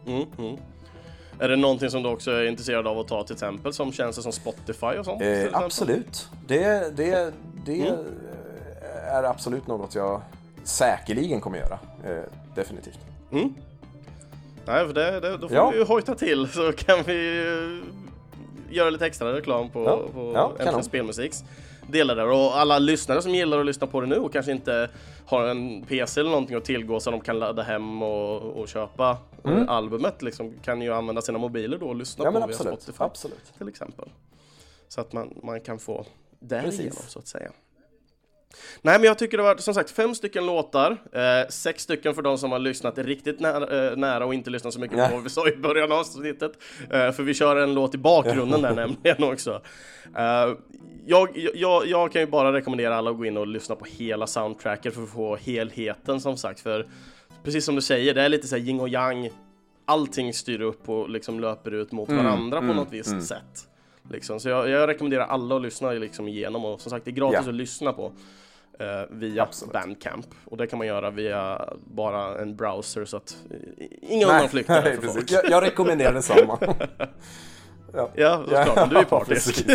[0.06, 0.56] Mm, mm.
[1.38, 4.22] Är det någonting som du också är intresserad av att ta till exempel som tjänster
[4.22, 5.22] som Spotify och sånt?
[5.22, 6.28] Eh, absolut.
[6.46, 7.32] Det, det,
[7.66, 8.04] det Mm.
[9.08, 10.20] är absolut något jag
[10.64, 11.78] säkerligen kommer göra.
[12.04, 12.22] Eh,
[12.54, 12.98] definitivt.
[13.32, 13.54] Mm.
[14.66, 15.70] Nej, för det, det, då får Ja.
[15.70, 20.00] vi ju hojta till så kan vi eh, göra lite extra reklam på, Ja.
[20.14, 20.84] på Ja, Äntligen.
[20.84, 21.44] Spelmusiks
[21.88, 22.26] delar där.
[22.26, 24.90] Och alla lyssnare som gillar att lyssna på det nu och kanske inte
[25.26, 29.18] har en PC eller någonting att tillgå så de kan ladda hem och, och köpa
[29.44, 32.34] eh, albumet liksom, kan ju använda sina mobiler då och lyssna Mm.
[32.34, 32.82] Ja, på via absolut.
[32.82, 33.52] Spotify absolut.
[33.58, 34.08] till exempel.
[34.88, 36.06] Så att man, man kan få
[36.38, 37.50] därigenom så att säga.
[38.82, 42.22] Nej men jag tycker det var som sagt fem stycken låtar, eh, sex stycken för
[42.22, 45.08] de som har lyssnat riktigt nära, eh, nära och inte lyssnat så mycket Nej.
[45.08, 46.52] på vad vi sa i början av avsnittet.
[46.90, 49.62] Eh, för vi kör en låt i bakgrunden där nämligen också.
[50.16, 50.54] Eh,
[51.06, 54.26] jag, jag, jag kan ju bara rekommendera alla att gå in och lyssna på hela
[54.26, 56.60] soundtracket för att få helheten som sagt.
[56.60, 56.86] För
[57.44, 59.30] precis som du säger, det är lite så här yin och yang.
[59.86, 63.68] Allting styr upp och liksom löper ut mot varandra på något visst sätt.
[64.10, 64.40] Liksom.
[64.40, 67.40] Så jag, jag rekommenderar alla att lyssna liksom igenom och som sagt det är gratis
[67.42, 67.48] Ja.
[67.48, 68.12] att lyssna på
[69.10, 69.72] via Absolut.
[69.72, 73.56] Bandcamp och det kan man göra via bara en browser så att eh,
[74.00, 75.30] inga undanflykter nej, för folk.
[75.30, 76.58] Jag, jag rekommenderar detsamma.
[77.94, 78.10] ja.
[78.14, 79.66] Ja, såklart, men du är partisk.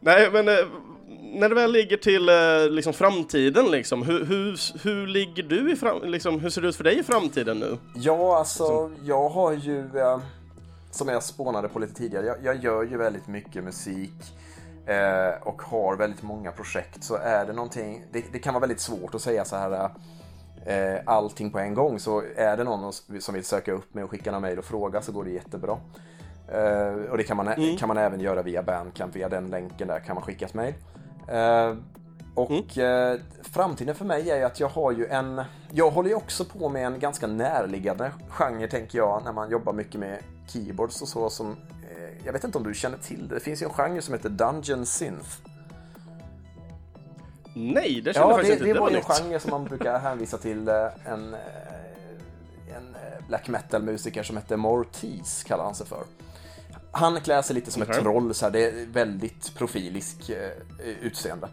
[0.00, 0.54] Nej, men eh,
[1.34, 5.76] när det väl ligger till eh, liksom framtiden liksom, hur, hur, hur ligger du i
[5.76, 7.78] fram, liksom, hur ser det ut för dig i framtiden nu?
[7.94, 10.20] Ja, alltså jag har ju, eh,
[10.90, 14.34] som jag spånade på lite tidigare, jag, jag gör ju väldigt mycket musik
[14.86, 17.04] eh, och har väldigt många projekt.
[17.04, 19.90] Så är det någonting, det, det kan vara väldigt svårt att säga så här
[20.66, 21.98] eh, allting på en gång.
[21.98, 25.02] Så är det någon som vill söka upp mig och skicka några mejl och fråga
[25.02, 25.78] så går det jättebra.
[26.48, 30.00] Eh, och det kan man, kan man även göra via Bandcamp, via den länken där
[30.00, 30.74] kan man skicka ett mejl.
[31.28, 31.74] Eh,
[32.34, 35.42] och eh, framtiden för mig är att jag har ju en...
[35.70, 39.72] Jag håller ju också på med en ganska närliggande genre tänker jag när man jobbar
[39.72, 41.56] mycket med keyboards och så som...
[42.24, 43.34] Jag vet inte om du känner till det.
[43.34, 45.28] Det finns ju en genre som heter Dungeon Synth.
[47.54, 48.74] Nej, det känner jag Ja, faktiskt det, inte.
[48.74, 50.74] det var ju en genre som man brukar hänvisa till eh,
[51.04, 51.40] en, eh,
[52.76, 56.04] en eh, black metal-musiker som heter Mortis, kallar han sig för.
[56.90, 58.02] Han klär sig lite som ett Okej.
[58.02, 60.30] troll, så här, det är väldigt profilisk
[61.00, 61.48] utseende.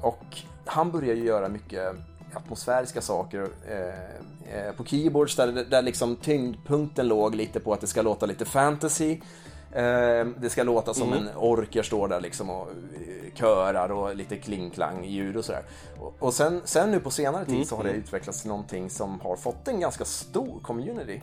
[0.00, 0.24] Och
[0.64, 1.94] han börjar ju göra mycket
[2.34, 7.86] atmosfäriska saker eh, eh, på keyboards där, där liksom tyngdpunkten låg lite på att det
[7.86, 9.20] ska låta lite fantasy.
[9.72, 14.36] Eh, det ska låta som en orker står där liksom och eh, körar och lite
[14.36, 15.62] klingklang ljud och sådär.
[15.98, 19.20] Och, och sen, sen nu på senare tid så har det utvecklats till någonting som
[19.20, 21.20] har fått en ganska stor community.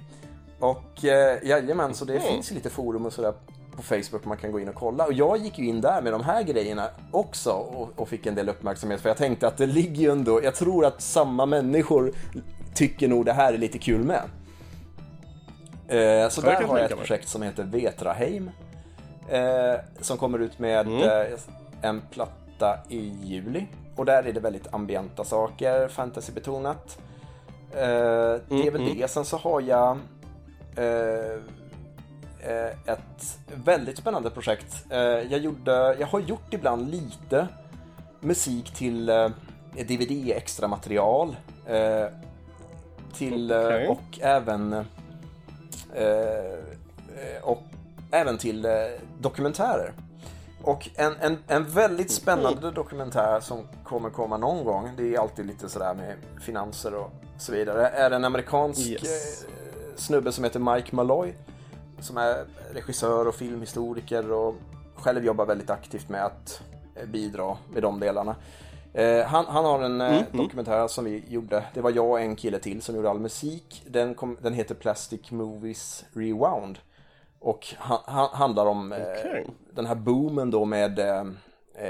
[0.59, 3.33] Och eh, jajamän, så det finns ju lite forum och sådär
[3.77, 5.05] på Facebook man kan gå in och kolla.
[5.05, 8.35] Och jag gick ju in där med de här grejerna också och, och fick en
[8.35, 12.11] del uppmärksamhet för jag tänkte att det ligger ju ändå, jag tror att samma människor
[12.73, 14.21] tycker nog det här är lite kul med.
[15.87, 18.51] Eh, så Ja, det där jag har jag ett projekt som heter Vetraheim.
[19.29, 21.01] Eh, som kommer ut med Mm.
[21.01, 21.39] eh,
[21.81, 23.65] en platta i juli.
[23.95, 26.97] Och där är det väldigt ambienta saker, fantasybetonat.
[27.71, 29.07] Eh, det är väl Mm, det.
[29.07, 29.97] Sen så har jag
[30.75, 31.39] eh,
[32.85, 34.85] ett väldigt spännande projekt.
[34.89, 37.47] Eh, jag, gjorde, jag har gjort ibland lite
[38.19, 39.29] musik till eh,
[39.75, 41.35] DVD extra material.
[41.65, 42.05] Eh,
[43.13, 43.87] till, eh, Okej.
[43.87, 44.83] och även eh,
[45.95, 47.63] eh, och
[48.11, 48.71] även till eh,
[49.19, 49.91] dokumentärer.
[50.63, 55.45] Och en, en, en väldigt spännande dokumentär som kommer komma någon gång, det är alltid
[55.45, 59.43] lite sådär med finanser och så vidare, är en amerikansk Yes.
[59.43, 59.49] eh,
[59.95, 61.33] snubbe som heter Mike Malloy.
[61.99, 64.55] Som är regissör och filmhistoriker och
[64.95, 66.61] själv jobbar väldigt aktivt med att
[66.95, 68.35] eh, bidra med de delarna.
[68.93, 72.35] Eh, han, han har en eh, dokumentär som vi gjorde, det var jag och en
[72.35, 73.83] kille till som gjorde all musik.
[73.87, 76.79] Den, kom, den heter Plastic Movies Rewound.
[77.39, 79.47] Och han, han, handlar om eh, Okej.
[79.71, 81.23] den här boomen då med eh,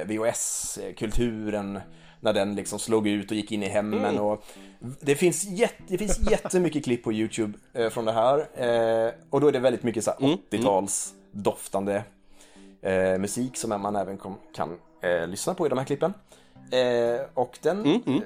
[0.05, 1.79] VHS-kulturen.
[2.19, 4.19] När den liksom slog ut och gick in i hemmen.
[4.19, 4.43] Och
[4.79, 8.37] det, finns jätte, det finns jättemycket klipp på YouTube eh, från det här.
[8.37, 12.03] Eh, och då är det väldigt mycket så här 80-tals doftande
[12.81, 16.13] eh, musik som man även kom, kan eh, lyssna på i de här klippen.
[16.71, 18.21] Eh, och den, Mm, mm.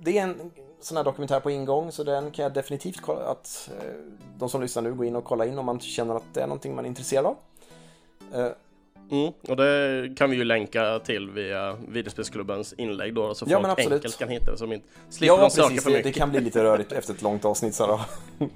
[0.00, 0.50] det är en
[0.80, 3.94] sån här dokumentär på ingång så den kan jag definitivt kolla att eh,
[4.38, 6.46] de som lyssnar nu går in och kollar in om man känner att det är
[6.46, 7.36] någonting man är intresserad av.
[9.12, 13.78] Mm, och det kan vi ju länka till via videospelsklubbens inlägg då så Ja, folk
[13.78, 15.82] enkelt kan hitta det som inte slipper ja, de söka precis.
[15.84, 16.14] för Det, mycket.
[16.14, 18.00] det kan bli lite rörigt efter ett långt avsnitt så då.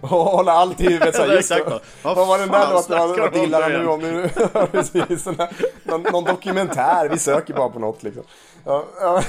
[0.00, 1.80] Och hålla allt i huvudet så här, just det.
[2.02, 2.82] Vad var den där låten?
[2.82, 4.28] snackar Vad de vad om gillar han nu om nu?
[4.72, 5.26] Precis.
[5.84, 8.22] Någon, någon dokumentär, vi söker bara på något liksom.
[8.64, 9.22] Ja, ja.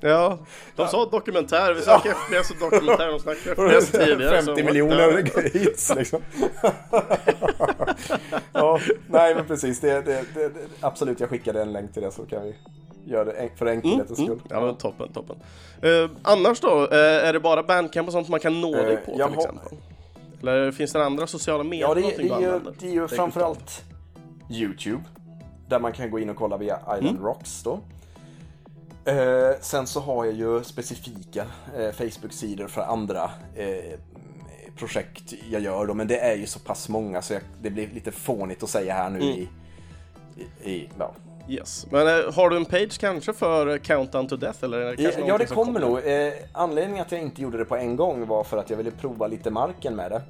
[0.00, 0.38] Ja,
[0.76, 4.42] de sa dokumentär, vi söker FPS och dokumentär, de snackade FPS tidigare.
[4.42, 6.20] 50 så- miljoner hits liksom.
[8.52, 8.78] ja,
[9.10, 10.50] nej men precis, det, det, det,
[10.80, 12.54] absolut jag skickade en länk till det så kan vi
[13.04, 14.40] göra det för enkelhetens Mm, skull.
[14.50, 15.36] ja men toppen, toppen.
[15.82, 16.98] Eh, annars då, eh,
[17.28, 19.42] är det bara bandcamp och sånt man kan nå dig Eh, på jag till har-
[19.44, 19.78] exempel?
[20.42, 21.88] Eller finns det andra sociala medier?
[21.88, 23.82] Ja, det, någonting det, är det är ju framförallt
[24.50, 25.02] YouTube.
[25.68, 27.22] Där man kan gå in och kolla via Island Mm.
[27.22, 27.80] Rocks då.
[29.04, 31.46] Eh, sen så har jag ju specifika
[31.76, 33.98] eh, Facebook-sidor för andra eh,
[34.76, 37.88] projekt jag gör då, men det är ju så pass många så jag, det blir
[37.94, 39.28] lite fånigt att säga här nu Mm.
[39.28, 39.48] i,
[40.64, 41.12] i, i ja.
[41.48, 41.86] Yes.
[41.90, 44.64] Men eh, har du en page kanske för eh, Countdown to Death?
[44.64, 45.98] Eller är det kanske Ja, det kommer nog.
[46.06, 48.90] Eh, anledningen att jag inte gjorde det på en gång var för att jag ville
[48.90, 50.22] prova lite marken med det.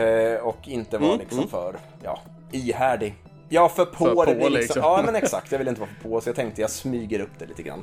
[0.00, 1.50] Eh, och inte vara Mm, liksom mm.
[1.50, 2.18] för, ja,
[2.50, 3.14] ihärdig.
[3.52, 4.34] Ja, för på För det.
[4.40, 4.82] på, liksom.
[4.82, 5.52] Ja, men exakt.
[5.52, 7.82] Jag vill inte vara för på, så jag tänkte jag smyger upp det lite grann.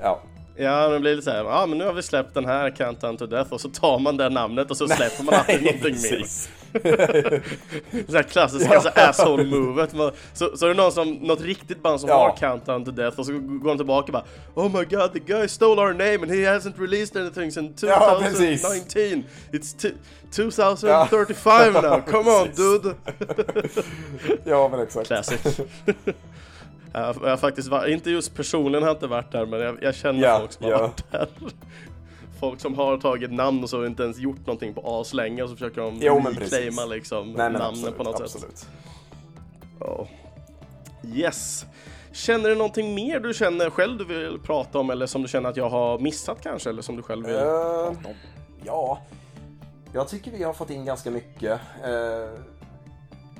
[0.00, 0.20] Ja,
[0.60, 3.26] Ja, det blir lite såhär, ja men nu har vi släppt den här Countdown to
[3.26, 6.24] Death och så tar man det namnet och så släpper man aldrig någonting mer.
[8.12, 8.80] här klassiska Ja.
[8.80, 9.94] så asshole movet.
[9.94, 12.16] Man- Så, så är det någon som, något riktigt band som Ja.
[12.16, 14.24] har Countdown to Death och så går de tillbaka och bara
[14.64, 18.18] Oh my god, the guy stole our name and he hasn't released anything since Ja,
[18.22, 18.62] precis.
[18.62, 19.24] 2019.
[19.52, 19.92] It's t-
[20.32, 22.94] 2035 now, come on dude!
[24.44, 25.06] Ja, men exakt.
[25.06, 25.40] Classic.
[26.92, 29.78] jag, jag har faktiskt varit, inte just personligen har jag inte varit där men jag,
[29.82, 30.78] jag känner Ja, folk som har ja.
[30.80, 31.28] varit där.
[32.40, 35.48] Folk som har tagit namn och så inte ens gjort någonting på as länge och
[35.48, 38.24] så försöker de Jo, reclaima liksom Nej, namnen absolut, på något sätt.
[38.34, 38.66] absolut.
[39.80, 40.06] Ja.
[41.14, 41.66] Yes.
[42.12, 45.48] Känner du någonting mer du känner själv du vill prata om eller som du känner
[45.48, 48.14] att jag har missat kanske eller som du själv vill Eh, prata om?
[48.64, 48.98] Ja,
[49.92, 51.60] jag tycker vi har fått in ganska mycket.
[51.84, 52.40] Eh,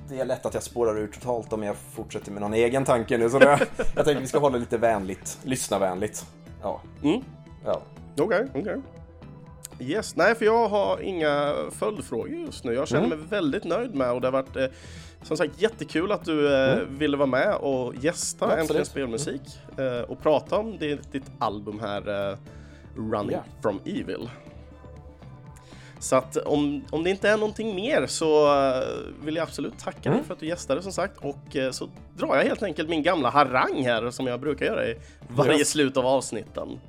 [0.08, 3.18] Det är lätt att jag spårar ur totalt om jag fortsätter med någon egen tanke
[3.18, 3.30] nu.
[3.30, 3.46] Så det,
[3.96, 6.26] jag tänker vi ska hålla lite vänligt, lyssna vänligt.
[6.62, 7.20] Ja, Mm.
[7.64, 7.80] ja.
[8.20, 8.76] Okej, okej.
[9.80, 12.72] Yes, nej för jag har inga följdfrågor just nu.
[12.74, 13.18] Jag känner Mm.
[13.18, 14.64] mig väldigt nöjd med och det har varit eh,
[15.22, 18.58] som sagt jättekul att du eh, ville vara med och gästa Mm.
[18.58, 18.84] Äntligen.
[18.86, 19.42] Spelmusik
[19.78, 22.36] eh, och prata om ditt, ditt album här, eh,
[22.96, 23.42] Running Ja.
[23.62, 24.30] from Evil.
[26.00, 28.82] Så att om, om det inte är någonting mer så eh,
[29.24, 30.24] vill jag absolut tacka dig Mm.
[30.24, 33.30] för att du gästade som sagt och eh, så drar jag helt enkelt min gamla
[33.30, 34.96] harang här som jag brukar göra i
[35.28, 35.64] varje Ja.
[35.64, 36.80] slut av avsnitten.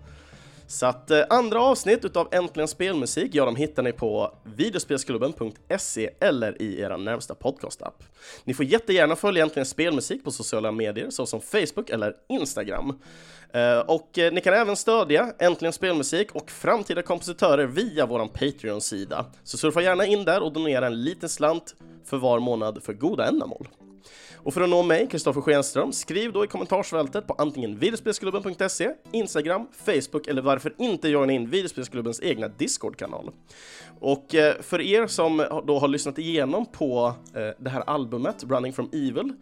[0.68, 6.62] Så att eh, andra avsnitt utav Äntligen Spelmusik, ja de hittar ni på videospelsklubben.se eller
[6.62, 8.04] i era närmsta podcastapp.
[8.44, 13.00] Ni får jättegärna följa Äntligen Spelmusik på sociala medier såsom Facebook eller Instagram.
[13.54, 19.26] Eh, och eh, ni kan även stödja Äntligen Spelmusik och framtida kompositörer via vår Patreon-sida.
[19.44, 23.28] Så surfa gärna in där och donera en liten slant för var månad för goda
[23.28, 23.68] ändamål.
[24.44, 29.68] Och för att nå mig, Kristoffer Schenström, skriv då i kommentarsfältet på antingen videospelsklubben.se, Instagram,
[29.86, 33.32] Facebook eller varför inte joina in videospelsklubbens egna Discord-kanal.
[34.00, 37.14] Och eh, för er som då har lyssnat igenom på
[37.58, 39.34] det här albumet, Running from Evil,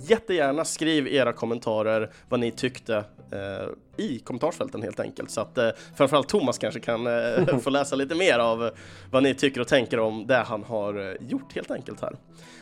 [0.00, 2.96] jättegärna skriv era kommentarer vad ni tyckte
[3.32, 5.30] eh, i kommentarsfälten helt enkelt.
[5.30, 8.70] Så att eh, framförallt Thomas kanske kan eh, få läsa lite mer av
[9.10, 12.16] vad ni tycker och tänker om det han har eh, gjort helt enkelt här.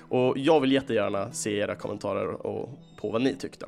[0.09, 3.67] Och jag vill jättegärna se era kommentarer och på vad ni tyckte.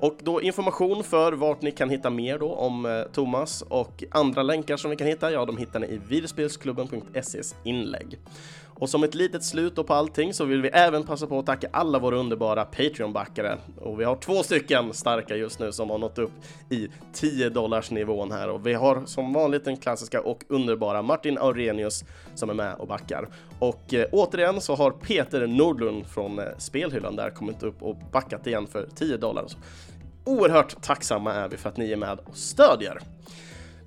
[0.00, 4.42] Och då information för vart ni kan hitta mer då om eh, Thomas och andra
[4.42, 8.18] länkar som vi kan hitta, ja de hittar ni i videospelsklubben.ses inlägg.
[8.80, 11.46] Och som ett litet slut då på allting så vill vi även passa på att
[11.46, 13.58] tacka alla våra underbara Patreon-backare.
[13.76, 16.30] Och vi har två stycken starka just nu som har nått upp
[16.70, 21.38] i 10 dollars nivån här och vi har som vanligt den klassiska och underbara Martin
[21.38, 22.04] Aurenius
[22.34, 23.28] som är med och backar.
[23.58, 28.46] Och eh, återigen så har Peter Nordlund från eh, Spelhyllan där kommit upp och backat
[28.46, 29.44] igen för 10 dollar.
[29.46, 29.58] Så
[30.24, 32.98] Oerhört tacksamma är vi för att ni är med och stödjer.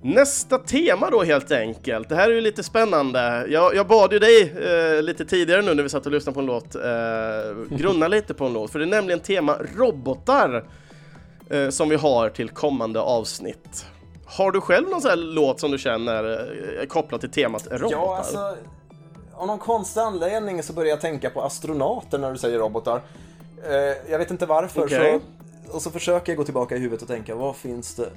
[0.06, 2.08] Nästa tema då helt enkelt.
[2.08, 3.46] Det här är ju lite spännande.
[3.48, 6.40] Jag, jag bad ju dig eh, lite tidigare nu när vi satt och lyssnade på
[6.40, 10.64] en låt, eh, grunna lite på en låt, för det är nämligen tema robotar
[11.50, 13.86] eh, som vi har till kommande avsnitt.
[14.26, 17.66] Har du själv någon sån här låt som du känner eh, är kopplad till temat
[17.70, 17.90] robotar?
[17.90, 18.56] Ja, alltså.
[19.34, 23.00] Av någon konstig anledning så börjar jag tänka på astronauter när du säger robotar.
[23.68, 24.84] Eh, jag vet inte varför.
[24.84, 25.20] Okej.
[25.66, 28.08] Så, och så försöker jag gå tillbaka i huvudet och tänka, vad finns det?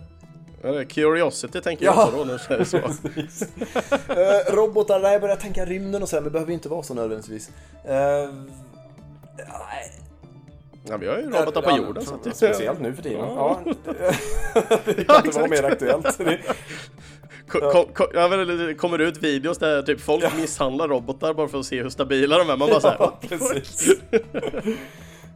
[0.61, 2.09] Ja, Curiosity tänker jag Ja.
[2.11, 2.77] på då när du säger så.
[4.13, 6.84] Eh, robotar, nej jag börjar tänka rymden och sådär, men det behöver ju inte vara
[6.84, 7.49] så nödvändigtvis.
[7.85, 8.27] Nej,
[10.89, 12.05] Ja, vi har ju robotar på jorden.
[12.05, 12.34] Så det...
[12.35, 13.19] Speciellt nu för tiden.
[13.19, 13.61] Ja.
[13.65, 13.73] Ja.
[14.85, 16.17] det Ja, kan inte vara mer aktuellt.
[16.17, 16.39] Det-
[17.47, 21.59] Ko- ko- ko- ja, det kommer ut videos där typ folk misshandlar robotar bara för
[21.59, 22.57] att se hur stabila de är.
[22.57, 23.89] Man bara såhär, Ja, precis.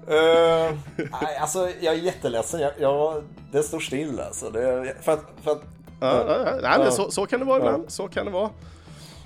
[0.07, 2.59] Eh, nej, alltså jag är jätteledsen.
[2.59, 4.49] Jag, jag, det står still alltså.
[4.49, 5.61] Det, för att, för att,
[6.01, 6.59] Ja, ja.
[6.61, 7.91] Nej, men så, så kan det vara ibland.
[7.91, 8.49] Så kan det vara.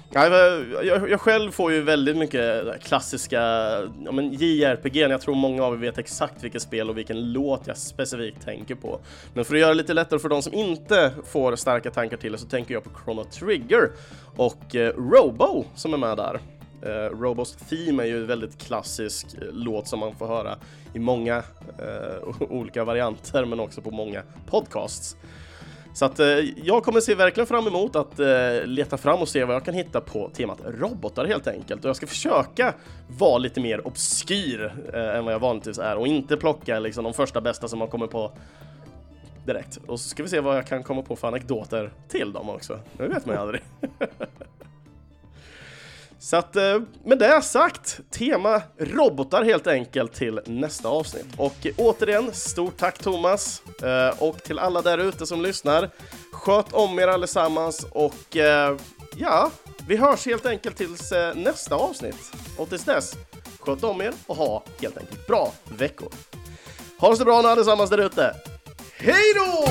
[0.10, 0.30] Nej,
[0.84, 3.40] jag, jag själv får ju väldigt mycket klassiska
[4.06, 4.96] ja, men JRPG.
[4.96, 8.76] Jag tror många av er vet exakt vilket spel och vilken låt jag specifikt tänker
[8.76, 9.00] på.
[9.34, 12.32] Men för att göra det lite lättare för de som inte får starka tankar till
[12.32, 13.92] det så tänker jag på Chrono Trigger
[14.36, 16.40] och eh, Robo som är med där.
[16.82, 20.58] Eh, uh, Robos Theme är ju en väldigt klassisk eh, låt som man får höra
[20.94, 25.18] i många uh, olika varianter men också på många podcasts.
[25.94, 26.26] Så att uh,
[26.64, 28.20] jag kommer se verkligen fram emot att
[28.66, 31.86] leta fram och se vad jag kan hitta på temat robotar helt enkelt.
[31.86, 32.74] Och jag ska försöka
[33.08, 37.42] vara lite mer obskyr än vad jag vanligtvis är och inte plocka liksom de första
[37.42, 38.32] bästa som man kommer på
[39.46, 39.78] direkt.
[39.88, 42.80] Och så ska vi se vad jag kan komma på för anekdoter till dem också.
[42.98, 43.62] Det vet man ju aldrig.
[46.26, 51.26] Så att eh, med det sagt, tema robotar helt enkelt till nästa avsnitt.
[51.38, 53.62] Och återigen, stort tack Thomas!
[53.84, 55.90] Eh, och till alla där ute som lyssnar,
[56.32, 58.78] sköt om er allesammans och eh,
[59.18, 59.52] ja,
[59.88, 62.32] vi hörs helt enkelt tills nästa avsnitt.
[62.58, 63.14] Och tills dess,
[63.60, 66.10] sköt om er och ha helt enkelt bra veckor.
[67.00, 68.36] Ha det så bra nu allesammans där ute!
[68.98, 69.66] Hej då!